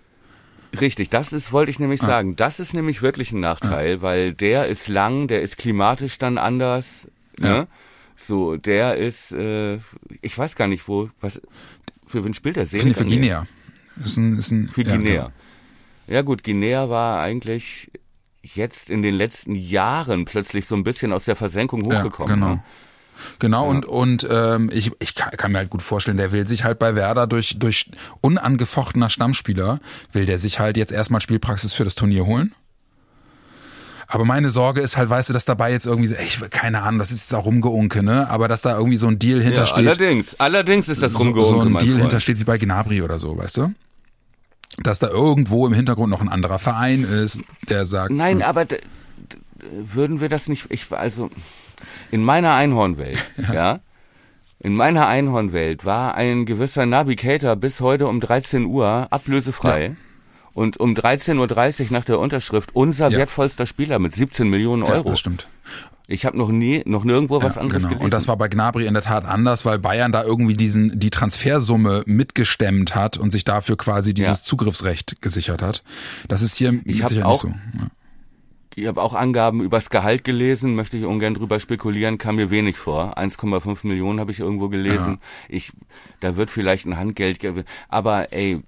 Richtig, 0.78 1.10
das 1.10 1.32
ist, 1.32 1.50
wollte 1.50 1.70
ich 1.70 1.80
nämlich 1.80 2.00
sagen, 2.00 2.36
das 2.36 2.60
ist 2.60 2.74
nämlich 2.74 3.02
wirklich 3.02 3.32
ein 3.32 3.40
Nachteil, 3.40 4.02
weil 4.02 4.34
der 4.34 4.66
ist 4.66 4.86
lang, 4.86 5.26
der 5.26 5.42
ist 5.42 5.58
klimatisch 5.58 6.18
dann 6.18 6.38
anders, 6.38 7.08
ne? 7.38 7.48
Ja. 7.48 7.66
So, 8.16 8.56
der 8.56 8.98
ist, 8.98 9.32
äh, 9.32 9.78
ich 10.20 10.36
weiß 10.36 10.54
gar 10.54 10.68
nicht, 10.68 10.86
wo, 10.86 11.08
was, 11.20 11.40
für 12.06 12.24
wen 12.24 12.34
spielt 12.34 12.56
der 12.56 12.66
für 12.66 12.78
Senegal? 12.78 13.04
Nee, 13.04 13.14
Guinea. 13.14 13.46
Ist 14.04 14.16
ein, 14.16 14.38
ist 14.38 14.50
ein, 14.50 14.68
Für 14.68 14.82
ja, 14.82 14.96
Guinea. 14.96 15.12
genau. 15.12 15.32
Ja 16.06 16.22
gut, 16.22 16.44
Guinea 16.44 16.88
war 16.88 17.20
eigentlich 17.20 17.90
jetzt 18.42 18.90
in 18.90 19.02
den 19.02 19.14
letzten 19.14 19.54
Jahren 19.54 20.24
plötzlich 20.24 20.66
so 20.66 20.74
ein 20.74 20.84
bisschen 20.84 21.12
aus 21.12 21.24
der 21.24 21.36
Versenkung 21.36 21.84
hochgekommen. 21.84 22.28
Ja, 22.28 22.34
genau. 22.34 22.54
ne? 22.54 22.64
Genau, 23.38 23.66
und, 23.68 23.86
und 23.86 24.26
ähm, 24.30 24.70
ich, 24.72 24.92
ich 25.00 25.14
kann, 25.14 25.30
kann 25.32 25.52
mir 25.52 25.58
halt 25.58 25.70
gut 25.70 25.82
vorstellen, 25.82 26.16
der 26.16 26.32
will 26.32 26.46
sich 26.46 26.64
halt 26.64 26.78
bei 26.78 26.94
Werder 26.94 27.26
durch, 27.26 27.58
durch 27.58 27.90
unangefochtener 28.20 29.10
Stammspieler, 29.10 29.80
will 30.12 30.26
der 30.26 30.38
sich 30.38 30.58
halt 30.60 30.76
jetzt 30.76 30.92
erstmal 30.92 31.20
Spielpraxis 31.20 31.72
für 31.72 31.84
das 31.84 31.94
Turnier 31.94 32.26
holen. 32.26 32.52
Aber 34.12 34.24
meine 34.24 34.50
Sorge 34.50 34.80
ist 34.80 34.96
halt, 34.96 35.08
weißt 35.08 35.28
du, 35.28 35.32
dass 35.32 35.44
dabei 35.44 35.70
jetzt 35.70 35.86
irgendwie, 35.86 36.08
so, 36.08 36.16
ey, 36.16 36.26
ich, 36.26 36.40
keine 36.50 36.82
Ahnung, 36.82 36.98
das 36.98 37.12
ist 37.12 37.20
jetzt 37.30 37.34
auch 37.34 37.44
rumgeunke, 37.44 38.02
ne? 38.02 38.28
Aber 38.28 38.48
dass 38.48 38.62
da 38.62 38.76
irgendwie 38.76 38.96
so 38.96 39.06
ein 39.06 39.20
Deal 39.20 39.38
Ja, 39.38 39.44
hintersteht. 39.44 39.86
allerdings, 39.86 40.34
allerdings 40.40 40.88
ist 40.88 41.00
das 41.00 41.12
so, 41.12 41.18
rumgehoben. 41.18 41.70
so 41.72 41.78
ein 41.78 41.78
Deal 41.78 42.00
hintersteht 42.00 42.40
wie 42.40 42.44
bei 42.44 42.58
Gnabry 42.58 43.02
oder 43.02 43.20
so, 43.20 43.38
weißt 43.38 43.58
du? 43.58 43.74
Dass 44.78 44.98
da 44.98 45.08
irgendwo 45.08 45.64
im 45.66 45.74
Hintergrund 45.74 46.10
noch 46.10 46.20
ein 46.20 46.28
anderer 46.28 46.58
Verein 46.58 47.04
ist, 47.04 47.44
der 47.68 47.84
sagt, 47.84 48.10
Nein, 48.12 48.42
aber 48.42 48.64
d- 48.64 48.78
d- 49.18 49.38
würden 49.94 50.20
wir 50.20 50.28
das 50.28 50.48
nicht, 50.48 50.66
ich, 50.70 50.90
also, 50.90 51.30
in 52.10 52.22
meiner 52.22 52.54
Einhornwelt, 52.54 53.18
ja. 53.52 53.80
in 54.58 54.74
meiner 54.74 55.06
Einhornwelt 55.06 55.84
war 55.84 56.14
ein 56.14 56.46
gewisser 56.46 56.86
Navigator 56.86 57.56
bis 57.56 57.80
heute 57.80 58.06
um 58.08 58.20
13 58.20 58.66
Uhr 58.66 59.06
ablösefrei. 59.10 59.84
Ja. 59.86 59.92
Und 60.52 60.78
um 60.78 60.94
13.30 60.94 61.36
Uhr 61.80 61.86
nach 61.90 62.04
der 62.04 62.18
Unterschrift 62.18 62.70
unser 62.74 63.08
Ja. 63.08 63.18
wertvollster 63.18 63.66
Spieler 63.66 63.98
mit 64.00 64.14
17 64.16 64.48
Millionen 64.50 64.84
ja, 64.84 64.90
Euro. 64.94 65.10
das 65.10 65.20
stimmt. 65.20 65.48
ich 66.08 66.26
habe 66.26 66.36
noch 66.36 66.48
nie, 66.48 66.82
noch 66.86 67.04
nirgendwo 67.04 67.40
was 67.40 67.54
Ja, 67.54 67.60
anderes 67.60 67.82
genau. 67.82 67.88
gelesen. 67.90 68.04
Und 68.04 68.10
das 68.12 68.26
war 68.26 68.36
bei 68.36 68.48
Gnabry 68.48 68.86
in 68.86 68.94
der 68.94 69.04
Tat 69.04 69.24
anders, 69.24 69.64
weil 69.64 69.78
Bayern 69.78 70.10
da 70.10 70.24
irgendwie 70.24 70.56
diesen 70.56 70.98
die 70.98 71.10
Transfersumme 71.10 72.02
mitgestemmt 72.04 72.96
hat 72.96 73.16
und 73.16 73.30
sich 73.30 73.44
dafür 73.44 73.76
quasi 73.76 74.12
dieses 74.12 74.40
Ja. 74.40 74.44
Zugriffsrecht 74.44 75.22
gesichert 75.22 75.62
hat. 75.62 75.84
Das 76.26 76.42
ist 76.42 76.56
hier 76.56 76.72
mit 76.72 77.00
hab 77.00 77.08
Sicherheit 77.10 77.26
auch- 77.26 77.44
nicht 77.44 77.54
so. 77.72 77.78
Ja. 77.78 77.86
Ich 78.76 78.86
habe 78.86 79.02
auch 79.02 79.14
Angaben 79.14 79.60
übers 79.62 79.90
Gehalt 79.90 80.22
gelesen, 80.24 80.74
möchte 80.76 80.96
ich 80.96 81.04
ungern 81.04 81.34
drüber 81.34 81.58
spekulieren, 81.58 82.18
kam 82.18 82.36
mir 82.36 82.50
wenig 82.50 82.76
vor. 82.76 83.18
1,5 83.18 83.86
Millionen 83.86 84.20
habe 84.20 84.30
ich 84.30 84.40
irgendwo 84.40 84.68
gelesen. 84.68 85.18
Ich, 85.48 85.72
da 86.20 86.36
wird 86.36 86.50
vielleicht 86.50 86.86
ein 86.86 86.96
Handgeld, 86.96 87.40
ge- 87.40 87.64
aber 87.88 88.32
ey, 88.32 88.60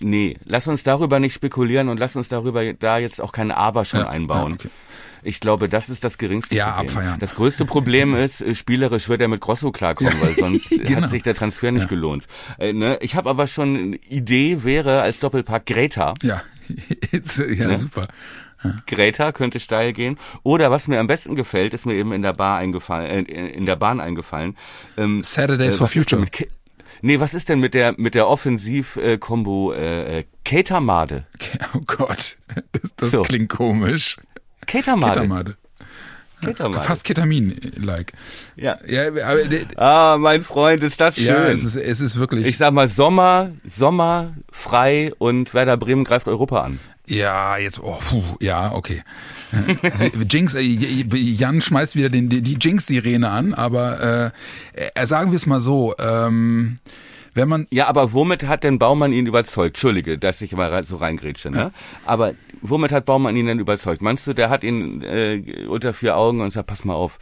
nee, 0.00 0.36
lass 0.44 0.66
uns 0.66 0.82
darüber 0.82 1.20
nicht 1.20 1.34
spekulieren 1.34 1.88
und 1.90 2.00
lass 2.00 2.16
uns 2.16 2.28
darüber 2.28 2.72
da 2.72 2.96
jetzt 2.98 3.20
auch 3.20 3.32
kein 3.32 3.50
Aber 3.50 3.84
schon 3.84 4.00
Ja, 4.00 4.08
einbauen. 4.08 4.52
ja, 4.52 4.56
okay. 4.60 4.70
Ich 5.22 5.40
glaube, 5.40 5.68
das 5.68 5.90
ist 5.90 6.02
das 6.02 6.16
geringste 6.16 6.54
Ja, 6.54 6.70
Problem. 6.70 6.96
abfeiern. 6.96 7.18
Das 7.20 7.34
größte 7.34 7.66
Problem 7.66 8.14
ist, 8.14 8.40
äh, 8.40 8.54
spielerisch 8.54 9.10
wird 9.10 9.20
er 9.20 9.28
mit 9.28 9.42
Grosso 9.42 9.70
klarkommen, 9.70 10.14
weil 10.22 10.32
sonst 10.32 10.70
Genau. 10.70 11.02
hat 11.02 11.10
sich 11.10 11.22
der 11.22 11.34
Transfer 11.34 11.70
nicht 11.72 11.90
gelohnt. 11.90 12.26
Äh, 12.58 12.72
ne? 12.72 12.96
Ich 13.02 13.14
habe 13.16 13.28
aber 13.28 13.46
schon 13.46 13.76
eine 13.76 13.96
Idee 14.08 14.64
wäre 14.64 15.02
als 15.02 15.18
Doppelpack 15.20 15.66
Greta. 15.66 16.14
Ja, 16.22 16.40
ja 17.54 17.66
Ne? 17.68 17.78
super. 17.78 18.08
Greta 18.86 19.32
könnte 19.32 19.60
steil 19.60 19.92
gehen. 19.92 20.18
Oder 20.42 20.70
was 20.70 20.88
mir 20.88 21.00
am 21.00 21.06
besten 21.06 21.34
gefällt, 21.34 21.74
ist 21.74 21.86
mir 21.86 21.94
eben 21.94 22.12
in 22.12 22.22
der 22.22 22.32
Bar 22.34 22.58
eingefallen, 22.58 23.26
äh, 23.26 23.48
in 23.48 23.66
der 23.66 23.76
Bahn 23.76 24.00
eingefallen. 24.00 24.56
Ähm, 24.96 25.22
Saturdays 25.22 25.74
äh, 25.74 25.78
for 25.78 25.88
Future. 25.88 26.24
Nee, 27.02 27.18
was 27.20 27.32
ist 27.32 27.48
denn 27.48 27.60
mit 27.60 27.72
der 27.72 27.94
mit 27.96 28.14
der 28.14 28.28
Offensiv-Kombo 28.28 29.72
äh, 29.72 30.18
äh, 30.20 30.24
Ketamade? 30.44 31.26
Oh 31.74 31.80
Gott, 31.86 32.36
das, 32.72 32.94
das 32.96 33.10
So. 33.12 33.22
klingt 33.22 33.48
komisch. 33.48 34.16
Ketamade. 34.66 35.20
Ketamade. 35.20 35.56
Ketamade. 36.40 36.84
Fast 36.84 37.04
Ketamin-like. 37.04 38.12
Ja. 38.56 38.78
Ja, 38.86 39.08
aber 39.08 39.40
Ah, 39.76 40.16
mein 40.18 40.42
Freund, 40.42 40.82
ist 40.82 41.00
das 41.00 41.16
schön. 41.16 41.26
ja, 41.26 41.48
es 41.48 41.64
ist, 41.64 41.76
es 41.76 42.00
ist 42.00 42.16
wirklich. 42.16 42.46
ich 42.46 42.56
sag 42.58 42.72
mal 42.72 42.88
Sommer, 42.88 43.50
Sommer 43.66 44.32
frei 44.50 45.10
und 45.18 45.52
Werder 45.54 45.76
Bremen 45.76 46.04
greift 46.04 46.28
Europa 46.28 46.62
an. 46.62 46.80
Ja, 47.06 47.56
jetzt, 47.56 47.80
oh, 47.82 47.98
puh, 48.08 48.22
ja, 48.40 48.72
okay. 48.72 49.02
Jinx, 50.30 50.54
äh, 50.54 50.60
Jan 50.60 51.60
schmeißt 51.60 51.96
wieder 51.96 52.08
den, 52.08 52.28
die 52.28 52.40
die 52.40 52.56
Jinx-Sirene 52.60 53.28
an, 53.28 53.52
aber 53.52 54.32
äh, 54.76 54.80
äh, 54.94 55.06
sagen 55.06 55.32
wir 55.32 55.36
es 55.36 55.46
mal 55.46 55.58
so, 55.58 55.94
ähm, 55.98 56.76
wenn 57.40 57.48
man, 57.48 57.66
Ja, 57.70 57.86
aber 57.86 58.12
womit 58.12 58.46
hat 58.46 58.64
denn 58.64 58.78
Baumann 58.78 59.12
ihn 59.12 59.26
überzeugt? 59.26 59.76
Entschuldige, 59.76 60.18
dass 60.18 60.40
ich 60.40 60.52
mal 60.52 60.84
so 60.84 60.96
reingrätsche, 60.96 61.50
ne? 61.50 61.72
Aber 62.06 62.34
womit 62.62 62.92
hat 62.92 63.04
Baumann 63.06 63.36
ihn 63.36 63.46
denn 63.46 63.58
überzeugt? 63.58 64.02
Meinst 64.02 64.26
du, 64.26 64.32
der 64.34 64.50
hat 64.50 64.62
ihn 64.64 65.02
äh, 65.02 65.66
unter 65.68 65.92
vier 65.92 66.16
Augen 66.16 66.40
und 66.40 66.52
sagt, 66.52 66.66
pass 66.66 66.84
mal 66.84 66.94
auf, 66.94 67.18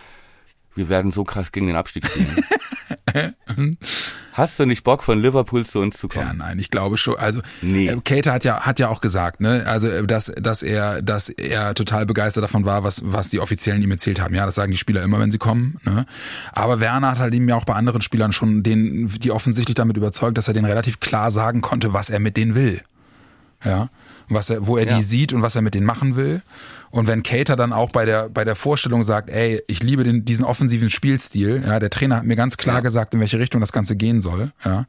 wir 0.74 0.88
werden 0.88 1.11
so 1.11 1.24
krass 1.24 1.52
gegen 1.52 1.66
den 1.66 1.76
Abstieg 1.76 2.04
ziehen. 2.07 2.26
Hast 4.38 4.59
du 4.59 4.64
nicht 4.66 4.85
Bock, 4.85 5.03
von 5.03 5.20
Liverpool 5.20 5.66
zu 5.66 5.81
uns 5.81 5.98
zu 5.98 6.09
ja, 6.14 6.22
kommen? 6.22 6.38
nein, 6.38 6.59
ich 6.59 6.70
glaube 6.70 6.96
schon, 6.96 7.16
also 7.18 7.40
Nee. 7.61 7.88
äh, 7.88 8.01
Kate 8.05 8.33
hat 8.33 8.44
ja 8.44 8.61
hat 8.61 8.79
ja 8.79 8.88
auch 8.88 9.01
gesagt, 9.01 9.40
ne, 9.40 9.64
also 9.66 9.88
äh, 9.88 10.07
dass 10.07 10.33
dass 10.40 10.62
er 10.62 11.03
dass 11.03 11.29
er 11.29 11.74
total 11.74 12.07
begeistert 12.07 12.44
davon 12.44 12.64
war, 12.64 12.85
was 12.85 13.03
was 13.05 13.31
die 13.31 13.40
Offiziellen 13.40 13.83
ihm 13.83 13.90
erzählt 13.90 14.20
haben. 14.20 14.35
Ja, 14.35 14.46
das 14.46 14.55
sagen 14.55 14.70
die 14.72 14.79
Spieler 14.79 15.03
immer, 15.03 15.18
wenn 15.18 15.31
sie 15.33 15.38
kommen, 15.38 15.79
ne? 15.85 16.07
Aber 16.53 16.81
Werner 16.81 17.11
hat 17.11 17.18
halt 17.18 17.35
ihm 17.35 17.48
ja 17.48 17.57
auch 17.57 17.64
bei 17.64 17.74
anderen 17.74 18.01
Spielern 18.01 18.33
schon 18.33 18.62
den 18.62 19.09
die 19.09 19.33
offensichtlich 19.33 19.74
damit 19.74 19.96
überzeugt, 19.96 20.38
dass 20.38 20.48
er 20.48 20.55
denen 20.55 20.66
relativ 20.66 21.01
klar 21.01 21.31
sagen 21.33 21.61
konnte, 21.61 21.92
was 21.92 22.09
er 22.09 22.20
mit 22.20 22.37
denen 22.37 22.55
will. 22.55 22.81
Ja, 23.64 23.88
was 24.29 24.51
er, 24.51 24.66
wo 24.68 24.77
er 24.77 24.87
Ja. 24.88 24.96
die 24.96 25.03
sieht 25.03 25.33
und 25.33 25.42
was 25.42 25.57
er 25.57 25.62
mit 25.62 25.74
denen 25.74 25.85
machen 25.87 26.14
will. 26.14 26.42
Und 26.90 27.07
wenn 27.07 27.22
Cater 27.22 27.57
dann 27.57 27.72
auch 27.72 27.90
bei 27.90 28.05
der 28.05 28.29
bei 28.29 28.44
der 28.44 28.55
Vorstellung 28.57 29.05
sagt, 29.05 29.31
ey, 29.31 29.62
ich 29.66 29.83
liebe 29.83 30.05
den, 30.05 30.24
diesen 30.24 30.44
offensiven 30.44 30.90
Spielstil, 30.90 31.62
ja, 31.66 31.79
der 31.79 31.90
Trainer 31.90 32.16
hat 32.16 32.24
mir 32.24 32.37
ganz 32.37 32.57
klar 32.57 32.83
gesagt, 32.83 33.14
in 33.14 33.20
welche 33.20 33.38
Richtung 33.38 33.61
das 33.61 33.72
Ganze 33.72 33.96
gehen 33.96 34.20
soll, 34.20 34.53
ja, 34.64 34.87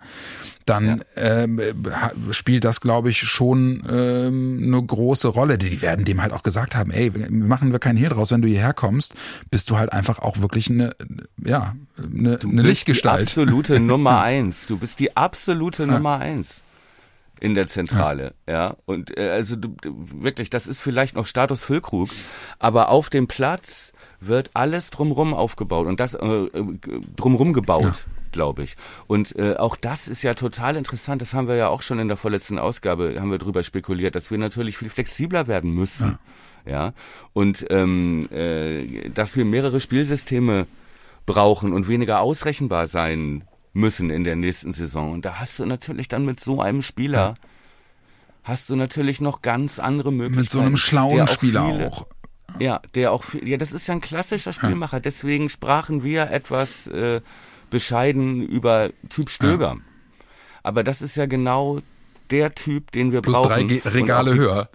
dann 0.66 1.04
ähm, 1.16 1.60
ha- 1.92 2.12
spielt 2.32 2.64
das, 2.64 2.80
glaube 2.82 3.10
ich, 3.10 3.20
schon 3.20 3.82
ähm, 3.90 4.62
eine 4.66 4.82
große 4.84 5.28
Rolle. 5.30 5.58
Die, 5.58 5.82
werden 5.82 6.06
dem 6.06 6.22
halt 6.22 6.32
auch 6.34 6.44
gesagt 6.44 6.76
haben, 6.76 6.92
ey, 6.92 7.12
machen 7.30 7.72
wir 7.72 7.80
keinen 7.80 7.98
Hehl 7.98 8.10
draus, 8.10 8.32
wenn 8.32 8.42
du 8.42 8.48
hierher 8.48 8.74
kommst, 8.74 9.16
bist 9.50 9.70
du 9.70 9.78
halt 9.78 9.92
einfach 9.92 10.20
auch 10.20 10.40
wirklich 10.42 10.70
eine, 10.70 10.96
ja, 11.44 11.76
eine, 11.98 12.30
eine 12.30 12.38
Du 12.38 12.48
bist 12.48 12.64
Lichtgestalt. 12.66 13.28
Die 13.36 13.40
absolute 13.42 13.80
Nummer 13.80 14.22
eins. 14.22 14.68
Du 14.68 14.78
bist 14.78 15.00
die 15.00 15.16
absolute 15.18 15.88
Nummer 15.88 16.20
eins 16.20 16.62
in 17.40 17.56
der 17.56 17.68
Zentrale, 17.68 18.34
ja. 18.48 18.76
Und 18.86 19.18
äh, 19.18 19.30
also 19.30 19.56
du, 19.56 19.76
du, 19.82 19.96
wirklich, 20.22 20.50
das 20.50 20.68
ist 20.68 20.82
vielleicht 20.82 21.16
noch 21.16 21.26
Status 21.26 21.64
Füllkrug, 21.64 22.10
aber 22.60 22.90
auf 22.90 23.10
dem 23.10 23.28
Platz 23.28 23.94
wird 24.20 24.52
alles 24.54 24.90
drumrum 24.90 25.34
aufgebaut 25.34 25.88
und 25.88 26.00
das 26.00 26.14
äh, 26.14 26.28
äh, 26.28 26.78
drumrum 27.16 27.54
gebaut. 27.54 28.06
glaube 28.32 28.62
ich. 28.62 28.76
Und 29.08 29.36
äh, 29.40 29.56
auch 29.56 29.76
das 29.76 30.08
ist 30.08 30.22
ja 30.22 30.36
total 30.36 30.76
interessant. 30.76 31.20
Das 31.20 31.34
haben 31.34 31.48
wir 31.48 31.56
ja 31.56 31.68
auch 31.68 31.82
schon 31.82 31.98
in 31.98 32.08
der 32.08 32.16
vorletzten 32.16 32.60
Ausgabe 32.60 33.16
haben 33.20 33.32
wir 33.32 33.40
drüber 33.40 33.64
spekuliert, 33.64 34.14
dass 34.14 34.30
wir 34.30 34.38
natürlich 34.38 34.78
viel 34.78 34.92
flexibler 34.92 35.48
werden 35.48 35.74
müssen. 35.74 36.20
Ja. 36.66 36.94
Und 37.34 37.66
ähm, 37.72 38.28
äh, 38.32 39.10
dass 39.10 39.36
wir 39.36 39.46
mehrere 39.46 39.80
Spielsysteme 39.80 40.68
brauchen 41.26 41.74
und 41.74 41.88
weniger 41.88 42.22
ausrechenbar 42.22 42.88
sein 42.88 43.44
müssen 43.74 44.10
in 44.10 44.24
der 44.24 44.36
nächsten 44.36 44.74
Saison. 44.74 45.12
Und 45.12 45.26
da 45.26 45.40
hast 45.40 45.60
du 45.60 45.66
natürlich 45.66 46.08
dann 46.08 46.26
mit 46.26 46.40
so 46.40 46.62
einem 46.62 46.82
Spieler 46.82 47.36
hast 48.44 48.70
du 48.70 48.76
natürlich 48.76 49.22
noch 49.22 49.42
ganz 49.42 49.80
andere 49.80 50.12
Möglichkeiten. 50.12 50.42
Mit 50.42 50.50
so 50.50 50.60
einem 50.60 50.78
schlauen 50.78 51.22
auch 51.22 51.28
Spieler 51.28 51.66
viele- 51.72 51.88
auch. 51.88 52.08
Ja, 52.58 52.82
der 52.96 53.12
auch, 53.12 53.24
viel- 53.24 53.48
ja, 53.48 53.58
das 53.58 53.72
ist 53.74 53.86
ja 53.86 53.94
ein 53.94 54.02
klassischer 54.02 54.54
Spielmacher. 54.54 55.00
Deswegen 55.00 55.50
sprachen 55.50 56.04
wir 56.04 56.32
etwas 56.32 56.88
äh, 56.88 57.22
bescheiden 57.70 58.42
über 58.42 58.90
Typ 59.10 59.30
Stöger. 59.30 59.78
Aber 60.64 60.84
das 60.84 61.04
ist 61.04 61.16
ja 61.16 61.28
genau 61.28 61.80
der 62.32 62.56
Typ, 62.56 62.92
den 62.92 63.12
wir 63.12 63.22
Plus 63.22 63.38
brauchen. 63.38 63.50
drei 63.50 63.64
Ge 63.64 63.82
Regale 63.86 64.34
höher. 64.34 64.70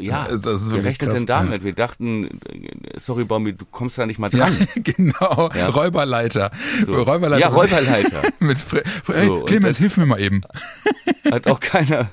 Ja, 0.00 0.26
Das 0.28 0.36
ist 0.62 0.68
wer 0.70 0.76
wirklich 0.76 0.86
rechnet 0.86 1.10
krass, 1.10 1.18
denn 1.18 1.26
damit? 1.26 1.64
Wir 1.64 1.72
dachten, 1.74 2.24
äh, 2.24 2.98
sorry 2.98 3.24
Baumi, 3.24 3.52
du 3.54 3.64
kommst 3.64 3.98
da 3.98 4.06
nicht 4.06 4.18
mal 4.18 4.30
Ja, 4.32 4.46
dran. 4.50 4.56
genau. 4.82 5.50
Ja. 5.54 5.66
Räuberleiter. 5.68 6.50
So. 6.84 6.94
Räuberleiter. 7.02 7.40
Ja, 7.40 7.48
Räuberleiter. 7.48 8.22
Mit 8.40 8.58
Fre 8.58 8.82
hey, 9.06 9.26
So, 9.26 9.40
Clemens, 9.42 9.76
das- 9.76 9.78
hilf 9.78 9.96
mir 9.96 10.06
mal 10.06 10.20
eben. 10.20 10.42
Hat 11.30 11.46
auch 11.46 11.60
keiner, 11.60 12.10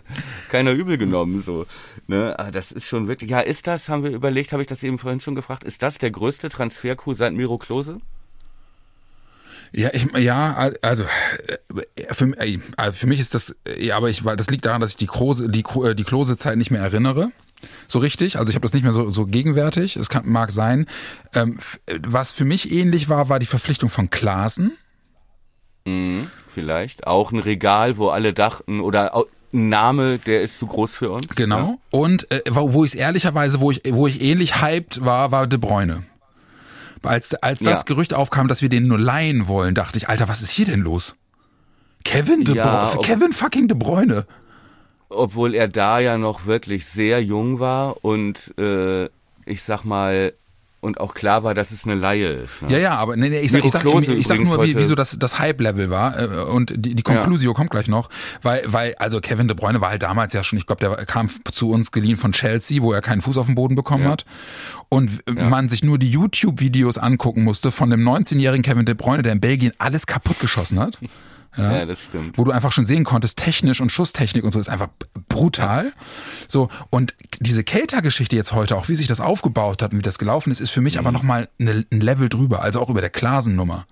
keiner 0.50 0.72
übel 0.72 0.98
genommen, 0.98 1.42
so. 1.42 1.66
Ne? 2.08 2.38
Aber 2.38 2.52
das 2.52 2.72
ist 2.72 2.88
schon 2.88 3.08
wirklich, 3.08 3.30
ja, 3.32 3.40
ist 3.40 3.68
das, 3.68 3.90
haben 3.90 4.04
wir 4.04 4.12
überlegt, 4.12 4.52
habe 4.54 4.62
ich 4.62 4.68
das 4.68 4.84
eben 4.84 5.00
vorhin 5.00 5.20
schon 5.20 5.36
gefragt, 5.36 5.64
ist 5.64 5.82
das 5.84 5.98
der 5.98 6.12
größte 6.12 6.50
Transfer-Coup 6.50 7.16
seit 7.16 7.34
Miro 7.34 7.58
Klose? 7.58 8.00
Ja, 9.74 9.90
ich, 9.94 10.08
ja, 10.18 10.72
also 10.82 11.04
äh, 11.04 12.14
für, 12.14 12.26
äh, 12.40 12.92
für 12.94 13.08
mich 13.08 13.20
ist 13.20 13.34
das, 13.34 13.56
ja, 13.78 13.98
aber 13.98 14.10
ich, 14.10 14.24
weil 14.24 14.38
das 14.38 14.50
liegt 14.50 14.66
daran, 14.66 14.80
dass 14.80 14.92
ich 14.92 14.98
die 14.98 15.08
Klose, 15.08 15.50
die, 15.50 15.64
die 15.96 16.04
Klose-Zeit 16.06 16.58
nicht 16.58 16.72
mehr 16.72 16.82
erinnere. 16.82 17.32
So 17.88 18.00
richtig, 18.00 18.38
also 18.38 18.50
ich 18.50 18.56
habe 18.56 18.64
das 18.66 18.74
nicht 18.74 18.84
mehr 18.84 18.92
so, 18.92 19.10
so 19.10 19.26
gegenwärtig. 19.26 19.96
Es 19.96 20.10
kann, 20.10 20.30
mag 20.30 20.52
sein. 20.52 20.86
Ähm, 21.34 21.58
was 22.06 22.32
für 22.32 22.46
mich 22.46 22.72
ähnlich 22.72 23.10
war, 23.10 23.30
war 23.30 23.40
die 23.40 23.46
Verpflichtung 23.46 23.90
von 23.90 24.10
Klaassen. 24.10 24.78
Mhm, 25.86 26.30
vielleicht. 26.54 27.08
Auch 27.08 27.32
ein 27.32 27.40
Regal, 27.40 27.98
wo 27.98 28.10
alle 28.10 28.34
dachten, 28.34 28.80
oder 28.80 29.16
ein 29.54 29.70
Name, 29.70 30.20
der 30.20 30.42
ist 30.42 30.60
zu 30.60 30.68
groß 30.68 30.96
für 30.96 31.10
uns. 31.12 31.28
Genau. 31.36 31.58
Ja. 31.58 31.78
Und 31.92 32.30
äh, 32.32 32.42
wo, 32.50 32.74
wo 32.74 32.84
ich 32.86 32.98
ehrlicherweise, 32.98 33.60
wo 33.60 33.72
ich, 33.72 33.82
wo 33.90 34.06
ich 34.08 34.22
ähnlich 34.22 34.62
hyped 34.62 35.04
war, 35.04 35.32
war 35.32 35.48
De 35.48 35.58
Bruyne. 35.58 36.04
Als, 37.04 37.34
als 37.36 37.60
das 37.60 37.80
Ja. 37.80 37.84
Gerücht 37.84 38.14
aufkam, 38.14 38.48
dass 38.48 38.62
wir 38.62 38.70
den 38.70 38.88
nur 38.88 39.00
leihen 39.00 39.48
wollen, 39.48 39.76
dachte 39.76 39.98
ich, 39.98 40.10
Alter, 40.10 40.28
was 40.28 40.42
ist 40.42 40.52
hier 40.52 40.66
denn 40.66 40.82
los? 40.82 41.16
Kevin 42.04 42.44
De 42.44 42.56
Ja, 42.56 42.86
Bruyne, 42.86 43.02
Kevin 43.02 43.32
fucking 43.32 43.68
De 43.68 43.78
Bruyne. 43.78 44.26
Obwohl 45.10 45.56
er 45.56 45.68
da 45.68 46.00
ja 46.00 46.18
noch 46.18 46.46
wirklich 46.46 46.86
sehr 46.86 47.24
jung 47.24 47.60
war 47.60 48.04
und 48.04 48.54
äh, 48.58 49.06
ich 49.46 49.64
sag 49.64 49.86
mal, 49.86 50.34
und 50.80 51.00
auch 51.00 51.14
klar 51.16 51.44
war, 51.44 51.56
dass 51.56 51.72
es 51.72 51.86
eine 51.86 51.96
Laie 51.96 52.30
ist. 52.30 52.62
Ne? 52.62 52.72
Ja, 52.72 52.78
ja, 52.78 52.96
aber 52.98 53.16
nee, 53.16 53.30
nee, 53.30 53.40
ich 53.40 53.52
sag, 53.52 53.66
ich 53.66 53.72
sag, 53.72 53.82
Klose 53.82 54.14
ich 54.14 54.28
sag 54.28 54.40
nur, 54.40 54.64
wie, 54.64 54.78
wie 54.78 54.84
so 54.84 54.94
das, 54.96 55.18
das 55.18 55.40
Hype-Level 55.40 55.90
war 55.90 56.20
äh, 56.20 56.26
und 56.52 56.74
die, 56.76 56.94
die 56.94 57.04
Conclusio 57.04 57.54
kommt 57.54 57.72
gleich 57.72 57.88
noch, 57.88 58.10
weil, 58.44 58.62
weil, 58.68 58.94
also 58.96 59.20
Kevin 59.20 59.48
De 59.48 59.56
Bruyne 59.56 59.82
war 59.82 59.90
halt 59.90 60.04
damals 60.04 60.34
ja 60.34 60.44
schon, 60.44 60.60
ich 60.60 60.68
glaube, 60.68 60.80
der 60.86 61.06
kam 61.06 61.30
zu 61.52 61.72
uns 61.72 61.92
geliehen 61.92 62.18
von 62.18 62.32
Chelsea, 62.32 62.82
wo 62.82 62.94
er 62.94 63.02
keinen 63.02 63.22
Fuß 63.22 63.38
auf 63.38 63.48
den 63.48 63.56
Boden 63.56 63.76
bekommen 63.76 64.04
Ja. 64.04 64.12
hat 64.12 64.26
und 64.90 65.10
äh, 65.28 65.32
man 65.32 65.68
sich 65.68 65.84
nur 65.84 65.98
die 65.98 66.12
YouTube-Videos 66.12 66.98
angucken 67.00 67.44
musste 67.44 67.72
von 67.72 67.90
dem 67.90 68.08
19-jährigen 68.08 68.64
Kevin 68.64 68.86
De 68.86 68.94
Bruyne, 68.94 69.24
der 69.24 69.34
in 69.34 69.42
Belgien 69.42 69.74
alles 69.80 70.06
kaputt 70.06 70.40
geschossen 70.40 70.80
hat. 70.80 70.98
ja, 71.56 71.86
das 71.86 72.04
stimmt. 72.06 72.38
wo 72.38 72.44
du 72.44 72.52
einfach 72.52 72.72
schon 72.72 72.86
sehen 72.86 73.04
konntest, 73.04 73.38
technisch 73.38 73.80
und 73.82 73.92
Schusstechnik 73.92 74.44
und 74.44 74.52
so 74.52 74.60
ist 74.60 74.70
einfach 74.70 74.90
brutal. 75.30 75.94
So, 76.48 76.70
und 76.90 77.16
diese 77.40 77.64
Kelter-Geschichte 77.64 78.36
jetzt 78.36 78.54
heute, 78.54 78.76
auch 78.76 78.90
wie 78.90 78.96
sich 78.96 79.08
das 79.08 79.20
aufgebaut 79.20 79.82
hat 79.82 79.92
und 79.92 80.00
wie 80.00 80.04
das 80.04 80.18
gelaufen 80.20 80.52
ist, 80.52 80.60
ist 80.60 80.72
für 80.72 80.82
mich 80.82 80.96
Mhm. 80.96 81.00
aber 81.00 81.12
nochmal 81.12 81.50
ne, 81.58 81.86
ein 81.92 82.02
Level 82.02 82.30
drüber, 82.30 82.62
also 82.62 82.80
auch 82.82 82.90
über 82.90 83.02
der 83.02 83.10
Klasen-Nummer. 83.10 83.86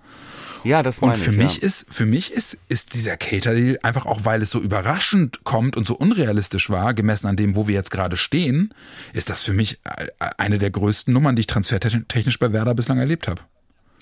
Ja, 0.64 0.82
das 0.82 0.98
Und 0.98 1.10
meine 1.10 1.22
für 1.22 1.30
ich, 1.30 1.36
mich 1.36 1.56
ja. 1.58 1.62
ist, 1.62 1.86
für 1.88 2.06
mich 2.06 2.32
ist, 2.32 2.58
ist 2.68 2.94
dieser 2.94 3.16
Cater-Deal 3.16 3.78
einfach 3.84 4.04
auch, 4.04 4.24
weil 4.24 4.42
es 4.42 4.50
so 4.50 4.60
überraschend 4.60 5.44
kommt 5.44 5.76
und 5.76 5.86
so 5.86 5.94
unrealistisch 5.94 6.70
war, 6.70 6.92
gemessen 6.92 7.28
an 7.28 7.36
dem, 7.36 7.54
wo 7.54 7.68
wir 7.68 7.74
jetzt 7.74 7.92
gerade 7.92 8.16
stehen, 8.16 8.74
ist 9.12 9.30
das 9.30 9.42
für 9.42 9.52
mich 9.52 9.78
äh, 9.84 10.06
eine 10.38 10.58
der 10.58 10.70
größten 10.72 11.12
Nummern, 11.14 11.36
die 11.36 11.40
ich 11.40 11.46
transfertechnisch 11.46 12.38
bei 12.40 12.52
Werder 12.52 12.74
bislang 12.74 12.98
erlebt 12.98 13.28
habe. 13.28 13.42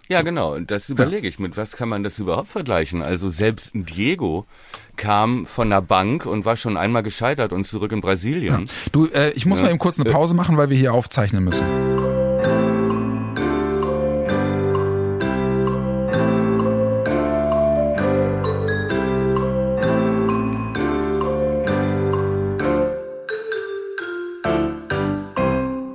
Ja, 0.08 0.22
genau. 0.22 0.54
Und 0.54 0.70
das 0.70 0.88
überlege 0.90 1.26
ich. 1.26 1.38
Mit 1.38 1.56
was 1.56 1.76
kann 1.76 1.88
man 1.88 2.02
das 2.02 2.18
überhaupt 2.18 2.48
vergleichen? 2.50 3.02
Also 3.02 3.30
selbst 3.30 3.74
ein 3.74 3.86
Diego 3.86 4.44
kam 4.96 5.46
von 5.46 5.70
der 5.70 5.80
Bank 5.82 6.26
und 6.26 6.44
war 6.44 6.56
schon 6.56 6.76
einmal 6.76 7.02
gescheitert 7.02 7.52
und 7.52 7.66
zurück 7.66 7.90
in 7.92 8.00
Brasilien. 8.00 8.68
Du, 8.92 9.06
äh, 9.06 9.30
ich 9.30 9.46
muss 9.46 9.58
Ja. 9.58 9.64
mal 9.64 9.70
eben 9.70 9.78
kurz 9.78 9.98
eine 9.98 10.10
Pause 10.10 10.34
machen, 10.34 10.56
weil 10.56 10.68
wir 10.70 10.76
hier 10.76 10.92
aufzeichnen 10.92 11.42
müssen. 11.44 11.93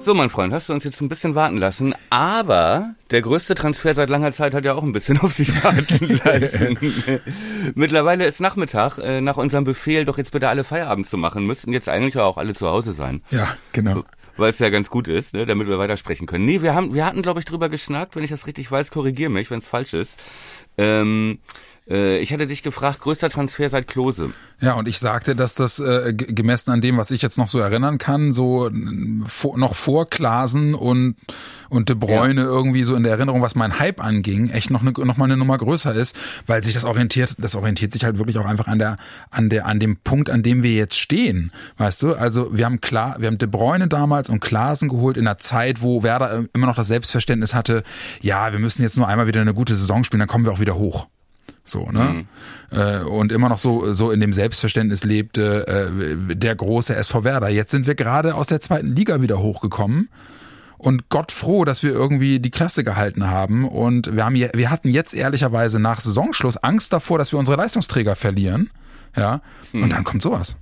So, 0.09 0.15
mein 0.15 0.31
Freund, 0.31 0.51
hast 0.53 0.69
du 0.69 0.73
uns 0.73 0.83
jetzt 0.85 0.99
ein 1.01 1.07
bisschen 1.07 1.35
warten 1.35 1.57
lassen, 1.57 1.93
aber 2.09 2.95
der 3.11 3.21
größte 3.21 3.53
Transfer 3.53 3.93
seit 3.93 4.09
langer 4.09 4.33
Zeit 4.33 4.55
hat 4.55 4.65
ja 4.65 4.73
auch 4.73 4.81
ein 4.81 4.91
bisschen 4.91 5.19
auf 5.19 5.33
sich 5.33 5.63
warten 5.63 6.19
lassen. 6.25 6.79
Mittlerweile 7.75 8.25
ist 8.25 8.41
Nachmittag, 8.41 8.97
äh, 8.97 9.21
nach 9.21 9.37
unserem 9.37 9.65
Befehl, 9.65 10.05
doch 10.05 10.17
jetzt 10.17 10.31
bitte 10.31 10.49
alle 10.49 10.63
Feierabend 10.63 11.05
zu 11.05 11.17
machen, 11.17 11.45
müssten 11.45 11.73
jetzt 11.73 11.89
eigentlich 11.89 12.17
auch 12.17 12.39
alle 12.39 12.55
zu 12.55 12.67
Hause 12.67 12.93
sein. 12.93 13.21
Ja, 13.29 13.55
genau. 13.71 14.03
Weil 14.35 14.49
es 14.49 14.57
ja 14.57 14.69
ganz 14.69 14.89
gut 14.89 15.07
ist, 15.07 15.35
ne, 15.35 15.45
damit 15.45 15.67
wir 15.67 15.77
weitersprechen 15.77 16.25
können. 16.25 16.45
Nee, 16.45 16.63
wir 16.63 16.73
haben, 16.73 16.95
wir 16.95 17.05
hatten, 17.05 17.21
glaube 17.21 17.39
ich, 17.39 17.45
drüber 17.45 17.69
geschnackt, 17.69 18.15
wenn 18.15 18.23
ich 18.23 18.31
das 18.31 18.47
richtig 18.47 18.71
weiß, 18.71 18.89
korrigier 18.89 19.29
mich, 19.29 19.51
wenn 19.51 19.59
es 19.59 19.67
falsch 19.67 19.93
ist. 19.93 20.19
Ähm, 20.79 21.37
äh, 21.37 21.68
ich 22.21 22.31
hatte 22.31 22.45
dich 22.47 22.61
gefragt, 22.63 22.99
größter 23.01 23.29
Transfer 23.29 23.67
seit 23.69 23.87
Klose. 23.87 24.29
Ja, 24.61 24.73
und 24.73 24.87
ich 24.87 24.99
sagte, 24.99 25.35
dass 25.35 25.55
das 25.55 25.79
äh, 25.79 26.13
ge- 26.13 26.33
gemessen 26.33 26.71
an 26.71 26.81
dem, 26.81 26.97
was 26.97 27.11
ich 27.11 27.21
jetzt 27.21 27.37
noch 27.37 27.49
so 27.49 27.59
erinnern 27.59 27.97
kann, 27.97 28.31
so 28.33 28.69
vor, 29.25 29.57
noch 29.57 29.73
vor 29.75 30.09
Klasen 30.09 30.75
und 30.75 31.15
und 31.69 31.89
De 31.89 31.95
Bruyne 31.95 32.41
irgendwie 32.41 32.83
so 32.83 32.95
in 32.95 33.03
der 33.03 33.13
Erinnerung, 33.13 33.41
was 33.41 33.55
mein 33.55 33.79
Hype 33.79 34.03
anging, 34.03 34.49
echt 34.49 34.69
noch 34.71 34.81
eine, 34.81 34.91
noch 34.91 35.17
mal 35.17 35.25
eine 35.25 35.37
Nummer 35.37 35.57
größer 35.57 35.93
ist, 35.93 36.15
weil 36.47 36.63
sich 36.63 36.73
das 36.73 36.83
orientiert, 36.85 37.35
das 37.37 37.55
orientiert 37.55 37.93
sich 37.93 38.03
halt 38.03 38.17
wirklich 38.17 38.37
auch 38.37 38.45
einfach 38.45 38.67
an 38.67 38.79
der 38.79 38.95
an 39.31 39.49
der 39.49 39.65
an 39.65 39.79
dem 39.79 39.97
Punkt, 39.97 40.29
an 40.29 40.43
dem 40.43 40.61
wir 40.63 40.73
jetzt 40.73 40.95
stehen, 40.99 41.51
weißt 41.77 42.01
du? 42.03 42.13
Also 42.15 42.49
wir 42.55 42.65
haben 42.65 42.81
klar, 42.81 43.15
wir 43.19 43.27
haben 43.27 43.37
De 43.37 43.47
Bruyne 43.47 43.87
damals 43.87 44.29
und 44.29 44.39
Klasen 44.41 44.89
geholt 44.89 45.17
in 45.17 45.25
einer 45.27 45.37
Zeit, 45.37 45.81
wo 45.81 46.03
Werder 46.03 46.39
äh, 46.39 46.43
immer 46.53 46.67
noch 46.67 46.75
das 46.75 46.87
Selbstverständnis 46.87 47.53
hatte, 47.53 47.83
ja, 48.21 48.51
wir 48.51 48.59
müssen 48.59 48.81
jetzt 48.83 48.97
nur 48.97 49.07
einmal 49.07 49.27
wieder 49.27 49.41
eine 49.41 49.53
gute 49.53 49.75
Saison 49.75 50.03
spielen, 50.03 50.19
dann 50.19 50.27
kommen 50.27 50.45
wir 50.45 50.51
auch 50.51 50.59
wieder 50.59 50.75
hoch. 50.75 51.07
So, 51.69 51.85
ne? 51.91 52.25
Äh, 52.71 53.03
und 53.03 53.31
immer 53.31 53.47
noch 53.49 53.59
so, 53.59 53.93
so 53.93 54.11
in 54.11 54.19
dem 54.19 54.33
Selbstverständnis 54.33 55.03
lebte 55.03 55.67
äh, 55.67 56.35
der 56.35 56.55
große 56.55 56.95
SV 56.95 57.23
Werder. 57.23 57.49
Jetzt 57.49 57.71
sind 57.71 57.85
wir 57.87 57.95
gerade 57.95 58.35
aus 58.35 58.47
der 58.47 58.59
zweiten 58.61 58.95
Liga 58.95 59.21
wieder 59.21 59.39
hochgekommen. 59.39 60.09
Und 60.77 61.09
Gott 61.09 61.31
froh, 61.33 61.65
dass 61.65 61.83
wir 61.83 61.91
irgendwie 61.91 62.39
die 62.39 62.51
Klasse 62.51 62.83
gehalten 62.85 63.29
haben. 63.29 63.67
Und 63.67 64.15
wir 64.15 64.23
haben, 64.25 64.35
je- 64.35 64.51
wir 64.53 64.71
hatten 64.71 64.87
jetzt 64.89 65.13
ehrlicherweise 65.13 65.79
nach 65.79 65.99
Saisonschluss 65.99 66.55
Angst 66.57 66.93
davor, 66.93 67.17
dass 67.17 67.31
wir 67.33 67.39
unsere 67.39 67.57
Leistungsträger 67.57 68.15
verlieren. 68.15 68.69
Ja. 69.17 69.41
Und 69.73 69.91
dann 69.91 70.03
kommt 70.05 70.21
sowas. 70.21 70.55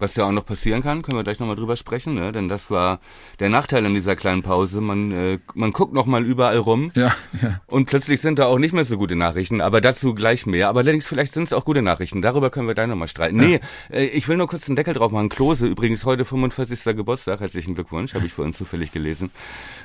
Was 0.00 0.16
ja 0.16 0.24
auch 0.24 0.32
noch 0.32 0.46
passieren 0.46 0.82
kann, 0.82 1.02
können 1.02 1.18
wir 1.18 1.24
gleich 1.24 1.38
nochmal 1.40 1.56
drüber 1.56 1.76
sprechen, 1.76 2.14
ne? 2.14 2.32
denn 2.32 2.48
das 2.48 2.70
war 2.70 3.00
der 3.38 3.50
Nachteil 3.50 3.84
an 3.84 3.92
dieser 3.94 4.16
kleinen 4.16 4.42
Pause. 4.42 4.80
Man, 4.80 5.12
äh, 5.12 5.38
man 5.54 5.72
guckt 5.72 5.92
nochmal 5.92 6.24
überall 6.24 6.56
rum 6.56 6.90
Ja, 6.94 7.14
ja. 7.42 7.60
und 7.66 7.84
plötzlich 7.84 8.22
sind 8.22 8.38
da 8.38 8.46
auch 8.46 8.58
nicht 8.58 8.72
mehr 8.72 8.84
so 8.84 8.96
gute 8.96 9.14
Nachrichten, 9.14 9.60
aber 9.60 9.82
dazu 9.82 10.14
gleich 10.14 10.46
mehr. 10.46 10.70
Aber 10.70 10.80
allerdings, 10.80 11.06
vielleicht 11.06 11.34
sind 11.34 11.44
es 11.44 11.52
auch 11.52 11.66
gute 11.66 11.82
Nachrichten, 11.82 12.22
darüber 12.22 12.48
können 12.48 12.66
wir 12.66 12.74
gleich 12.74 12.88
nochmal 12.88 13.08
streiten. 13.08 13.36
Nee, 13.36 13.60
äh, 13.92 14.06
ich 14.06 14.26
will 14.26 14.38
nur 14.38 14.46
kurz 14.48 14.68
einen 14.68 14.76
Deckel 14.76 14.94
drauf 14.94 15.12
machen. 15.12 15.28
Klose, 15.28 15.66
übrigens 15.66 16.06
heute 16.06 16.24
45. 16.24 16.96
Geburtstag, 16.96 17.40
herzlichen 17.40 17.74
Glückwunsch, 17.74 18.14
habe 18.14 18.24
ich 18.24 18.32
vorhin 18.32 18.54
zufällig 18.54 18.92
gelesen. 18.92 19.30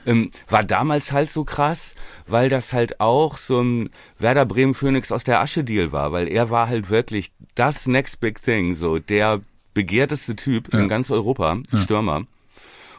Ähm, 0.06 0.32
war 0.48 0.64
damals 0.64 1.12
halt 1.12 1.30
so 1.30 1.44
krass, 1.44 1.94
weil 2.26 2.50
das 2.50 2.72
halt 2.72 3.02
auch 3.02 3.38
so 3.38 3.62
ein 3.62 3.90
Werder 4.18 4.46
Bremen 4.46 4.76
Phoenix 4.76 5.12
aus 5.12 5.26
der 5.26 5.42
Asche-Deal 5.42 5.92
war, 5.92 6.14
weil 6.14 6.30
er 6.30 6.50
war 6.50 6.70
halt 6.70 6.90
wirklich 6.90 7.34
das 7.56 7.86
Next 7.86 8.22
Big 8.22 8.42
Thing, 8.42 8.76
so 8.76 9.00
der 9.00 9.42
begehrteste 9.76 10.36
Typ 10.36 10.74
in 10.74 10.90
ganz 10.90 11.12
Europa, 11.12 11.60
Stürmer. 11.76 12.24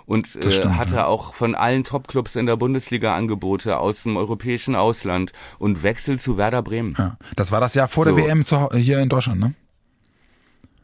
Und 0.05 0.37
äh, 0.37 0.51
stimmt, 0.53 0.77
hatte 0.77 1.07
auch 1.09 1.35
von 1.35 1.57
allen 1.57 1.83
Topclubs 1.83 2.37
in 2.37 2.47
der 2.47 2.57
Bundesliga 2.57 3.17
Angebote 3.17 3.79
aus 3.79 4.05
dem 4.05 4.17
europäischen 4.17 4.77
Ausland 4.77 5.33
und 5.59 5.83
Wechsel 5.83 6.21
zu 6.21 6.37
Werder 6.37 6.63
Bremen. 6.63 6.95
ja. 6.97 7.17
Das 7.35 7.51
war 7.51 7.61
das 7.61 7.75
Jahr 7.75 7.89
vor 7.89 8.05
So. 8.05 8.15
der 8.15 8.25
WM 8.25 8.45
zu, 8.45 8.69
hier 8.75 9.01
in 9.01 9.09
Deutschland, 9.09 9.41
ne? 9.41 9.55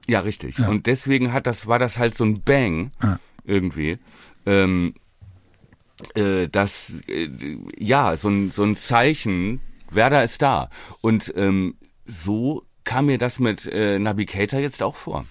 Ja, 0.09 0.18
richtig. 0.20 0.59
Und 0.59 0.87
deswegen 0.88 1.33
hat 1.33 1.46
das, 1.46 1.68
war 1.68 1.78
das 1.78 1.98
halt 1.98 2.16
so 2.16 2.24
ein 2.24 2.40
Bang 2.42 2.90
Ja. 3.00 3.20
irgendwie. 3.44 3.98
Ähm, 4.44 4.94
äh, 6.14 6.48
das, 6.48 6.94
äh, 7.07 7.28
ja, 7.78 8.16
so 8.16 8.28
ein, 8.28 8.50
so 8.50 8.64
ein 8.64 8.74
Zeichen, 8.76 9.61
Werder 9.88 10.24
ist 10.24 10.42
da. 10.42 10.68
Und 11.00 11.33
ähm, 11.37 11.76
so 12.05 12.64
kam 12.83 13.07
mir 13.07 13.18
das 13.18 13.38
mit 13.38 13.66
äh, 13.66 14.00
Navigator 14.00 14.59
jetzt 14.59 14.83
auch 14.83 14.96
vor. 14.96 15.24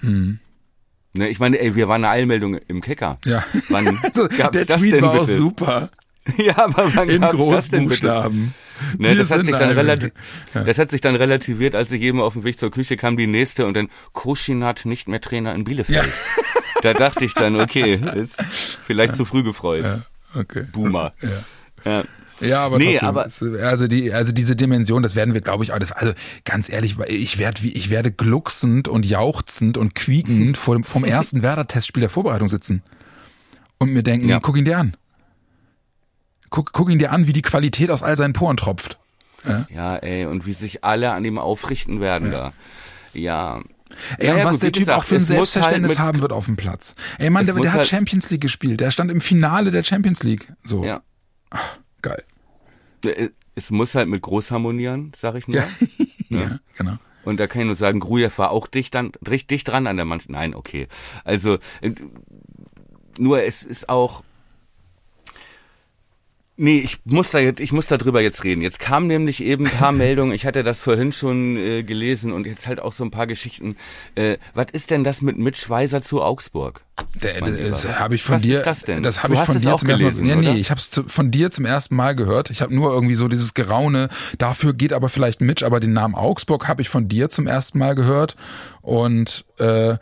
Ne, 1.14 1.30
ich 1.30 1.40
meine, 1.40 1.60
ey, 1.60 1.76
wir 1.76 1.88
waren 1.88 2.04
eine 2.06 2.14
Eilmeldung 2.14 2.56
im 2.68 2.82
Kicker. 2.82 3.18
Ja. 3.26 3.44
Wann 3.70 3.88
Also, 4.04 4.28
gab's 4.38 4.52
der 4.58 4.66
das 4.66 4.78
Tweet 4.80 4.94
denn 4.96 5.02
war 5.04 5.12
auch 5.12 5.20
bitte? 5.22 5.34
super. 5.34 5.90
Ja, 6.38 6.56
aber 6.60 6.94
wann 6.96 7.10
In 7.10 7.22
gab's 7.22 7.36
das 7.38 7.70
denn 7.70 7.88
bitte? 7.88 8.02
Großbuchstaben. 8.08 8.54
Ne, 9.00 9.16
das 9.16 9.32
hat 9.32 9.44
sich 9.46 9.56
dann 9.56 9.72
relativ, 9.72 10.12
Ja. 10.54 10.64
das 10.64 10.78
hat 10.78 10.92
sich 10.92 11.02
dann 11.02 11.16
relativiert, 11.16 11.74
als 11.76 11.92
ich 11.92 12.02
eben 12.02 12.22
auf 12.22 12.34
dem 12.34 12.44
Weg 12.44 12.58
zur 12.60 12.70
Küche 12.72 12.96
kam, 12.96 13.18
die 13.18 13.26
nächste 13.28 13.66
und 13.66 13.76
dann 13.76 13.90
Koschinat 14.14 14.86
nicht 14.86 15.08
mehr 15.08 15.20
Trainer 15.22 15.54
in 15.56 15.64
Bielefeld. 15.64 16.12
Da 16.84 16.94
dachte 16.96 17.26
ich 17.26 17.36
dann, 17.36 17.60
okay, 17.62 18.00
ist 18.16 18.42
vielleicht 18.84 19.16
zu 19.16 19.24
früh 19.26 19.44
gefreut. 19.44 19.84
Ja, 19.86 20.02
okay. 20.40 20.66
Boomer. 20.72 21.14
Ja. 21.86 22.04
Ja. 22.42 22.48
Ja, 22.48 22.66
aber 22.66 22.78
Nee, 22.80 22.98
trotzdem, 23.00 23.10
aber- 23.56 23.64
also 23.68 23.88
die, 23.88 24.12
also 24.14 24.32
diese 24.32 24.56
Dimension, 24.56 25.04
das 25.04 25.16
werden 25.16 25.34
wir, 25.34 25.42
glaube 25.42 25.64
ich, 25.64 25.74
alles. 25.74 25.92
Also 25.92 26.14
ganz 26.44 26.70
ehrlich, 26.70 26.98
ich 27.08 27.38
werde, 27.38 27.66
ich 27.66 27.90
werde 27.90 28.12
glucksend 28.12 28.88
und 28.88 29.06
jauchzend 29.06 29.78
und 29.78 29.96
quiekend 29.96 30.58
vor 30.58 30.76
dem, 30.76 30.84
vom 30.84 31.04
ersten 31.06 31.42
Werder-Testspiel 31.44 32.02
der 32.02 32.10
Vorbereitung 32.10 32.50
sitzen 32.50 32.82
und 33.78 33.94
mir 33.94 34.04
denken, 34.04 34.28
Ja. 34.28 34.40
guck 34.40 34.58
ihn 34.58 34.66
dir 34.66 34.78
an, 34.78 34.98
guck, 36.50 36.74
guck 36.74 36.90
ihn 36.90 37.00
dir 37.00 37.12
an, 37.12 37.28
wie 37.28 37.34
die 37.34 37.42
Qualität 37.42 37.90
aus 37.92 38.04
all 38.04 38.18
seinen 38.18 38.34
Poren 38.34 38.58
tropft. 38.58 38.98
ja, 39.70 39.96
ey, 39.98 40.26
und 40.26 40.46
wie 40.46 40.54
sich 40.54 40.84
alle 40.84 41.14
an 41.14 41.26
ihm 41.26 41.38
aufrichten 41.40 42.00
werden 42.02 42.32
da. 42.32 42.54
Ja. 43.14 43.62
Ey, 44.18 44.28
Naja, 44.30 44.36
und 44.44 44.46
was 44.46 44.54
gut, 44.54 44.64
der 44.64 44.72
Typ 44.72 44.82
gesagt, 44.84 45.00
auch 45.00 45.04
für 45.04 45.16
ein 45.16 45.20
halt 45.20 45.28
Selbstverständnis 45.28 45.92
mit- 45.94 46.00
haben 46.00 46.22
wird 46.22 46.32
auf 46.32 46.46
dem 46.46 46.56
Platz. 46.56 46.96
Ey, 47.18 47.30
Mann, 47.30 47.46
der, 47.46 47.56
der 47.56 47.72
hat 47.74 47.80
halt- 47.80 47.88
Champions 47.88 48.30
League 48.30 48.40
gespielt. 48.42 48.80
Der 48.80 48.90
stand 48.92 49.12
im 49.12 49.20
Finale 49.20 49.70
der 49.72 49.84
Champions 49.84 50.24
League. 50.24 50.48
So, 50.64 50.86
Ja. 50.86 51.02
geil. 52.02 52.24
Äh, 53.06 53.30
Es 53.56 53.70
muss 53.72 53.96
halt 53.96 54.08
mit 54.08 54.22
groß 54.22 54.52
harmonieren, 54.52 55.12
sag 55.16 55.36
ich 55.36 55.48
nur. 55.48 55.62
Ja, 56.30 56.40
ja, 56.40 56.60
genau. 56.78 56.98
Und 57.26 57.40
da 57.42 57.48
kann 57.48 57.62
ich 57.62 57.68
nur 57.68 57.76
sagen, 57.76 58.00
Grujew 58.00 58.32
war 58.38 58.52
auch 58.52 58.68
dicht, 58.68 58.96
dann, 58.96 59.12
dicht, 59.22 59.50
dicht 59.52 59.68
dran 59.68 59.86
an 59.86 59.98
der 59.98 60.06
Mannschaft. 60.06 60.30
Nein, 60.30 60.56
okay. 60.56 60.88
Also, 61.26 61.58
äh, 61.82 61.92
nur 63.20 63.44
es 63.44 63.64
ist 63.64 63.90
auch, 63.90 64.24
Nee, 66.64 66.80
ich 66.80 67.00
muss 67.06 67.32
da 67.32 67.40
jetzt, 67.40 67.60
ich 67.60 67.72
muss 67.72 67.88
da 67.88 67.98
drüber 67.98 68.22
jetzt 68.22 68.44
reden. 68.44 68.62
Jetzt 68.62 68.80
kamen 68.80 69.08
nämlich 69.08 69.42
eben 69.44 69.66
ein 69.66 69.72
paar 69.72 69.92
Meldungen. 70.04 70.32
Ich 70.34 70.46
hatte 70.46 70.64
das 70.64 70.84
vorhin 70.84 71.12
schon 71.12 71.58
äh, 71.58 71.82
gelesen 71.84 72.32
und 72.32 72.46
jetzt 72.46 72.68
halt 72.68 72.80
auch 72.80 72.94
so 72.94 73.04
ein 73.04 73.10
paar 73.10 73.26
Geschichten. 73.26 73.76
Äh, 74.16 74.38
was 74.54 74.68
ist 74.72 74.92
denn 74.92 75.04
das 75.04 75.22
mit 75.24 75.38
Mitch 75.40 75.70
Weiser 75.70 76.04
zu 76.04 76.22
Augsburg? 76.22 76.84
Der, 77.16 77.42
das 77.42 78.00
habe 78.00 78.14
ich 78.14 78.22
von 78.24 78.36
was 78.36 78.42
dir. 78.44 78.60
ist 78.60 78.66
das 78.68 78.82
denn? 78.84 79.02
Das 79.02 79.24
habe 79.24 79.34
ich 79.34 79.40
von 79.40 79.60
dir 79.60 79.76
zum 79.76 79.90
ersten 79.90 80.04
Mal. 80.06 80.12
gelesen, 80.12 80.24
Nee, 80.26 80.36
nee, 80.54 80.60
ich 80.60 80.70
habe 80.70 80.80
es 80.80 81.02
von 81.08 81.32
dir 81.32 81.50
zum 81.50 81.66
ersten 81.66 81.96
Mal 81.96 82.16
gehört. 82.16 82.52
Ich 82.52 82.62
habe 82.62 82.76
nur 82.76 82.94
irgendwie 82.94 83.16
so 83.16 83.28
dieses 83.28 83.54
Geraune. 83.56 84.10
Dafür 84.38 84.74
geht 84.74 84.94
aber 84.94 85.10
vielleicht 85.10 85.42
Mitch, 85.42 85.66
aber 85.66 85.80
den 85.80 85.94
Namen 85.94 86.14
Augsburg 86.14 86.68
habe 86.68 86.84
ich 86.84 86.90
von 86.90 87.08
dir 87.10 87.30
zum 87.32 87.48
ersten 87.48 87.80
Mal 87.80 87.96
gehört 87.96 88.36
und 88.82 89.46
äh, 89.58 89.96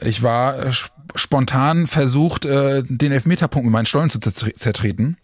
ich 0.00 0.22
war 0.22 0.58
äh, 0.58 0.68
sp- 0.70 0.94
spontan 1.16 1.86
versucht, 1.86 2.44
äh, 2.44 2.82
den 2.86 3.12
Elfmeterpunkt 3.12 3.64
mit 3.66 3.72
meinen 3.72 3.86
Stollen 3.86 4.10
zu 4.10 4.18
zertre- 4.18 4.54
zertreten. 4.54 5.16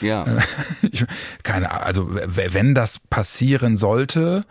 Ja. 0.00 0.24
Ich, 0.82 1.04
keine 1.42 1.70
Ahnung, 1.70 1.84
also 1.84 2.08
wenn 2.10 2.74
das 2.74 2.98
passieren 2.98 3.76
sollte, 3.76 4.44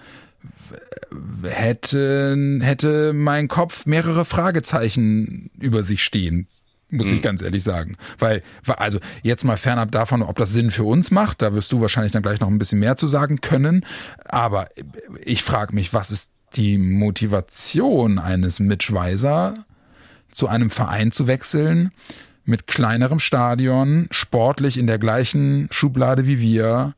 hätte, 1.44 2.60
hätte 2.62 3.14
mein 3.14 3.48
Kopf 3.48 3.86
mehrere 3.86 4.26
Fragezeichen 4.26 5.50
über 5.60 5.84
sich 5.84 6.04
stehen. 6.04 6.48
Muss 6.92 7.08
ich 7.08 7.22
ganz 7.22 7.42
ehrlich 7.42 7.64
sagen. 7.64 7.98
Weil, 8.20 8.44
also 8.78 9.00
jetzt 9.24 9.44
mal 9.44 9.58
fernab 9.58 9.92
davon, 9.92 10.22
ob 10.22 10.38
das 10.38 10.54
Sinn 10.54 10.72
für 10.72 10.84
uns 10.84 11.12
macht, 11.12 11.42
da 11.42 11.54
wirst 11.54 11.72
du 11.72 11.82
wahrscheinlich 11.82 12.12
dann 12.12 12.22
gleich 12.22 12.40
noch 12.40 12.48
ein 12.48 12.60
bisschen 12.60 12.80
mehr 12.80 12.96
zu 12.96 13.08
sagen 13.08 13.42
können. 13.42 13.86
Aber 14.24 14.70
ich 15.24 15.44
frage 15.44 15.74
mich, 15.74 15.94
was 15.94 16.12
ist 16.12 16.32
die 16.56 16.78
Motivation 16.78 18.20
eines 18.20 18.60
Mitch 18.60 18.94
Weiser, 18.94 19.66
zu 20.32 20.48
einem 20.48 20.70
Verein 20.70 21.12
zu 21.12 21.28
wechseln, 21.28 21.92
mit 22.46 22.68
kleinerem 22.68 23.20
Stadion, 23.20 24.08
sportlich 24.12 24.78
in 24.78 24.88
der 24.88 25.00
gleichen 25.00 25.68
Schublade 25.72 26.28
wie 26.28 26.40
wir 26.40 26.94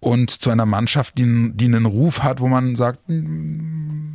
und 0.00 0.30
zu 0.30 0.50
einer 0.50 0.66
Mannschaft, 0.66 1.18
die, 1.18 1.52
die 1.54 1.64
einen 1.64 1.86
Ruf 1.86 2.22
hat, 2.22 2.40
wo 2.40 2.48
man 2.48 2.76
sagt, 2.76 3.00
mm, 3.08 4.14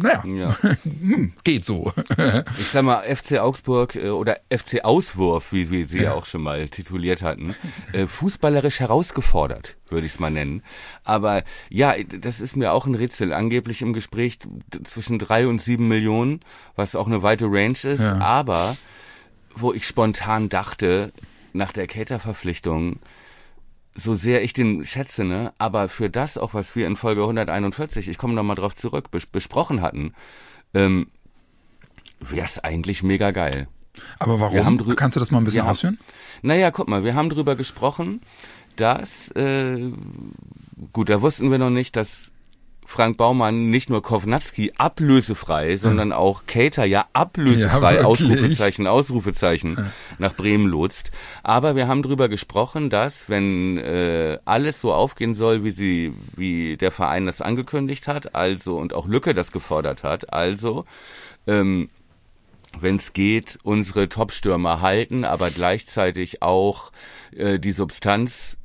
naja, 0.00 0.22
Ja. 0.24 0.56
hm, 0.84 1.32
geht 1.44 1.64
so. 1.64 1.92
Ich 2.58 2.68
sag 2.68 2.84
mal, 2.84 3.02
FC 3.02 3.38
Augsburg 3.38 3.96
äh, 3.96 4.08
oder 4.08 4.38
FC 4.50 4.84
Auswurf, 4.84 5.52
wie 5.52 5.70
wir 5.70 5.86
sie 5.86 6.02
ja 6.02 6.14
auch 6.14 6.24
schon 6.24 6.42
mal 6.42 6.68
tituliert 6.68 7.22
hatten, 7.22 7.54
äh, 7.92 8.06
fußballerisch 8.06 8.80
herausgefordert, 8.80 9.76
würde 9.88 10.06
ich 10.06 10.14
es 10.14 10.20
mal 10.20 10.30
nennen. 10.30 10.62
Aber 11.04 11.42
ja, 11.68 11.94
das 12.02 12.40
ist 12.40 12.56
mir 12.56 12.72
auch 12.72 12.86
ein 12.86 12.94
Rätsel. 12.94 13.32
Angeblich 13.32 13.82
im 13.82 13.92
Gespräch 13.92 14.38
zwischen 14.84 15.18
drei 15.18 15.46
und 15.46 15.60
sieben 15.60 15.88
Millionen, 15.88 16.40
was 16.76 16.94
auch 16.94 17.06
eine 17.06 17.22
weite 17.22 17.46
Range 17.46 17.72
ist. 17.72 18.00
Ja. 18.00 18.18
Aber 18.20 18.76
wo 19.60 19.72
ich 19.72 19.86
spontan 19.86 20.48
dachte, 20.48 21.12
nach 21.52 21.72
der 21.72 21.86
Cater-Verpflichtung, 21.86 22.98
so 23.94 24.14
sehr 24.14 24.42
ich 24.42 24.52
den 24.52 24.84
schätze, 24.84 25.24
ne, 25.24 25.52
aber 25.58 25.88
für 25.88 26.08
das 26.10 26.38
auch, 26.38 26.54
was 26.54 26.76
wir 26.76 26.86
in 26.86 26.96
Folge 26.96 27.22
141, 27.22 28.08
ich 28.08 28.18
komme 28.18 28.34
noch 28.34 28.42
mal 28.44 28.54
drauf 28.54 28.74
zurück, 28.76 29.10
bes 29.10 29.26
besprochen 29.26 29.80
hatten, 29.82 30.14
ähm, 30.74 31.08
wäre 32.20 32.44
es 32.46 32.58
eigentlich 32.58 33.02
mega 33.02 33.30
geil. 33.32 33.68
Aber 34.20 34.38
warum? 34.38 34.94
Kannst 34.94 35.16
du 35.16 35.20
das 35.20 35.30
mal 35.32 35.38
ein 35.38 35.44
bisschen 35.44 35.62
haben- 35.62 35.70
ausführen? 35.70 35.98
Naja, 36.42 36.70
guck 36.70 36.88
mal, 36.88 37.02
wir 37.02 37.14
haben 37.16 37.30
drüber 37.30 37.56
gesprochen, 37.56 38.20
dass, 38.76 39.30
äh, 39.32 39.90
gut, 40.92 41.08
da 41.08 41.20
wussten 41.20 41.50
wir 41.50 41.58
noch 41.58 41.70
nicht, 41.70 41.96
dass 41.96 42.30
Frank 42.90 43.18
Baumann 43.18 43.68
nicht 43.68 43.90
nur 43.90 44.02
Kovnatski 44.02 44.72
ablösefrei, 44.78 45.76
sondern 45.76 46.10
auch 46.10 46.46
Cater 46.46 46.86
ja 46.86 47.04
ablösefrei, 47.12 47.96
Ja. 47.96 48.04
Ausrufezeichen, 48.04 48.86
Ausrufezeichen, 48.86 49.90
nach 50.18 50.34
Bremen 50.34 50.66
lotst. 50.66 51.10
Aber 51.42 51.76
wir 51.76 51.86
haben 51.86 52.02
drüber 52.02 52.30
gesprochen, 52.30 52.88
dass, 52.88 53.28
wenn 53.28 53.76
äh, 53.76 54.38
alles 54.46 54.80
so 54.80 54.94
aufgehen 54.94 55.34
soll, 55.34 55.64
wie 55.64 55.70
sie, 55.70 56.14
wie 56.34 56.78
der 56.78 56.90
Verein 56.90 57.26
das 57.26 57.42
angekündigt 57.42 58.08
hat, 58.08 58.34
also 58.34 58.78
und 58.78 58.94
auch 58.94 59.06
Lücke 59.06 59.34
das 59.34 59.52
gefordert 59.52 60.02
hat, 60.02 60.32
also 60.32 60.86
ähm, 61.46 61.90
wenn 62.80 62.96
es 62.96 63.12
geht, 63.12 63.58
unsere 63.64 64.08
Top-Stürmer 64.08 64.80
halten, 64.80 65.26
aber 65.26 65.50
gleichzeitig 65.50 66.40
auch 66.40 66.90
äh, 67.36 67.58
die 67.58 67.72
Substanz 67.72 68.56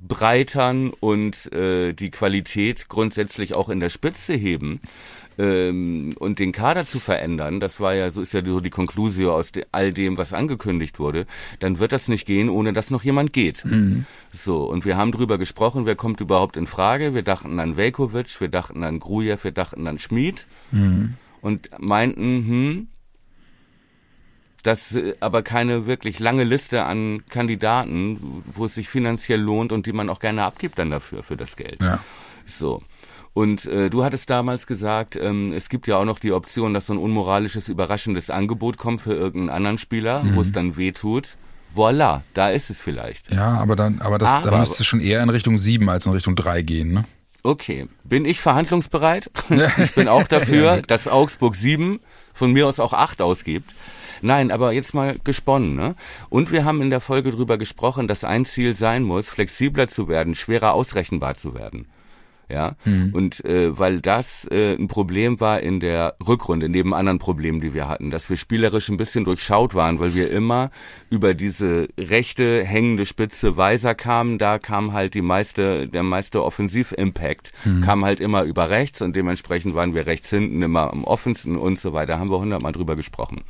verbreitern 0.00 0.92
und 1.00 1.52
äh, 1.52 1.92
die 1.92 2.10
Qualität 2.10 2.88
grundsätzlich 2.88 3.54
auch 3.54 3.68
in 3.68 3.80
der 3.80 3.90
Spitze 3.90 4.34
heben 4.34 4.80
ähm, 5.38 6.14
und 6.18 6.38
den 6.38 6.52
Kader 6.52 6.86
zu 6.86 6.98
verändern, 6.98 7.60
das 7.60 7.80
war 7.80 7.94
ja, 7.94 8.10
so 8.10 8.22
ist 8.22 8.32
ja 8.32 8.44
so 8.44 8.60
die 8.60 8.70
Konklusio 8.70 9.34
aus 9.34 9.52
de, 9.52 9.66
all 9.72 9.92
dem, 9.92 10.16
was 10.16 10.32
angekündigt 10.32 10.98
wurde, 10.98 11.26
dann 11.60 11.78
wird 11.78 11.92
das 11.92 12.08
nicht 12.08 12.26
gehen, 12.26 12.48
ohne 12.48 12.72
dass 12.72 12.90
noch 12.90 13.04
jemand 13.04 13.32
geht. 13.32 13.64
So, 14.32 14.64
und 14.64 14.84
wir 14.84 14.96
haben 14.96 15.12
drüber 15.12 15.38
gesprochen, 15.38 15.86
wer 15.86 15.96
kommt 15.96 16.20
überhaupt 16.20 16.56
in 16.56 16.66
Frage. 16.66 17.14
Wir 17.14 17.22
dachten 17.22 17.58
an 17.58 17.76
Velkovic, 17.76 18.40
wir 18.40 18.48
dachten 18.48 18.84
an 18.84 19.00
Grujew, 19.00 19.38
wir 19.42 19.52
dachten 19.52 19.86
an 19.86 19.98
Schmid 19.98 20.46
und 21.40 21.70
meinten, 21.78 22.46
hm, 22.46 22.88
das 24.62 24.94
äh, 24.94 25.14
aber 25.20 25.42
keine 25.42 25.86
wirklich 25.86 26.18
lange 26.18 26.44
Liste 26.44 26.84
an 26.84 27.22
Kandidaten, 27.28 28.42
wo 28.52 28.64
es 28.64 28.74
sich 28.74 28.88
finanziell 28.88 29.40
lohnt 29.40 29.72
und 29.72 29.86
die 29.86 29.92
man 29.92 30.08
auch 30.10 30.20
gerne 30.20 30.44
abgibt 30.44 30.78
dann 30.78 30.90
dafür, 30.90 31.22
für 31.22 31.36
das 31.36 31.56
Geld. 31.56 31.80
Ja. 31.82 32.00
So. 32.46 32.82
Und 33.34 33.66
äh, 33.66 33.88
du 33.88 34.04
hattest 34.04 34.30
damals 34.30 34.66
gesagt, 34.66 35.14
ähm, 35.14 35.52
es 35.52 35.68
gibt 35.68 35.86
ja 35.86 35.96
auch 35.98 36.04
noch 36.04 36.18
die 36.18 36.32
Option, 36.32 36.74
dass 36.74 36.86
so 36.86 36.94
ein 36.94 36.98
unmoralisches, 36.98 37.68
überraschendes 37.68 38.30
Angebot 38.30 38.78
kommt 38.78 39.02
für 39.02 39.14
irgendeinen 39.14 39.56
anderen 39.56 39.78
Spieler, 39.78 40.24
wo 40.34 40.40
es 40.40 40.52
dann 40.52 40.76
weh 40.76 40.90
tut. 40.92 41.36
Voilà, 41.76 42.22
da 42.34 42.50
ist 42.50 42.70
es 42.70 42.80
vielleicht. 42.80 43.32
Ja, 43.32 43.58
aber 43.58 43.76
dann, 43.76 44.00
aber 44.00 44.18
das, 44.18 44.30
Aber- 44.30 44.50
da 44.50 44.58
müsste 44.58 44.82
es 44.82 44.86
schon 44.86 45.00
eher 45.00 45.22
in 45.22 45.28
Richtung 45.28 45.58
sieben 45.58 45.88
als 45.88 46.06
in 46.06 46.12
Richtung 46.12 46.34
drei 46.34 46.62
gehen, 46.62 46.92
ne? 46.92 47.04
Okay, 47.44 47.86
bin 48.02 48.24
ich 48.24 48.40
verhandlungsbereit? 48.40 49.30
ich 49.78 49.94
bin 49.94 50.08
auch 50.08 50.24
dafür, 50.28 50.82
dass 50.82 51.06
Augsburg 51.06 51.54
sieben, 51.54 52.00
von 52.34 52.52
mir 52.52 52.66
aus 52.66 52.80
auch 52.80 52.92
acht 52.92 53.22
ausgibt. 53.22 53.70
Nein, 54.22 54.50
aber 54.50 54.72
jetzt 54.72 54.94
mal 54.94 55.16
gesponnen. 55.22 55.74
Ne? 55.74 55.94
Und 56.28 56.52
wir 56.52 56.64
haben 56.64 56.82
in 56.82 56.90
der 56.90 57.00
Folge 57.00 57.30
drüber 57.30 57.58
gesprochen, 57.58 58.08
dass 58.08 58.24
ein 58.24 58.44
Ziel 58.44 58.74
sein 58.74 59.02
muss, 59.02 59.28
flexibler 59.30 59.88
zu 59.88 60.08
werden, 60.08 60.34
schwerer 60.34 60.74
ausrechenbar 60.74 61.36
zu 61.36 61.54
werden. 61.54 61.86
Ja, 62.50 62.76
und 63.12 63.44
äh, 63.44 63.78
weil 63.78 64.00
das 64.00 64.48
äh, 64.50 64.74
ein 64.74 64.88
Problem 64.88 65.38
war 65.38 65.60
in 65.60 65.80
der 65.80 66.16
Rückrunde, 66.26 66.70
neben 66.70 66.94
anderen 66.94 67.18
Problemen, 67.18 67.60
die 67.60 67.74
wir 67.74 67.88
hatten, 67.88 68.10
dass 68.10 68.30
wir 68.30 68.38
spielerisch 68.38 68.88
ein 68.88 68.96
bisschen 68.96 69.26
durchschaut 69.26 69.74
waren, 69.74 70.00
weil 70.00 70.14
wir 70.14 70.30
immer 70.30 70.70
über 71.10 71.34
diese 71.34 71.88
rechte 71.98 72.64
hängende 72.64 73.04
Spitze 73.04 73.58
Weiser 73.58 73.94
kamen, 73.94 74.38
da 74.38 74.58
kam 74.58 74.94
halt 74.94 75.12
die 75.12 75.20
meiste, 75.20 75.88
der 75.88 76.02
meiste 76.02 76.42
Offensiv-Impact, 76.42 77.52
kam 77.84 78.02
halt 78.06 78.18
immer 78.18 78.44
über 78.44 78.70
rechts 78.70 79.02
und 79.02 79.14
dementsprechend 79.14 79.74
waren 79.74 79.94
wir 79.94 80.06
rechts 80.06 80.30
hinten 80.30 80.62
immer 80.62 80.90
am 80.90 81.04
offensten 81.04 81.58
und 81.58 81.78
so 81.78 81.92
weiter, 81.92 82.18
haben 82.18 82.30
wir 82.30 82.38
hundertmal 82.38 82.72
drüber 82.72 82.96
gesprochen 82.96 83.42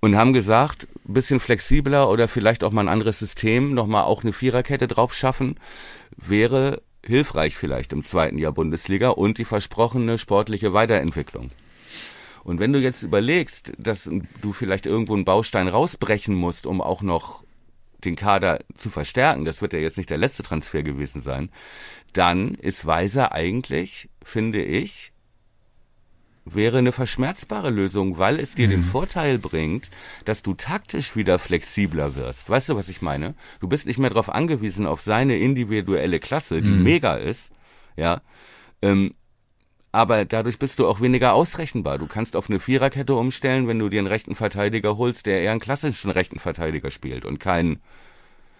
und 0.00 0.16
haben 0.16 0.32
gesagt, 0.32 0.88
bisschen 1.04 1.40
flexibler 1.40 2.08
oder 2.08 2.28
vielleicht 2.28 2.64
auch 2.64 2.72
mal 2.72 2.82
ein 2.82 2.88
anderes 2.88 3.18
System, 3.18 3.74
nochmal 3.74 4.04
auch 4.04 4.22
eine 4.22 4.32
Viererkette 4.32 4.88
drauf 4.88 5.14
schaffen, 5.14 5.56
wäre 6.16 6.82
hilfreich 7.04 7.56
vielleicht 7.56 7.92
im 7.92 8.02
zweiten 8.02 8.38
Jahr 8.38 8.52
Bundesliga 8.52 9.10
und 9.10 9.38
die 9.38 9.44
versprochene 9.44 10.18
sportliche 10.18 10.72
Weiterentwicklung. 10.72 11.50
Und 12.44 12.60
wenn 12.60 12.72
du 12.72 12.78
jetzt 12.78 13.02
überlegst, 13.02 13.72
dass 13.78 14.10
du 14.40 14.52
vielleicht 14.52 14.86
irgendwo 14.86 15.14
einen 15.14 15.24
Baustein 15.24 15.68
rausbrechen 15.68 16.34
musst, 16.34 16.66
um 16.66 16.80
auch 16.80 17.02
noch 17.02 17.44
den 18.04 18.16
Kader 18.16 18.60
zu 18.74 18.88
verstärken, 18.88 19.44
das 19.44 19.60
wird 19.60 19.74
ja 19.74 19.78
jetzt 19.78 19.98
nicht 19.98 20.08
der 20.08 20.18
letzte 20.18 20.42
Transfer 20.42 20.82
gewesen 20.82 21.20
sein, 21.20 21.50
dann 22.14 22.54
ist 22.54 22.86
Weiser 22.86 23.32
eigentlich, 23.32 24.08
finde 24.22 24.62
ich, 24.62 25.12
wäre 26.54 26.78
eine 26.78 26.92
verschmerzbare 26.92 27.70
Lösung, 27.70 28.18
weil 28.18 28.40
es 28.40 28.54
dir 28.54 28.68
den 28.68 28.82
Vorteil 28.84 29.38
bringt, 29.38 29.90
dass 30.24 30.42
du 30.42 30.54
taktisch 30.54 31.16
wieder 31.16 31.38
flexibler 31.38 32.16
wirst. 32.16 32.50
Weißt 32.50 32.68
du, 32.68 32.76
was 32.76 32.88
ich 32.88 33.02
meine? 33.02 33.34
Du 33.60 33.68
bist 33.68 33.86
nicht 33.86 33.98
mehr 33.98 34.10
darauf 34.10 34.28
angewiesen 34.28 34.86
auf 34.86 35.00
seine 35.00 35.38
individuelle 35.38 36.20
Klasse, 36.20 36.60
die 36.62 36.68
mega 36.68 37.14
ist, 37.14 37.52
ja. 37.96 38.20
Ähm, 38.82 39.14
aber 39.92 40.24
dadurch 40.24 40.58
bist 40.58 40.78
du 40.78 40.86
auch 40.86 41.00
weniger 41.00 41.32
ausrechenbar. 41.32 41.98
Du 41.98 42.06
kannst 42.06 42.36
auf 42.36 42.48
eine 42.48 42.60
Viererkette 42.60 43.14
umstellen, 43.14 43.66
wenn 43.66 43.78
du 43.78 43.88
dir 43.88 43.98
einen 43.98 44.06
rechten 44.06 44.34
Verteidiger 44.36 44.96
holst, 44.96 45.26
der 45.26 45.42
eher 45.42 45.50
einen 45.50 45.60
klassischen 45.60 46.10
rechten 46.10 46.38
Verteidiger 46.38 46.90
spielt 46.90 47.24
und 47.24 47.40
keinen, 47.40 47.80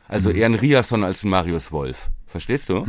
also 0.09 0.30
eher 0.30 0.47
einen 0.47 0.57
Riasson 0.57 1.05
als 1.05 1.22
einen 1.22 1.30
Marius 1.30 1.70
Wolf. 1.70 2.11
Verstehst 2.26 2.68
du? 2.68 2.84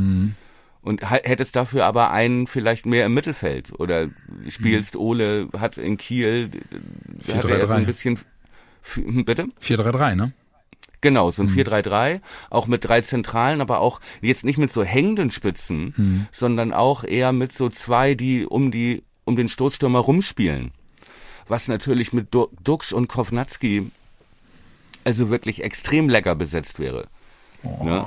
Und 0.82 1.10
hättest 1.10 1.56
dafür 1.56 1.86
aber 1.86 2.12
einen 2.12 2.48
vielleicht 2.48 2.86
mehr 2.86 3.06
im 3.06 3.14
Mittelfeld 3.14 3.72
oder 3.80 4.10
spielst 4.48 4.96
Ole 4.96 5.50
hat 5.58 5.78
in 5.78 5.98
Kiel 5.98 6.50
da 7.28 7.36
hat 7.36 7.46
er 7.46 7.68
so 7.68 7.74
4-3-3. 7.74 7.76
ein 7.78 7.86
bisschen 7.86 8.20
hm, 8.96 9.26
bitte? 9.26 9.48
4-3-3, 9.62 10.16
ne? 10.16 10.32
genau 11.02 11.32
so 11.32 11.44
ein 11.44 11.50
4-3-3 11.50 12.22
auch 12.50 12.68
mit 12.68 12.84
drei 12.86 13.02
Zentralen 13.02 13.62
aber 13.62 13.80
auch 13.80 14.02
jetzt 14.22 14.44
nicht 14.44 14.58
mit 14.58 14.72
so 14.74 14.84
hängenden 14.84 15.32
Spitzen 15.32 16.28
sondern 16.32 16.74
auch 16.74 17.04
eher 17.04 17.32
mit 17.32 17.54
so 17.54 17.70
zwei 17.70 18.14
die 18.16 18.46
um 18.46 18.72
die 18.72 19.04
um 19.24 19.36
den 19.36 19.50
Stoßstürmer 19.50 20.00
rumspielen. 20.00 20.72
Was 21.48 21.68
natürlich 21.68 22.12
mit 22.12 22.34
Du- 22.34 22.50
Duxch 22.64 22.92
und 22.92 23.08
Kovnatski 23.08 23.92
also 25.04 25.30
wirklich 25.30 25.64
extrem 25.64 26.10
lecker 26.10 26.34
besetzt 26.36 26.80
wäre. 26.80 27.08
Ne? 27.64 28.06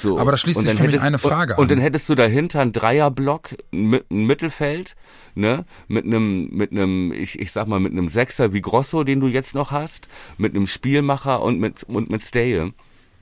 So. 0.00 0.18
Aber 0.18 0.30
da 0.30 0.36
schließt 0.36 0.60
sich 0.60 0.70
für 0.70 0.76
mich 0.82 0.86
hättest- 0.92 1.04
eine 1.04 1.18
Frage 1.18 1.52
und, 1.54 1.58
und 1.58 1.64
an. 1.64 1.68
dann 1.70 1.78
hättest 1.80 2.08
du 2.08 2.14
dahinter 2.14 2.60
einen 2.60 2.72
Dreierblock, 2.72 3.50
ein 3.72 4.00
ein 4.10 4.24
Mittelfeld, 4.26 4.96
ne, 5.34 5.64
mit 5.88 6.04
einem, 6.04 6.48
mit 6.50 6.72
einem, 6.72 7.12
ich, 7.12 7.38
ich 7.38 7.52
sag 7.52 7.68
mal, 7.68 7.80
mit 7.80 7.92
einem 7.92 8.08
Sechser 8.08 8.52
wie 8.52 8.60
Grosso, 8.60 9.04
den 9.04 9.20
du 9.20 9.26
jetzt 9.28 9.54
noch 9.54 9.70
hast, 9.72 10.08
mit 10.38 10.54
einem 10.54 10.66
Spielmacher 10.66 11.42
und 11.42 11.58
mit, 11.60 11.82
und 11.84 12.10
mit 12.10 12.22
Steje. 12.24 12.72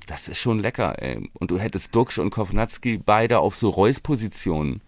Das 0.06 0.28
ist 0.28 0.38
schon 0.38 0.60
lecker, 0.60 1.02
ey. 1.02 1.28
Und 1.38 1.50
du 1.50 1.58
hättest 1.58 1.94
Duxch 1.94 2.18
und 2.18 2.30
Kovnatski 2.30 2.98
beide 3.04 3.40
auf 3.40 3.56
so 3.56 3.68
Reus-Positionen. 3.68 4.80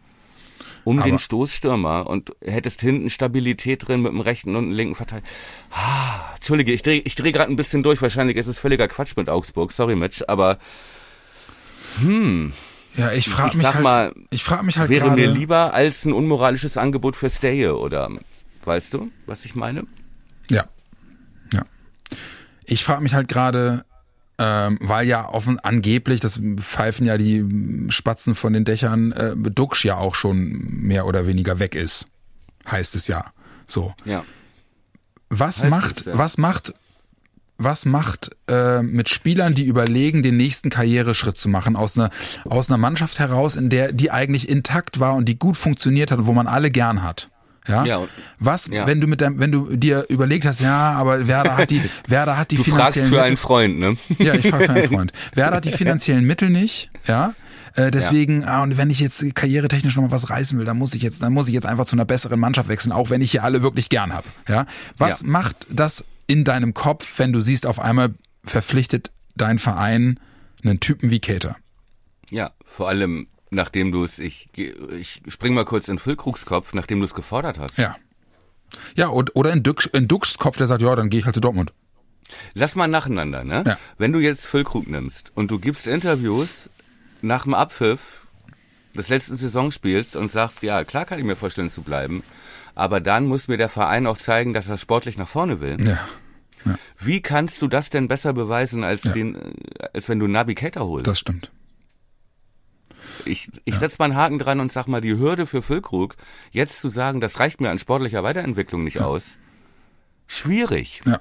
Um 0.84 0.98
Aber- 0.98 1.08
den 1.10 1.18
Stoßstürmer 1.18 2.06
und 2.08 2.32
hättest 2.42 2.80
hinten 2.80 3.10
Stabilität 3.10 3.86
drin 3.86 4.00
mit 4.00 4.12
dem 4.12 4.20
rechten 4.20 4.56
und 4.56 4.64
dem 4.66 4.72
linken 4.72 4.94
Verteidiger. 4.94 5.28
Ah, 5.70 6.32
Entschuldige, 6.36 6.72
ich 6.72 6.80
drehe 6.80 7.00
ich 7.04 7.14
dreh 7.16 7.32
gerade 7.32 7.50
ein 7.52 7.56
bisschen 7.56 7.82
durch. 7.82 8.00
Wahrscheinlich 8.00 8.38
ist 8.38 8.46
es 8.46 8.58
völliger 8.58 8.88
Quatsch 8.88 9.14
mit 9.16 9.28
Augsburg. 9.28 9.72
Sorry, 9.72 9.94
Mitch, 9.94 10.24
aber 10.26 10.58
Ja, 12.96 13.12
ich 13.12 13.28
frage 13.28 13.50
ich 13.50 13.56
mich 13.56 13.72
halt, 13.72 13.82
mal, 13.82 14.14
ich 14.30 14.42
frage 14.44 14.64
mich 14.64 14.78
halt 14.78 14.90
wäre 14.90 15.10
mir 15.10 15.26
gerade, 15.26 15.38
lieber 15.38 15.74
als 15.74 16.04
ein 16.04 16.12
unmoralisches 16.12 16.76
Angebot 16.76 17.16
für 17.16 17.30
Staye 17.30 17.68
oder 17.70 18.10
weißt 18.64 18.94
du, 18.94 19.10
was 19.26 19.44
ich 19.44 19.54
meine? 19.54 19.84
ja, 20.48 20.64
ja. 21.52 21.62
Ich 22.64 22.84
frage 22.84 23.02
mich 23.02 23.14
halt 23.14 23.28
gerade, 23.28 23.84
ähm, 24.38 24.78
weil 24.80 25.06
ja 25.06 25.28
offen 25.28 25.60
angeblich, 25.60 26.20
das 26.20 26.40
pfeifen 26.58 27.06
ja 27.06 27.16
die 27.18 27.44
Spatzen 27.90 28.34
von 28.34 28.52
den 28.52 28.64
Dächern, 28.64 29.12
äh, 29.12 29.34
Duxch 29.36 29.84
ja 29.84 29.96
auch 29.96 30.14
schon 30.14 30.48
mehr 30.82 31.06
oder 31.06 31.26
weniger 31.26 31.58
weg 31.58 31.74
ist, 31.74 32.06
heißt 32.68 32.94
es 32.96 33.06
ja. 33.06 33.32
So, 33.66 33.94
Ja. 34.04 34.24
was 35.28 35.62
Heißt 35.62 35.70
macht, 35.70 36.00
es, 36.00 36.06
ja. 36.06 36.18
was 36.18 36.38
macht, 36.38 36.74
was 37.62 37.84
macht 37.84 38.30
äh, 38.48 38.82
mit 38.82 39.08
Spielern, 39.08 39.54
die 39.54 39.66
überlegen, 39.66 40.22
den 40.22 40.36
nächsten 40.36 40.70
Karriereschritt 40.70 41.38
zu 41.38 41.48
machen, 41.48 41.76
aus 41.76 41.98
einer, 41.98 42.10
aus 42.44 42.70
einer 42.70 42.78
Mannschaft 42.78 43.18
heraus, 43.18 43.56
in 43.56 43.68
der 43.68 43.92
die 43.92 44.10
eigentlich 44.10 44.48
intakt 44.48 44.98
war 44.98 45.14
und 45.14 45.26
die 45.26 45.38
gut 45.38 45.56
funktioniert 45.56 46.10
hat 46.10 46.18
und 46.20 46.26
wo 46.26 46.32
man 46.32 46.46
alle 46.46 46.70
gern 46.70 47.02
hat? 47.02 47.28
Ja. 47.68 47.84
Ja, 47.84 48.00
was, 48.38 48.68
ja. 48.68 48.86
wenn 48.86 49.00
du 49.00 49.06
mit 49.06 49.20
deinem, 49.20 49.38
wenn 49.38 49.52
du 49.52 49.76
dir 49.76 50.06
überlegt 50.08 50.46
hast, 50.46 50.60
ja, 50.60 50.92
aber 50.92 51.28
Werder 51.28 51.58
hat 51.58 51.70
die, 51.70 51.82
Werder 52.08 52.38
hat 52.38 52.50
die 52.50 52.56
Du 52.56 52.64
fragst 52.64 52.94
finanziellen 52.94 53.10
für 53.10 53.22
einen 53.22 53.30
Mittel, 53.32 53.42
Freund, 53.42 53.78
ne? 53.78 53.94
ja, 54.18 54.34
ich 54.34 54.48
frage 54.48 54.64
für 54.64 54.72
einen 54.72 54.88
Freund. 54.88 55.12
Werder 55.34 55.56
hat 55.56 55.64
die 55.66 55.72
finanziellen 55.72 56.26
Mittel 56.26 56.48
nicht, 56.50 56.90
ja. 57.06 57.34
Äh, 57.76 57.90
deswegen, 57.92 58.44
ah, 58.44 58.62
und 58.62 58.78
wenn 58.78 58.90
ich 58.90 58.98
jetzt 58.98 59.34
karrieretechnisch 59.34 59.94
noch 59.94 60.02
mal 60.02 60.10
was 60.10 60.28
reißen 60.30 60.58
will, 60.58 60.64
dann 60.64 60.76
muss 60.78 60.94
ich 60.94 61.02
jetzt, 61.02 61.22
dann 61.22 61.32
muss 61.32 61.46
ich 61.46 61.54
jetzt 61.54 61.66
einfach 61.66 61.84
zu 61.84 61.94
einer 61.94 62.04
besseren 62.04 62.40
Mannschaft 62.40 62.68
wechseln, 62.68 62.90
auch 62.92 63.10
wenn 63.10 63.22
ich 63.22 63.30
hier 63.30 63.44
alle 63.44 63.62
wirklich 63.62 63.88
gern 63.88 64.12
hab. 64.12 64.24
Ja. 64.48 64.66
Was 64.96 65.20
Ja. 65.20 65.28
macht 65.28 65.68
das 65.70 66.04
in 66.30 66.44
deinem 66.44 66.74
Kopf, 66.74 67.18
wenn 67.18 67.32
du 67.32 67.40
siehst, 67.40 67.66
auf 67.66 67.80
einmal 67.80 68.14
verpflichtet 68.44 69.10
dein 69.34 69.58
Verein 69.58 70.20
einen 70.62 70.78
Typen 70.78 71.10
wie 71.10 71.18
Cater? 71.18 71.56
Ja, 72.30 72.52
vor 72.64 72.88
allem 72.88 73.26
nachdem 73.50 73.90
du 73.90 74.04
es, 74.04 74.20
ich, 74.20 74.48
ich 74.56 75.22
spring 75.28 75.54
mal 75.54 75.64
kurz 75.64 75.88
in 75.88 75.98
Füllkrugs 75.98 76.46
Kopf, 76.46 76.72
nachdem 76.72 77.00
du 77.00 77.04
es 77.04 77.14
gefordert 77.14 77.58
hast. 77.58 77.78
Ja. 77.78 77.96
Ja, 78.94 79.08
und, 79.08 79.34
oder 79.34 79.52
in 79.52 79.64
Dux, 79.64 79.86
in 79.86 80.06
Dux 80.06 80.38
Kopf, 80.38 80.56
der 80.56 80.68
sagt, 80.68 80.82
ja, 80.82 80.94
dann 80.94 81.10
gehe 81.10 81.18
ich 81.18 81.26
halt 81.26 81.34
zu 81.34 81.40
Dortmund. 81.40 81.72
Lass 82.54 82.76
mal 82.76 82.86
nacheinander, 82.86 83.42
ne? 83.42 83.64
Ja. 83.66 83.76
Wenn 83.98 84.12
du 84.12 84.20
jetzt 84.20 84.46
Füllkrug 84.46 84.86
nimmst 84.86 85.32
und 85.34 85.50
du 85.50 85.58
gibst 85.58 85.88
Interviews 85.88 86.70
nach 87.22 87.42
dem 87.42 87.54
Abpfiff 87.54 88.28
des 88.94 89.08
letzten 89.08 89.36
Saisonspiels 89.36 90.14
und 90.14 90.30
sagst, 90.30 90.62
ja, 90.62 90.84
klar 90.84 91.04
kann 91.04 91.18
ich 91.18 91.24
mir 91.24 91.34
vorstellen 91.34 91.70
zu 91.70 91.82
bleiben, 91.82 92.22
aber 92.76 93.00
dann 93.00 93.26
muss 93.26 93.48
mir 93.48 93.56
der 93.56 93.68
Verein 93.68 94.06
auch 94.06 94.18
zeigen, 94.18 94.54
dass 94.54 94.68
er 94.68 94.78
sportlich 94.78 95.18
nach 95.18 95.28
vorne 95.28 95.60
will. 95.60 95.76
Ja. 95.84 95.98
Wie 96.98 97.20
kannst 97.22 97.60
du 97.62 97.68
das 97.68 97.90
denn 97.90 98.08
besser 98.08 98.32
beweisen, 98.32 98.84
als 98.84 99.04
Ja. 99.04 99.12
den, 99.12 99.34
äh, 99.34 99.52
als 99.94 100.08
wenn 100.08 100.18
du 100.18 100.26
einen 100.26 100.34
Navigator 100.34 100.86
holst? 100.86 101.06
Das 101.06 101.18
stimmt. 101.18 101.50
ich 103.24 103.50
ich 103.64 103.74
setz 103.76 103.98
mal 103.98 104.06
einen 104.06 104.16
Haken 104.16 104.38
dran 104.38 104.60
und 104.60 104.72
sag 104.72 104.86
mal, 104.86 105.00
die 105.00 105.16
Hürde 105.18 105.46
für 105.46 105.62
Füllkrug, 105.62 106.16
jetzt 106.52 106.80
zu 106.80 106.88
sagen, 106.88 107.20
das 107.20 107.38
reicht 107.38 107.60
mir 107.60 107.70
an 107.70 107.78
sportlicher 107.78 108.22
Weiterentwicklung 108.22 108.84
nicht 108.84 109.00
aus, 109.00 109.38
schwierig. 110.26 111.02
Ja. 111.06 111.20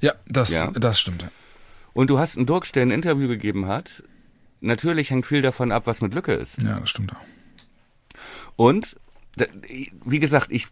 Ja, 0.00 0.12
das, 0.26 0.50
Ja. 0.52 0.70
das 0.70 0.98
stimmt. 1.00 1.26
Und 1.92 2.08
du 2.08 2.18
hast 2.18 2.36
einen 2.36 2.46
Dirk, 2.46 2.70
der 2.72 2.82
ein 2.82 2.90
Interview 2.90 3.28
gegeben 3.28 3.66
hat. 3.66 4.02
Natürlich 4.60 5.10
hängt 5.10 5.26
viel 5.26 5.42
davon 5.42 5.72
ab, 5.72 5.82
was 5.86 6.00
mit 6.00 6.14
Lücke 6.14 6.32
ist. 6.32 6.62
Ja, 6.62 6.78
das 6.80 6.88
stimmt 6.88 7.12
auch. 7.12 7.20
Und, 8.56 8.96
wie 10.04 10.18
gesagt, 10.18 10.46
ich 10.50 10.68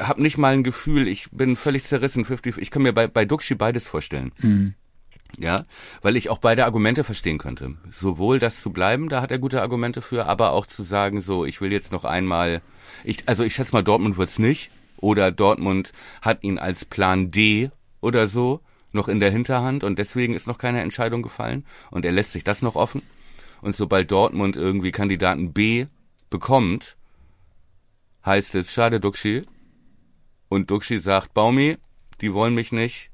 habe 0.00 0.22
nicht 0.22 0.38
mal 0.38 0.54
ein 0.54 0.64
Gefühl, 0.64 1.08
ich 1.08 1.30
bin 1.30 1.56
völlig 1.56 1.84
zerrissen. 1.84 2.24
50, 2.24 2.58
ich 2.58 2.70
kann 2.70 2.82
mir 2.82 2.92
bei, 2.92 3.06
bei 3.06 3.24
Duxi 3.24 3.54
beides 3.54 3.88
vorstellen. 3.88 4.32
Ja, 5.38 5.64
weil 6.02 6.16
ich 6.16 6.30
auch 6.30 6.38
beide 6.38 6.64
Argumente 6.64 7.02
verstehen 7.02 7.38
könnte. 7.38 7.74
Sowohl 7.90 8.38
das 8.38 8.60
zu 8.60 8.70
bleiben, 8.70 9.08
da 9.08 9.20
hat 9.20 9.32
er 9.32 9.38
gute 9.38 9.62
Argumente 9.62 10.00
für, 10.00 10.26
aber 10.26 10.52
auch 10.52 10.66
zu 10.66 10.82
sagen, 10.82 11.22
so, 11.22 11.44
ich 11.44 11.60
will 11.60 11.72
jetzt 11.72 11.90
noch 11.90 12.04
einmal, 12.04 12.62
ich, 13.02 13.28
also 13.28 13.42
ich 13.42 13.54
schätze 13.54 13.72
mal, 13.72 13.82
Dortmund 13.82 14.16
wird's 14.16 14.38
nicht. 14.38 14.70
Oder 14.98 15.32
Dortmund 15.32 15.92
hat 16.22 16.44
ihn 16.44 16.58
als 16.58 16.84
Plan 16.84 17.30
D 17.30 17.70
oder 18.00 18.26
so 18.26 18.60
noch 18.92 19.08
in 19.08 19.20
der 19.20 19.30
Hinterhand 19.30 19.82
und 19.82 19.98
deswegen 19.98 20.34
ist 20.34 20.46
noch 20.46 20.56
keine 20.56 20.80
Entscheidung 20.82 21.22
gefallen 21.22 21.66
und 21.90 22.04
er 22.04 22.12
lässt 22.12 22.32
sich 22.32 22.44
das 22.44 22.62
noch 22.62 22.76
offen. 22.76 23.02
Und 23.60 23.74
sobald 23.74 24.10
Dortmund 24.10 24.56
irgendwie 24.56 24.92
Kandidaten 24.92 25.52
B 25.52 25.86
bekommt, 26.30 26.96
heißt 28.24 28.54
es, 28.54 28.72
schade 28.72 29.00
Duxi. 29.00 29.42
Und 30.48 30.70
Duxi 30.70 30.98
sagt, 30.98 31.34
Baumi, 31.34 31.78
die 32.20 32.32
wollen 32.32 32.54
mich 32.54 32.70
nicht, 32.72 33.10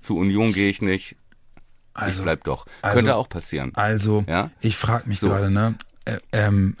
zu 0.00 0.16
Union 0.16 0.52
gehe 0.52 0.68
ich 0.68 0.82
nicht, 0.82 1.12
ich 1.12 2.02
Also, 2.02 2.22
bleib 2.22 2.44
doch. 2.44 2.66
also- 2.82 2.96
Könnte 2.96 3.16
auch 3.16 3.28
passieren. 3.28 3.72
Also, 3.74 4.24
Ja? 4.28 4.50
ich 4.60 4.76
frage 4.76 5.08
mich 5.08 5.20
So. 5.20 5.28
gerade, 5.28 5.50
ne? 5.50 5.76
Äh, 6.04 6.18
ähm, 6.32 6.76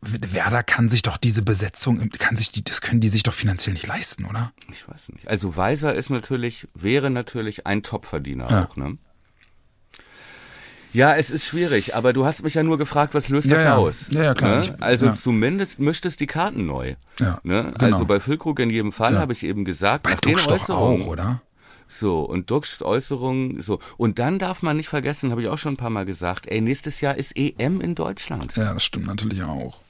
Werder 0.00 0.62
kann 0.62 0.88
sich 0.88 1.02
doch 1.02 1.16
diese 1.18 1.42
Besetzung, 1.42 2.08
kann 2.10 2.36
sich 2.36 2.50
die, 2.52 2.64
das 2.64 2.80
können 2.80 3.00
die 3.02 3.08
sich 3.08 3.22
doch 3.22 3.34
finanziell 3.34 3.74
nicht 3.74 3.86
leisten, 3.86 4.24
oder? 4.24 4.52
Ich 4.72 4.88
weiß 4.88 5.10
nicht. 5.10 5.28
Also 5.28 5.56
Weiser 5.56 5.94
ist 5.94 6.08
natürlich, 6.10 6.66
wäre 6.74 7.10
natürlich 7.10 7.66
ein 7.66 7.82
Topverdiener 7.82 8.50
Ja. 8.50 8.64
auch, 8.64 8.76
ne? 8.76 8.96
Ja, 10.94 11.14
es 11.16 11.28
ist 11.30 11.44
schwierig, 11.44 11.94
aber 11.94 12.12
du 12.12 12.24
hast 12.24 12.42
mich 12.44 12.54
ja 12.54 12.62
nur 12.62 12.78
gefragt, 12.78 13.12
was 13.14 13.28
löst 13.28 13.48
Ja, 13.48 13.56
das 13.56 13.64
ja. 13.64 13.76
aus? 13.76 13.96
Ja, 14.10 14.22
ja, 14.22 14.34
klar. 14.34 14.60
Ne? 14.60 14.64
Ich- 14.64 14.82
also 14.82 15.12
zumindest 15.12 15.78
mischt 15.80 16.06
es 16.06 16.16
die 16.16 16.26
Karten 16.26 16.64
neu. 16.66 16.94
Ja, 17.20 17.40
Ne? 17.42 17.72
genau. 17.76 17.84
Also 17.96 18.04
bei 18.06 18.20
Füllkrug 18.20 18.58
in 18.60 18.70
jedem 18.70 18.92
Fall 18.92 19.18
habe 19.18 19.32
ich 19.32 19.44
eben 19.44 19.64
gesagt, 19.64 20.04
Bei 20.04 20.12
nach 20.12 20.20
den 20.20 20.36
Äußerungen, 20.38 21.02
auch, 21.02 21.06
oder? 21.08 21.42
So, 21.86 22.20
und 22.20 22.50
Duxchs 22.50 22.80
Äußerungen, 22.82 23.60
so. 23.60 23.78
Und 23.98 24.18
dann 24.18 24.38
darf 24.38 24.62
man 24.62 24.76
nicht 24.78 24.88
vergessen, 24.88 25.30
habe 25.32 25.42
ich 25.42 25.48
auch 25.48 25.58
schon 25.58 25.74
ein 25.74 25.76
paar 25.76 25.90
Mal 25.90 26.06
gesagt, 26.06 26.46
ey, 26.48 26.60
nächstes 26.60 27.00
Jahr 27.02 27.14
ist 27.16 27.36
EM 27.36 27.80
in 27.80 27.94
Deutschland. 27.94 28.56
Ja, 28.56 28.72
das 28.72 28.84
stimmt 28.84 29.06
natürlich 29.06 29.42
auch. 29.42 29.80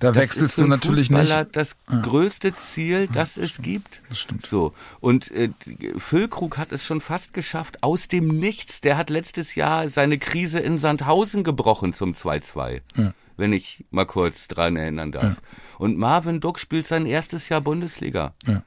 Da 0.00 0.08
Das 0.12 0.16
wechselst 0.22 0.58
du 0.58 0.66
natürlich 0.66 1.08
Fußballer 1.08 1.44
nicht. 1.44 1.56
das 1.56 1.76
größte 2.02 2.54
Ziel, 2.54 3.08
das 3.12 3.36
es 3.36 3.58
gibt. 3.62 4.02
Das 4.08 4.20
stimmt. 4.20 4.46
So. 4.46 4.72
Und 5.00 5.30
äh, 5.30 5.50
Füllkrug 5.96 6.58
hat 6.58 6.72
es 6.72 6.84
schon 6.84 7.00
fast 7.00 7.32
geschafft, 7.34 7.82
aus 7.82 8.08
dem 8.08 8.28
Nichts. 8.28 8.80
Der 8.80 8.96
hat 8.96 9.10
letztes 9.10 9.54
Jahr 9.54 9.88
seine 9.88 10.18
Krise 10.18 10.58
in 10.60 10.78
Sandhausen 10.78 11.44
gebrochen 11.44 11.92
zum 11.92 12.12
2-2. 12.12 12.80
Ja. 12.96 13.12
Wenn 13.36 13.52
ich 13.52 13.84
mal 13.90 14.04
kurz 14.06 14.48
dran 14.48 14.76
erinnern 14.76 15.12
darf. 15.12 15.36
Und 15.78 15.96
Marvin 15.96 16.40
Duck 16.40 16.58
spielt 16.58 16.86
sein 16.86 17.06
erstes 17.06 17.48
Jahr 17.48 17.60
Bundesliga. 17.60 18.34
Ja. 18.46 18.62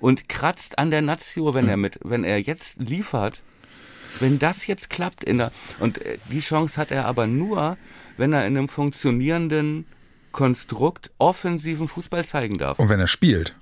Und 0.00 0.28
kratzt 0.28 0.78
an 0.78 0.90
der 0.90 1.00
Nazio, 1.02 1.54
wenn 1.54 1.68
er 1.68 1.76
mit, 1.76 1.98
wenn 2.02 2.24
er 2.24 2.40
jetzt 2.40 2.76
liefert. 2.78 3.42
Wenn 4.18 4.38
das 4.38 4.66
jetzt 4.66 4.88
klappt 4.90 5.24
in 5.24 5.38
der, 5.38 5.52
und 5.78 6.04
äh, 6.04 6.18
die 6.30 6.40
Chance 6.40 6.80
hat 6.80 6.90
er 6.90 7.06
aber 7.06 7.26
nur, 7.26 7.76
wenn 8.16 8.32
er 8.32 8.46
in 8.46 8.56
einem 8.56 8.68
funktionierenden 8.68 9.84
Konstrukt 10.32 11.10
offensiven 11.18 11.88
Fußball 11.88 12.24
zeigen 12.24 12.58
darf. 12.58 12.78
Und 12.78 12.88
wenn 12.88 13.00
er 13.00 13.06
spielt. 13.08 13.56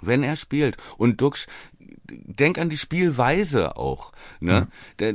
Wenn 0.00 0.22
er 0.22 0.36
spielt. 0.36 0.76
Und 0.98 1.20
Duxch, 1.20 1.46
denk 2.08 2.58
an 2.58 2.68
die 2.70 2.76
Spielweise 2.76 3.76
auch. 3.76 4.12
Ne? 4.40 4.68
Der- 4.98 5.14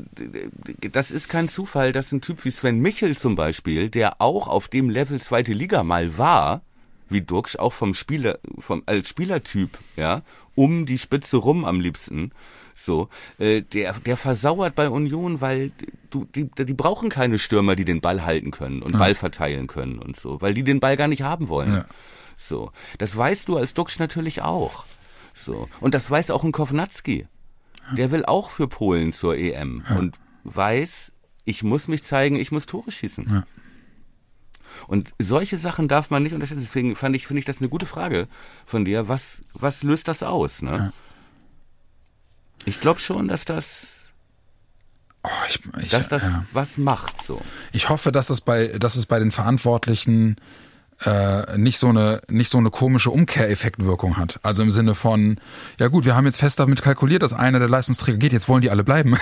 Das 0.92 1.12
ist 1.12 1.30
kein 1.30 1.50
Zufall, 1.50 1.92
dass 1.94 2.12
ein 2.12 2.22
Typ 2.22 2.44
wie 2.46 2.52
Sven 2.52 2.80
Michel 2.80 3.18
zum 3.18 3.36
Beispiel, 3.36 3.90
der 3.90 4.22
auch 4.22 4.48
auf 4.48 4.68
dem 4.68 4.90
Level 4.90 5.22
zweite 5.22 5.54
Liga 5.54 5.84
mal 5.84 6.18
war, 6.18 6.62
wie 7.10 7.22
Duxch, 7.22 7.58
auch 7.58 7.74
vom 7.74 7.94
Spieler, 7.94 8.40
vom, 8.58 8.84
als 8.86 9.10
Spielertyp, 9.10 9.78
ja, 9.98 10.22
um 10.56 10.86
die 10.86 10.98
Spitze 10.98 11.38
rum 11.38 11.66
am 11.66 11.80
liebsten, 11.82 12.32
so, 12.76 13.10
äh, 13.38 13.62
der, 13.62 13.94
der 13.94 14.18
versauert 14.18 14.76
bei 14.76 14.90
Union, 14.90 15.42
weil 15.42 15.72
du, 16.10 16.26
die, 16.26 16.50
die 16.50 16.74
brauchen 16.74 17.10
keine 17.10 17.40
Stürmer, 17.40 17.76
die 17.76 17.86
den 17.86 18.02
Ball 18.02 18.24
halten 18.26 18.52
können 18.52 18.82
und 18.82 18.98
Ball 18.98 19.16
verteilen 19.16 19.68
können 19.68 20.00
und 20.00 20.18
so, 20.18 20.42
weil 20.42 20.54
die 20.54 20.64
den 20.64 20.80
Ball 20.80 20.98
gar 20.98 21.08
nicht 21.08 21.24
haben 21.24 21.50
wollen. 21.50 21.74
Ja. 21.74 21.86
So, 22.38 22.72
das 22.98 23.16
weißt 23.16 23.48
du 23.48 23.58
als 23.58 23.74
Duxch 23.74 24.00
natürlich 24.00 24.42
auch. 24.42 24.86
So, 25.34 25.70
und 25.80 25.94
das 25.94 26.10
weiß 26.10 26.32
auch 26.32 26.44
ein 26.44 26.52
Kovnatski. 26.52 27.28
Der 27.98 28.12
will 28.12 28.26
auch 28.26 28.52
für 28.52 28.68
Polen 28.68 29.12
zur 29.12 29.36
EM 29.38 29.84
und 29.98 30.18
weiß, 30.44 31.12
ich 31.46 31.64
muss 31.64 31.88
mich 31.88 32.04
zeigen, 32.04 32.36
ich 32.36 32.52
muss 32.52 32.66
Tore 32.66 32.92
schießen. 32.92 33.26
Ja. 33.30 33.44
Und 34.88 35.12
solche 35.20 35.58
Sachen 35.58 35.88
darf 35.88 36.10
man 36.10 36.24
nicht 36.24 36.34
unterschätzen. 36.34 36.62
Deswegen 36.62 36.96
fand 36.96 37.16
ich, 37.16 37.28
finde 37.28 37.40
ich 37.40 37.46
das 37.46 37.60
eine 37.60 37.70
gute 37.70 37.86
Frage 37.86 38.28
von 38.66 38.86
dir. 38.86 39.08
Was, 39.08 39.44
was 39.54 39.84
löst 39.84 40.08
das 40.08 40.24
aus? 40.24 40.62
Ne? 40.62 40.94
Ich 42.66 42.82
glaube 42.82 43.00
schon, 43.00 43.28
dass 43.28 43.46
das 43.46 43.98
Oh, 45.24 45.30
ich, 45.48 45.60
ich, 45.84 45.90
dass 45.90 46.10
das 46.10 46.24
ja. 46.24 46.46
was 46.52 46.80
macht 46.80 47.24
so. 47.24 47.40
Ich 47.74 47.90
hoffe, 47.90 48.12
dass 48.12 48.26
das 48.28 48.42
bei, 48.42 48.70
dass 48.80 48.96
es 48.96 49.06
bei 49.06 49.20
den 49.20 49.30
Verantwortlichen 49.30 50.36
äh, 51.06 51.58
nicht 51.58 51.78
so 51.78 51.90
eine 51.90 52.22
nicht 52.28 52.50
so 52.50 52.58
eine 52.58 52.72
komische 52.72 53.12
Umkehreffektwirkung 53.12 54.18
hat. 54.18 54.40
Also 54.42 54.64
im 54.64 54.72
Sinne 54.72 54.96
von, 54.96 55.40
ja 55.80 55.90
gut, 55.90 56.06
wir 56.06 56.16
haben 56.16 56.26
jetzt 56.26 56.40
fest 56.40 56.60
damit 56.60 56.82
kalkuliert, 56.82 57.22
dass 57.22 57.34
einer 57.34 57.60
der 57.60 57.70
Leistungsträger 57.70 58.18
geht, 58.18 58.34
jetzt 58.34 58.50
wollen 58.50 58.62
die 58.62 58.72
alle 58.72 58.84
bleiben. 58.84 59.16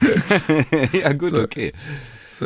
ja 0.92 1.12
gut, 1.12 1.30
So. 1.30 1.42
okay. 1.42 1.72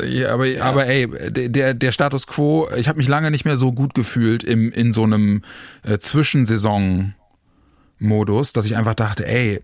Ja, 0.07 0.34
aber, 0.34 0.44
aber 0.61 0.86
ey, 0.86 1.09
der, 1.51 1.72
der 1.74 1.92
Status 1.92 2.26
quo, 2.26 2.68
ich 2.76 2.88
habe 2.88 2.99
mich 2.99 3.09
lange 3.09 3.30
nicht 3.30 3.46
mehr 3.46 3.57
so 3.57 3.72
gut 3.72 3.94
gefühlt 3.94 4.44
im, 4.44 4.70
in 4.70 4.92
so 4.92 5.03
einem 5.03 5.40
äh, 5.82 5.99
Zwischensaison-Modus, 5.99 8.53
dass 8.53 8.66
ich 8.66 8.76
einfach 8.76 8.92
dachte, 8.94 9.26
ey, 9.26 9.62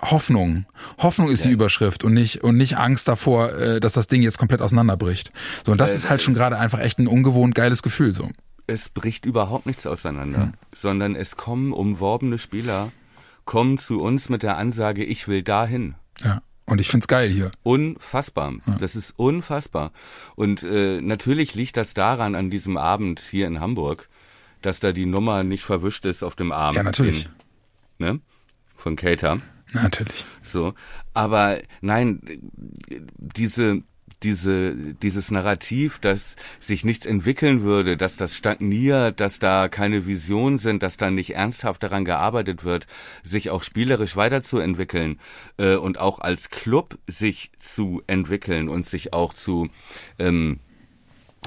Hoffnung. 0.00 0.66
Hoffnung 0.98 1.30
ist 1.30 1.44
die 1.44 1.50
Überschrift 1.50 2.04
und 2.04 2.12
nicht, 2.12 2.42
und 2.44 2.56
nicht 2.56 2.76
Angst 2.76 3.08
davor, 3.08 3.52
äh, 3.54 3.80
dass 3.80 3.94
das 3.94 4.08
Ding 4.08 4.22
jetzt 4.22 4.38
komplett 4.38 4.60
auseinanderbricht. 4.60 5.32
So, 5.64 5.72
und 5.72 5.78
das 5.78 5.92
Äh, 5.92 5.96
ist 5.96 6.10
halt 6.10 6.22
schon 6.22 6.34
gerade 6.34 6.58
einfach 6.58 6.80
echt 6.80 6.98
ein 6.98 7.06
ungewohnt 7.06 7.54
geiles 7.54 7.82
Gefühl, 7.82 8.12
so. 8.14 8.30
Es 8.66 8.88
bricht 8.88 9.24
überhaupt 9.24 9.64
nichts 9.66 9.86
auseinander, 9.86 10.38
Hm. 10.46 10.52
sondern 10.74 11.14
es 11.14 11.36
kommen 11.36 11.72
umworbene 11.72 12.38
Spieler, 12.38 12.90
kommen 13.44 13.78
zu 13.78 14.00
uns 14.00 14.28
mit 14.28 14.42
der 14.42 14.56
Ansage, 14.58 15.04
ich 15.04 15.28
will 15.28 15.42
dahin. 15.42 15.94
Ja. 16.22 16.42
Und 16.68 16.80
ich 16.80 16.88
find's 16.88 17.06
geil 17.06 17.28
hier. 17.28 17.52
Unfassbar. 17.62 18.52
Das 18.80 18.96
ist 18.96 19.14
unfassbar. 19.16 19.92
Und 20.34 20.64
äh, 20.64 21.00
natürlich 21.00 21.54
liegt 21.54 21.76
das 21.76 21.94
daran 21.94 22.34
an 22.34 22.50
diesem 22.50 22.76
Abend 22.76 23.20
hier 23.20 23.46
in 23.46 23.60
Hamburg, 23.60 24.08
dass 24.62 24.80
da 24.80 24.90
die 24.90 25.06
Nummer 25.06 25.44
nicht 25.44 25.62
verwischt 25.62 26.04
ist 26.06 26.24
auf 26.24 26.34
dem 26.34 26.50
Arm. 26.50 26.74
Ja, 26.74 26.82
natürlich. 26.82 27.28
Den, 28.00 28.14
ne? 28.14 28.20
Von 28.74 28.96
Cater. 28.96 29.40
Natürlich. 29.72 30.24
So. 30.42 30.74
Aber 31.14 31.60
nein, 31.80 32.20
diese, 33.16 33.80
diese, 34.22 34.74
dieses 34.74 35.30
Narrativ, 35.30 35.98
dass 35.98 36.36
sich 36.60 36.84
nichts 36.84 37.06
entwickeln 37.06 37.62
würde, 37.62 37.96
dass 37.96 38.16
das 38.16 38.36
stagniert, 38.36 39.20
dass 39.20 39.38
da 39.38 39.68
keine 39.68 40.06
Visionen 40.06 40.58
sind, 40.58 40.82
dass 40.82 40.96
da 40.96 41.10
nicht 41.10 41.34
ernsthaft 41.34 41.82
daran 41.82 42.04
gearbeitet 42.04 42.64
wird, 42.64 42.86
sich 43.22 43.50
auch 43.50 43.62
spielerisch 43.62 44.16
weiterzuentwickeln 44.16 45.18
äh, 45.58 45.76
und 45.76 45.98
auch 45.98 46.18
als 46.20 46.50
Club 46.50 46.98
sich 47.06 47.50
zu 47.58 48.02
entwickeln 48.06 48.68
und 48.68 48.86
sich 48.86 49.12
auch 49.12 49.34
zu 49.34 49.68
ähm, 50.18 50.60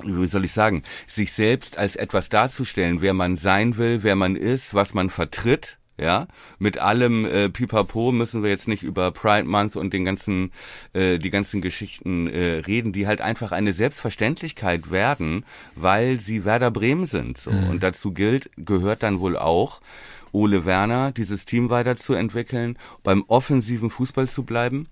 wie 0.03 0.27
soll 0.27 0.45
ich 0.45 0.53
sagen, 0.53 0.83
sich 1.07 1.33
selbst 1.33 1.77
als 1.77 1.95
etwas 1.97 2.29
darzustellen, 2.29 3.01
wer 3.01 3.13
man 3.13 3.35
sein 3.35 3.75
will, 3.75 4.01
wer 4.03 4.15
man 4.15 4.37
ist, 4.37 4.73
was 4.73 4.93
man 4.93 5.09
vertritt, 5.09 5.78
ja, 5.99 6.27
mit 6.59 6.77
allem 6.77 7.25
äh, 7.25 7.49
Pipapo 7.49 8.11
müssen 8.11 8.41
wir 8.43 8.49
jetzt 8.49 8.67
nicht 8.67 8.83
über 8.83 9.11
Pride 9.11 9.47
Month 9.47 9.75
und 9.75 9.93
den 9.93 10.05
ganzen, 10.05 10.51
äh, 10.93 11.17
die 11.19 11.29
ganzen 11.29 11.61
Geschichten 11.61 12.27
äh, 12.27 12.61
reden, 12.65 12.93
die 12.93 13.07
halt 13.07 13.21
einfach 13.21 13.51
eine 13.51 13.73
Selbstverständlichkeit 13.73 14.91
werden, 14.91 15.45
weil 15.75 16.19
sie 16.19 16.45
Werder 16.45 16.71
Bremen 16.71 17.05
sind. 17.05 17.37
So. 17.37 17.51
Und 17.51 17.83
dazu 17.83 18.13
gilt, 18.13 18.49
gehört 18.57 19.03
dann 19.03 19.19
wohl 19.19 19.37
auch, 19.37 19.81
Ole 20.31 20.63
Werner, 20.65 21.11
dieses 21.11 21.45
Team 21.45 21.69
weiterzuentwickeln, 21.69 22.77
beim 23.03 23.23
offensiven 23.27 23.89
Fußball 23.89 24.29
zu 24.29 24.43
bleiben. 24.43 24.87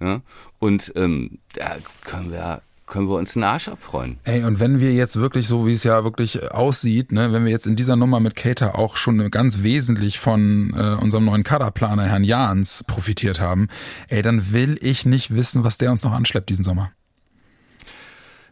Ja? 0.00 0.20
Und 0.58 0.92
ähm, 0.96 1.38
da 1.54 1.76
können 2.04 2.30
wir 2.30 2.62
können 2.90 3.08
wir 3.08 3.16
uns 3.16 3.36
einen 3.36 3.44
Arsch 3.44 3.68
abfreuen. 3.68 4.18
Ey, 4.24 4.44
und 4.44 4.60
wenn 4.60 4.80
wir 4.80 4.92
jetzt 4.92 5.16
wirklich 5.16 5.46
so, 5.46 5.66
wie 5.66 5.72
es 5.72 5.84
ja 5.84 6.04
wirklich 6.04 6.52
aussieht, 6.52 7.12
ne, 7.12 7.32
wenn 7.32 7.44
wir 7.44 7.52
jetzt 7.52 7.66
in 7.66 7.76
dieser 7.76 7.96
Nummer 7.96 8.20
mit 8.20 8.36
Cater 8.36 8.78
auch 8.78 8.96
schon 8.96 9.30
ganz 9.30 9.62
wesentlich 9.62 10.18
von 10.18 10.74
äh, 10.76 11.02
unserem 11.02 11.24
neuen 11.24 11.44
Kaderplaner 11.44 12.04
Herrn 12.04 12.24
Jahns 12.24 12.84
profitiert 12.86 13.40
haben, 13.40 13.68
ey, 14.08 14.20
dann 14.20 14.52
will 14.52 14.76
ich 14.82 15.06
nicht 15.06 15.34
wissen, 15.34 15.64
was 15.64 15.78
der 15.78 15.90
uns 15.90 16.04
noch 16.04 16.12
anschleppt 16.12 16.50
diesen 16.50 16.64
Sommer. 16.64 16.92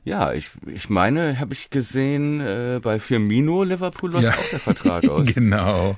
Ja, 0.05 0.33
ich, 0.33 0.51
ich 0.67 0.89
meine, 0.89 1.39
habe 1.39 1.53
ich 1.53 1.71
gesehen, 1.71 2.41
äh, 2.41 2.81
bei 2.83 2.99
Firmino 3.01 3.63
Liverpool 3.65 4.13
läuft 4.13 4.25
Ja. 4.25 4.31
auch 4.33 4.49
der 4.51 4.59
Vertrag 4.59 5.05
aus. 5.09 5.27
genau. 5.35 5.97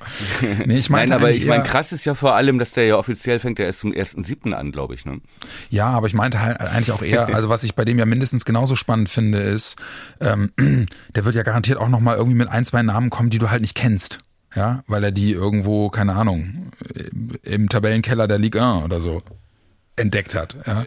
Nee, 0.66 0.78
ich 0.78 0.90
meinte 0.90 1.12
Nein, 1.12 1.20
aber 1.22 1.30
ich 1.30 1.46
meine, 1.46 1.62
krass 1.62 1.92
ist 1.92 2.04
ja 2.04 2.14
vor 2.14 2.34
allem, 2.34 2.58
dass 2.58 2.72
der 2.72 2.86
ja 2.86 2.96
offiziell 2.96 3.38
fängt, 3.40 3.58
der 3.58 3.66
erst 3.66 3.80
zum 3.80 3.92
1.7. 3.92 4.52
an, 4.52 4.72
glaube 4.72 4.94
ich. 4.94 5.04
Ne? 5.06 5.20
Ja, 5.68 5.86
aber 5.88 6.06
ich 6.08 6.14
meinte 6.14 6.40
halt 6.40 6.58
eigentlich 6.60 6.92
auch 6.92 7.02
eher, 7.02 7.28
also 7.34 7.48
was 7.48 7.62
ich 7.62 7.74
bei 7.74 7.84
dem 7.84 7.98
ja 7.98 8.06
mindestens 8.06 8.44
genauso 8.44 8.74
spannend 8.76 9.08
finde, 9.10 9.38
ist, 9.38 9.76
ähm, 10.20 10.50
der 11.14 11.24
wird 11.24 11.34
ja 11.36 11.42
garantiert 11.42 11.78
auch 11.78 11.88
nochmal 11.88 12.16
irgendwie 12.16 12.36
mit 12.38 12.48
ein, 12.48 12.64
zwei 12.64 12.82
Namen 12.82 13.10
kommen, 13.10 13.30
die 13.30 13.38
du 13.38 13.50
halt 13.50 13.60
nicht 13.60 13.74
kennst. 13.76 14.18
Ja, 14.56 14.82
weil 14.88 15.04
er 15.04 15.12
die 15.12 15.30
irgendwo, 15.30 15.90
keine 15.90 16.14
Ahnung, 16.14 16.72
im 17.44 17.68
Tabellenkeller 17.68 18.26
der 18.26 18.38
Ligue 18.38 18.60
1 18.60 18.84
oder 18.84 18.98
so 18.98 19.20
entdeckt 20.00 20.34
hat. 20.34 20.56
Ja. 20.66 20.86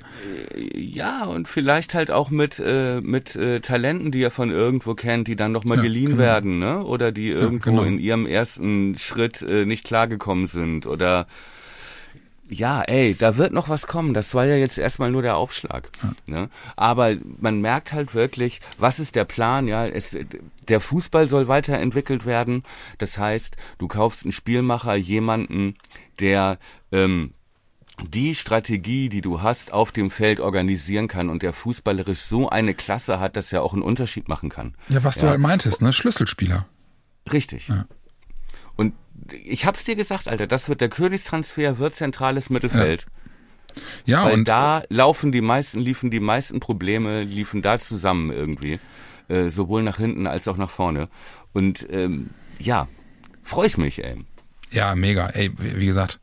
Ja, 0.75 1.23
und 1.25 1.47
vielleicht 1.47 1.93
halt 1.93 2.11
auch 2.11 2.29
mit, 2.29 2.59
äh, 2.59 3.01
mit 3.01 3.35
äh, 3.35 3.59
Talenten, 3.59 4.11
die 4.11 4.21
er 4.21 4.31
von 4.31 4.51
irgendwo 4.51 4.95
kennt, 4.95 5.27
die 5.27 5.35
dann 5.35 5.51
nochmal 5.51 5.77
Ja, 5.77 5.83
geliehen 5.83 6.11
genau. 6.11 6.19
werden, 6.19 6.59
ne? 6.59 6.83
Oder 6.83 7.11
die 7.11 7.29
irgendwo 7.29 7.69
genau. 7.71 7.83
in 7.83 7.99
ihrem 7.99 8.25
ersten 8.25 8.97
Schritt 8.97 9.41
äh, 9.41 9.65
nicht 9.65 9.85
klargekommen 9.85 10.47
sind. 10.47 10.85
Oder 10.85 11.27
ja, 12.49 12.81
ey, 12.81 13.15
da 13.15 13.37
wird 13.37 13.53
noch 13.53 13.69
was 13.69 13.87
kommen. 13.87 14.13
Das 14.13 14.33
war 14.35 14.45
ja 14.45 14.55
jetzt 14.55 14.77
erstmal 14.77 15.09
nur 15.09 15.21
der 15.21 15.37
Aufschlag. 15.37 15.89
Ne? 16.27 16.49
Aber 16.75 17.15
man 17.39 17.61
merkt 17.61 17.93
halt 17.93 18.13
wirklich, 18.13 18.59
was 18.77 18.99
ist 18.99 19.15
der 19.15 19.25
Plan? 19.25 19.67
Ja, 19.67 19.87
es, 19.87 20.17
der 20.67 20.79
Fußball 20.79 21.27
soll 21.27 21.47
weiterentwickelt 21.47 22.25
werden. 22.25 22.63
Das 22.97 23.17
heißt, 23.17 23.55
du 23.77 23.87
kaufst 23.87 24.23
einen 24.23 24.33
Spielmacher, 24.33 24.95
jemanden, 24.95 25.75
der 26.19 26.59
ähm, 26.91 27.33
die 28.09 28.33
Strategie, 28.35 29.09
die 29.09 29.21
du 29.21 29.41
hast, 29.41 29.71
auf 29.71 29.91
dem 29.91 30.09
Feld 30.09 30.39
organisieren 30.39 31.07
kann 31.07 31.29
und 31.29 31.43
der 31.43 31.53
fußballerisch 31.53 32.21
so 32.21 32.49
eine 32.49 32.73
Klasse 32.73 33.19
hat, 33.19 33.35
dass 33.37 33.53
er 33.53 33.61
auch 33.61 33.73
einen 33.73 33.83
Unterschied 33.83 34.27
machen 34.27 34.49
kann. 34.49 34.75
Ja, 34.89 35.03
was 35.03 35.17
du 35.17 35.27
halt 35.27 35.39
meintest, 35.39 35.81
ne? 35.81 35.93
Schlüsselspieler. 35.93 36.65
Richtig. 37.31 37.71
Und 38.75 38.93
ich 39.43 39.65
hab's 39.65 39.83
dir 39.83 39.95
gesagt, 39.95 40.27
Alter, 40.27 40.47
das 40.47 40.69
wird 40.69 40.81
der 40.81 40.89
Königstransfer, 40.89 41.77
wird 41.77 41.95
zentrales 41.95 42.49
Mittelfeld. 42.49 43.05
Ja, 44.05 44.25
Weil 44.25 44.33
und 44.33 44.47
da 44.47 44.83
laufen 44.89 45.31
die 45.31 45.41
meisten, 45.41 45.79
liefen 45.79 46.11
die 46.11 46.19
meisten 46.19 46.59
Probleme, 46.59 47.23
liefen 47.23 47.61
da 47.61 47.79
zusammen 47.79 48.31
irgendwie. 48.31 48.79
Äh, 49.29 49.49
sowohl 49.49 49.83
nach 49.83 49.97
hinten 49.97 50.27
als 50.27 50.47
auch 50.47 50.57
nach 50.57 50.69
vorne. 50.69 51.09
Und 51.53 51.87
ähm, 51.89 52.31
ja, 52.59 52.87
freue 53.41 53.67
ich 53.67 53.77
mich, 53.77 54.03
ey. 54.03 54.17
ja, 54.69 54.95
mega. 54.95 55.27
Ey, 55.29 55.51
wie 55.57 55.85
gesagt, 55.85 56.19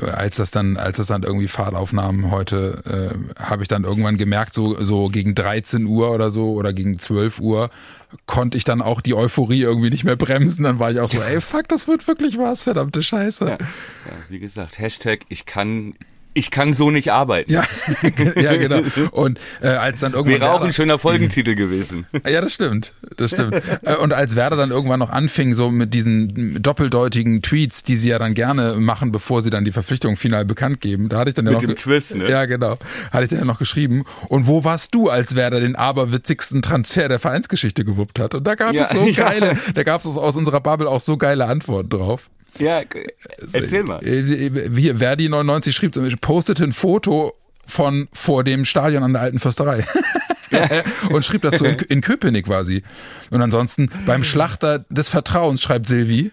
als 0.00 0.36
das 0.36 0.50
dann, 0.50 0.76
als 0.76 0.96
das 0.96 1.08
dann 1.08 1.22
irgendwie 1.22 1.48
Fahrt 1.48 1.74
aufnahm 1.74 2.30
heute, 2.30 3.14
äh, 3.36 3.42
habe 3.42 3.62
ich 3.62 3.68
dann 3.68 3.84
irgendwann 3.84 4.16
gemerkt, 4.16 4.54
so, 4.54 4.82
so 4.82 5.08
gegen 5.08 5.34
13 5.34 5.84
Uhr 5.84 6.12
oder 6.12 6.30
so 6.30 6.52
oder 6.52 6.72
gegen 6.72 6.98
12 6.98 7.40
Uhr 7.40 7.70
konnte 8.26 8.56
ich 8.56 8.64
dann 8.64 8.82
auch 8.82 9.00
die 9.00 9.14
Euphorie 9.14 9.60
irgendwie 9.60 9.90
nicht 9.90 10.04
mehr 10.04 10.16
bremsen. 10.16 10.64
Dann 10.64 10.78
war 10.78 10.90
ich 10.90 11.00
auch 11.00 11.08
so, 11.08 11.20
ey, 11.20 11.40
fuck, 11.40 11.68
das 11.68 11.88
wird 11.88 12.06
wirklich 12.06 12.38
was, 12.38 12.62
verdammte 12.62 13.02
Scheiße. 13.02 13.46
Ja, 13.46 13.58
wie 14.28 14.38
gesagt, 14.38 14.78
Hashtag, 14.78 15.20
ich 15.28 15.46
kann, 15.46 15.94
ich 16.34 16.50
kann 16.50 16.72
so 16.72 16.90
nicht 16.90 17.12
arbeiten. 17.12 17.52
Ja, 17.52 17.64
ja, 18.36 18.56
genau. 18.56 18.80
Und 19.10 19.38
äh, 19.60 19.68
als 19.68 20.00
dann 20.00 20.12
irgendwann 20.12 20.40
Wäre 20.40 20.50
auch 20.50 20.54
Werder- 20.54 20.64
ein 20.66 20.72
schöner 20.72 20.98
Folgentitel 21.00 21.54
gewesen. 21.54 22.06
Ja, 22.28 22.40
das 22.40 22.54
stimmt. 22.54 22.92
Das 23.16 23.30
stimmt. 23.32 23.54
Äh, 23.82 23.96
Und 23.96 24.12
als 24.12 24.34
Werder 24.36 24.56
dann 24.56 24.70
irgendwann 24.70 24.98
noch 25.00 25.10
anfing, 25.10 25.54
so 25.54 25.70
mit 25.70 25.92
diesen 25.94 26.62
doppeldeutigen 26.62 27.42
Tweets, 27.42 27.82
die 27.82 27.96
sie 27.96 28.08
ja 28.10 28.18
dann 28.18 28.34
gerne 28.34 28.74
machen, 28.78 29.12
bevor 29.12 29.42
sie 29.42 29.50
dann 29.50 29.64
die 29.64 29.72
Verpflichtung 29.72 30.16
final 30.16 30.44
bekannt 30.44 30.80
geben, 30.80 31.08
da 31.08 31.18
hatte 31.18 31.30
ich 31.30 31.34
dann 31.34 31.44
ja 31.46 31.52
Mit 31.52 31.62
noch. 31.62 31.68
dem 31.68 31.76
Quiz, 31.76 32.14
ne? 32.14 32.28
Ja, 32.28 32.46
genau. 32.46 32.76
Hatte 33.10 33.24
ich 33.24 33.30
dann 33.30 33.38
ja 33.40 33.44
noch 33.44 33.58
geschrieben. 33.58 34.04
Und 34.28 34.46
wo 34.46 34.64
warst 34.64 34.94
du, 34.94 35.08
als 35.10 35.34
Werder 35.36 35.60
den 35.60 35.76
aberwitzigsten 35.76 36.62
Transfer 36.62 37.08
der 37.08 37.18
Vereinsgeschichte 37.18 37.84
gewuppt 37.84 38.18
hat? 38.18 38.34
Und 38.34 38.44
da 38.46 38.54
gab 38.54 38.72
Ja, 38.72 38.82
es 38.84 38.90
so 38.90 39.04
ja. 39.06 39.28
geile, 39.28 39.58
da 39.74 39.82
gab 39.82 40.00
es 40.00 40.06
aus 40.06 40.36
unserer 40.36 40.60
Bubble 40.60 40.88
auch 40.88 41.00
so 41.00 41.16
geile 41.16 41.44
Antworten 41.46 41.90
drauf. 41.90 42.30
Ja, 42.58 42.82
erzähl 43.52 43.84
mal. 43.84 44.04
Äh, 44.04 44.50
Hier, 44.76 44.96
Verdi 44.96 45.28
99 45.28 45.74
schrieb, 45.74 46.20
postete 46.20 46.64
ein 46.64 46.72
Foto 46.72 47.32
von 47.66 48.08
vor 48.12 48.44
dem 48.44 48.64
Stadion 48.64 49.02
an 49.02 49.12
der 49.12 49.22
alten 49.22 49.38
Försterei. 49.38 49.84
und 51.10 51.24
schrieb 51.24 51.42
dazu 51.42 51.64
in, 51.64 51.76
in 51.88 52.00
Köpenick 52.00 52.48
war 52.48 52.64
sie. 52.64 52.82
Und 53.30 53.42
ansonsten 53.42 53.90
beim 54.06 54.24
Schlachter 54.24 54.80
des 54.90 55.08
Vertrauens 55.08 55.62
schreibt 55.62 55.86
Silvi. 55.86 56.32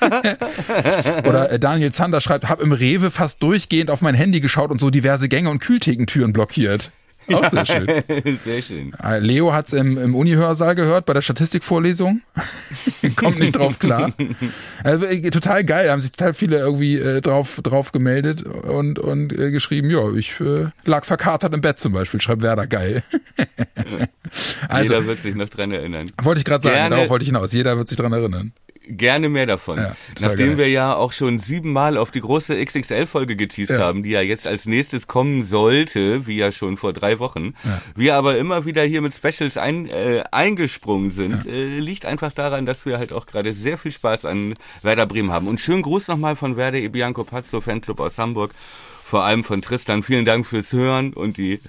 Oder 1.26 1.52
äh, 1.52 1.58
Daniel 1.58 1.92
Zander 1.92 2.20
schreibt, 2.20 2.48
hab 2.48 2.60
im 2.60 2.72
Rewe 2.72 3.10
fast 3.10 3.42
durchgehend 3.42 3.90
auf 3.90 4.00
mein 4.00 4.14
Handy 4.14 4.40
geschaut 4.40 4.70
und 4.70 4.80
so 4.80 4.90
diverse 4.90 5.28
Gänge 5.28 5.50
und 5.50 5.60
Kühlthekentüren 5.60 6.32
blockiert. 6.32 6.90
Auch 7.32 7.48
sehr 7.48 7.66
schön. 7.66 7.86
Sehr 8.44 8.62
schön. 8.62 8.92
Äh, 9.02 9.18
Leo 9.18 9.52
hat's 9.52 9.72
im, 9.72 9.98
im 9.98 10.14
Uni-Hörsaal 10.14 10.74
gehört 10.74 11.06
bei 11.06 11.12
der 11.12 11.22
Statistikvorlesung. 11.22 12.22
Kommt 13.16 13.38
nicht 13.38 13.56
drauf 13.56 13.78
klar. 13.78 14.12
Also, 14.84 15.06
äh, 15.06 15.30
total 15.30 15.64
geil, 15.64 15.90
haben 15.90 16.00
sich 16.00 16.12
total 16.12 16.34
viele 16.34 16.58
irgendwie 16.58 16.96
äh, 16.98 17.20
drauf, 17.20 17.60
drauf 17.62 17.92
gemeldet 17.92 18.42
und, 18.42 18.98
und 18.98 19.32
äh, 19.32 19.50
geschrieben, 19.50 19.90
ja, 19.90 20.12
ich 20.14 20.40
äh, 20.40 20.66
lag 20.84 21.04
verkatert 21.04 21.54
im 21.54 21.60
Bett 21.60 21.78
zum 21.78 21.92
Beispiel, 21.92 22.20
schreibt 22.20 22.42
Werder 22.42 22.66
geil. 22.66 23.02
also, 24.68 24.94
Jeder 24.94 25.06
wird 25.06 25.22
sich 25.22 25.34
noch 25.34 25.48
dran 25.48 25.72
erinnern. 25.72 26.10
wollte 26.22 26.38
ich 26.38 26.44
gerade 26.44 26.62
sagen, 26.62 26.76
Gerne. 26.76 26.96
darauf 26.96 27.10
wollte 27.10 27.24
ich 27.24 27.28
hinaus. 27.28 27.52
Jeder 27.52 27.76
wird 27.76 27.88
sich 27.88 27.96
dran 27.96 28.12
erinnern. 28.12 28.52
Gerne 28.88 29.28
mehr 29.28 29.46
davon. 29.46 29.78
Ja, 29.78 29.96
Nachdem 30.20 30.50
geil. 30.50 30.58
wir 30.58 30.68
ja 30.68 30.94
auch 30.94 31.10
schon 31.10 31.40
siebenmal 31.40 31.96
auf 31.98 32.12
die 32.12 32.20
große 32.20 32.54
XXL-Folge 32.64 33.34
geteased 33.34 33.70
Ja. 33.76 33.80
haben, 33.80 34.04
die 34.04 34.10
ja 34.10 34.20
jetzt 34.20 34.46
als 34.46 34.66
nächstes 34.66 35.08
kommen 35.08 35.42
sollte, 35.42 36.26
wie 36.28 36.36
ja 36.36 36.52
schon 36.52 36.76
vor 36.76 36.92
drei 36.92 37.18
Wochen, 37.18 37.54
wir 37.96 38.14
aber 38.14 38.38
immer 38.38 38.64
wieder 38.64 38.84
hier 38.84 39.02
mit 39.02 39.12
Specials 39.12 39.56
ein, 39.56 39.88
äh, 39.88 40.22
eingesprungen 40.30 41.10
sind, 41.10 41.46
äh, 41.46 41.78
liegt 41.78 42.06
einfach 42.06 42.32
daran, 42.32 42.64
dass 42.64 42.86
wir 42.86 42.98
halt 42.98 43.12
auch 43.12 43.26
gerade 43.26 43.52
sehr 43.54 43.76
viel 43.76 43.90
Spaß 43.90 44.24
an 44.24 44.54
Werder 44.82 45.06
Bremen 45.06 45.32
haben. 45.32 45.48
Und 45.48 45.60
schönen 45.60 45.82
Gruß 45.82 46.06
nochmal 46.06 46.36
von 46.36 46.56
Werder 46.56 46.78
E. 46.78 46.86
Bianco 46.88 47.24
Pazzo, 47.24 47.60
Fanclub 47.60 47.98
aus 47.98 48.18
Hamburg, 48.18 48.52
vor 49.02 49.24
allem 49.24 49.42
von 49.42 49.62
Tristan. 49.62 50.04
Vielen 50.04 50.24
Dank 50.24 50.46
fürs 50.46 50.72
Hören 50.72 51.12
und 51.12 51.38
die, 51.38 51.60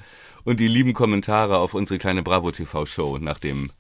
und 0.44 0.60
die 0.60 0.68
lieben 0.68 0.94
Kommentare 0.94 1.58
auf 1.58 1.74
unsere 1.74 1.98
kleine 1.98 2.22
Bravo 2.22 2.52
TV-Show 2.52 3.18
nach 3.18 3.40
dem, 3.40 3.72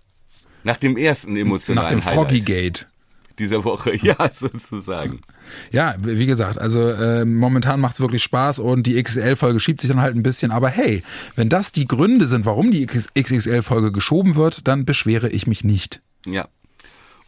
nach 0.63 0.77
dem 0.77 0.97
ersten 0.97 1.33
Nach 1.33 1.41
emotionalen 1.41 1.99
dem 1.99 2.05
Highlight 2.05 2.15
Froggy-Gate. 2.15 2.87
Dieser 3.39 3.63
Woche, 3.63 3.95
ja, 4.01 4.15
sozusagen. 4.31 5.21
Ja, 5.71 5.95
wie 5.99 6.25
gesagt, 6.25 6.59
also 6.59 6.89
äh, 6.89 7.25
momentan 7.25 7.79
macht's 7.79 7.99
wirklich 7.99 8.23
Spaß 8.23 8.59
und 8.59 8.83
die 8.87 9.01
XXL-Folge 9.01 9.59
schiebt 9.59 9.81
sich 9.81 9.89
dann 9.89 10.01
halt 10.01 10.15
ein 10.15 10.23
bisschen. 10.23 10.51
Aber 10.51 10.69
hey, 10.69 11.03
wenn 11.35 11.49
das 11.49 11.71
die 11.71 11.87
Gründe 11.87 12.27
sind, 12.27 12.45
warum 12.45 12.71
die 12.71 12.85
XXL-Folge 12.85 13.91
geschoben 13.91 14.35
wird, 14.35 14.67
dann 14.67 14.85
beschwere 14.85 15.29
ich 15.29 15.47
mich 15.47 15.63
nicht. 15.63 16.01
Ja. 16.25 16.47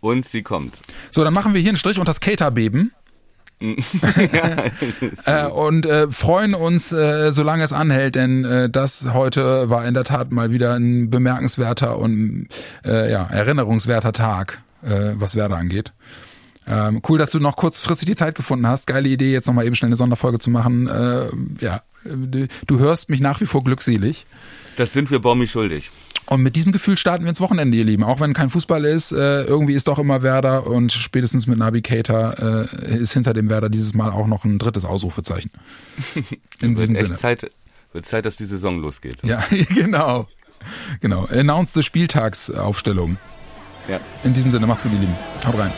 Und 0.02 0.28
sie 0.28 0.44
kommt. 0.44 0.80
So, 1.12 1.24
dann 1.24 1.34
machen 1.34 1.54
wir 1.54 1.62
hier 1.62 1.70
einen 1.70 1.78
Strich 1.78 1.98
unter 1.98 2.10
das 2.10 2.20
Caterbeben. 2.22 2.94
äh, 5.26 5.46
und 5.48 5.86
äh, 5.86 6.10
freuen 6.10 6.54
uns, 6.54 6.94
äh, 6.94 7.32
solange 7.32 7.64
es 7.64 7.74
anhält, 7.74 8.16
denn 8.16 8.46
äh, 8.46 8.70
das 8.70 9.14
heute 9.14 9.70
war 9.70 9.86
in 9.86 9.94
der 9.94 10.06
Tat 10.06 10.32
mal 10.32 10.52
wieder 10.52 10.76
ein 10.76 11.10
bemerkenswerter 11.10 12.00
und 12.00 12.48
äh, 12.86 13.12
ja, 13.12 13.24
erinnerungswerter 13.26 14.14
Tag, 14.14 14.64
äh, 14.84 15.14
was 15.16 15.36
Werder 15.36 15.58
angeht. 15.58 15.94
Ähm, 16.68 17.02
cool, 17.10 17.18
dass 17.18 17.32
du 17.32 17.40
noch 17.40 17.56
kurzfristig 17.56 18.08
die 18.08 18.16
Zeit 18.16 18.36
gefunden 18.36 18.68
hast. 18.68 18.86
Geile 18.86 19.10
Idee, 19.10 19.34
jetzt 19.34 19.48
nochmal 19.48 19.66
eben 19.66 19.76
schnell 19.76 19.90
eine 19.90 19.96
Sonderfolge 19.96 20.38
zu 20.38 20.52
machen. 20.52 20.88
Äh, 20.88 21.30
ja, 21.62 21.82
du, 22.04 22.80
hörst 22.80 23.10
mich 23.10 23.22
nach 23.22 23.42
wie 23.42 23.46
vor 23.46 23.64
glückselig. 23.64 24.26
Das 24.78 24.94
sind 24.94 25.10
wir 25.10 25.20
Bommi 25.20 25.48
schuldig. 25.48 25.90
Und 26.28 26.44
mit 26.44 26.56
diesem 26.56 26.72
Gefühl 26.72 26.96
starten 26.96 27.24
wir 27.24 27.30
ins 27.30 27.42
Wochenende, 27.42 27.76
ihr 27.76 27.86
Lieben. 27.86 28.04
Auch 28.04 28.20
wenn 28.20 28.34
kein 28.34 28.52
Fußball 28.52 28.86
ist, 28.86 29.12
äh, 29.12 29.46
irgendwie 29.46 29.74
ist 29.74 29.88
doch 29.88 29.98
immer 29.98 30.22
Werder 30.22 30.68
und 30.68 30.92
spätestens 30.92 31.48
mit 31.48 31.58
Navigator 31.58 32.36
äh, 32.38 32.98
ist 32.98 33.14
hinter 33.14 33.34
dem 33.34 33.50
Werder 33.50 33.70
dieses 33.70 33.96
Mal 33.96 34.12
auch 34.12 34.28
noch 34.28 34.46
ein 34.46 34.60
drittes 34.60 34.86
Ausrufezeichen. 34.86 35.50
In 36.62 36.76
diesem 36.76 36.96
Wird 36.96 37.00
Sinne. 37.00 37.18
Zeit, 37.18 37.50
wird 37.94 38.06
Zeit, 38.06 38.26
dass 38.26 38.38
die 38.38 38.46
Saison 38.46 38.80
losgeht. 38.80 39.18
Ja, 39.24 39.44
genau. 39.74 40.28
Genau. 41.00 41.26
Announced 41.26 41.84
Spieltagsaufstellung. 41.84 43.18
Ja. 43.90 44.00
In 44.24 44.34
diesem 44.34 44.52
Sinne, 44.52 44.68
macht's 44.68 44.84
gut, 44.84 44.94
ihr 44.94 45.00
Lieben. 45.00 45.16
Haut 45.46 45.58
rein. 45.58 45.72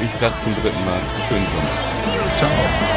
Ich 0.00 0.10
sag's 0.20 0.40
zum 0.44 0.54
dritten 0.54 0.84
Mal. 0.84 1.00
Schönen 1.28 1.46
Sommer. 1.46 2.38
Ciao. 2.38 2.87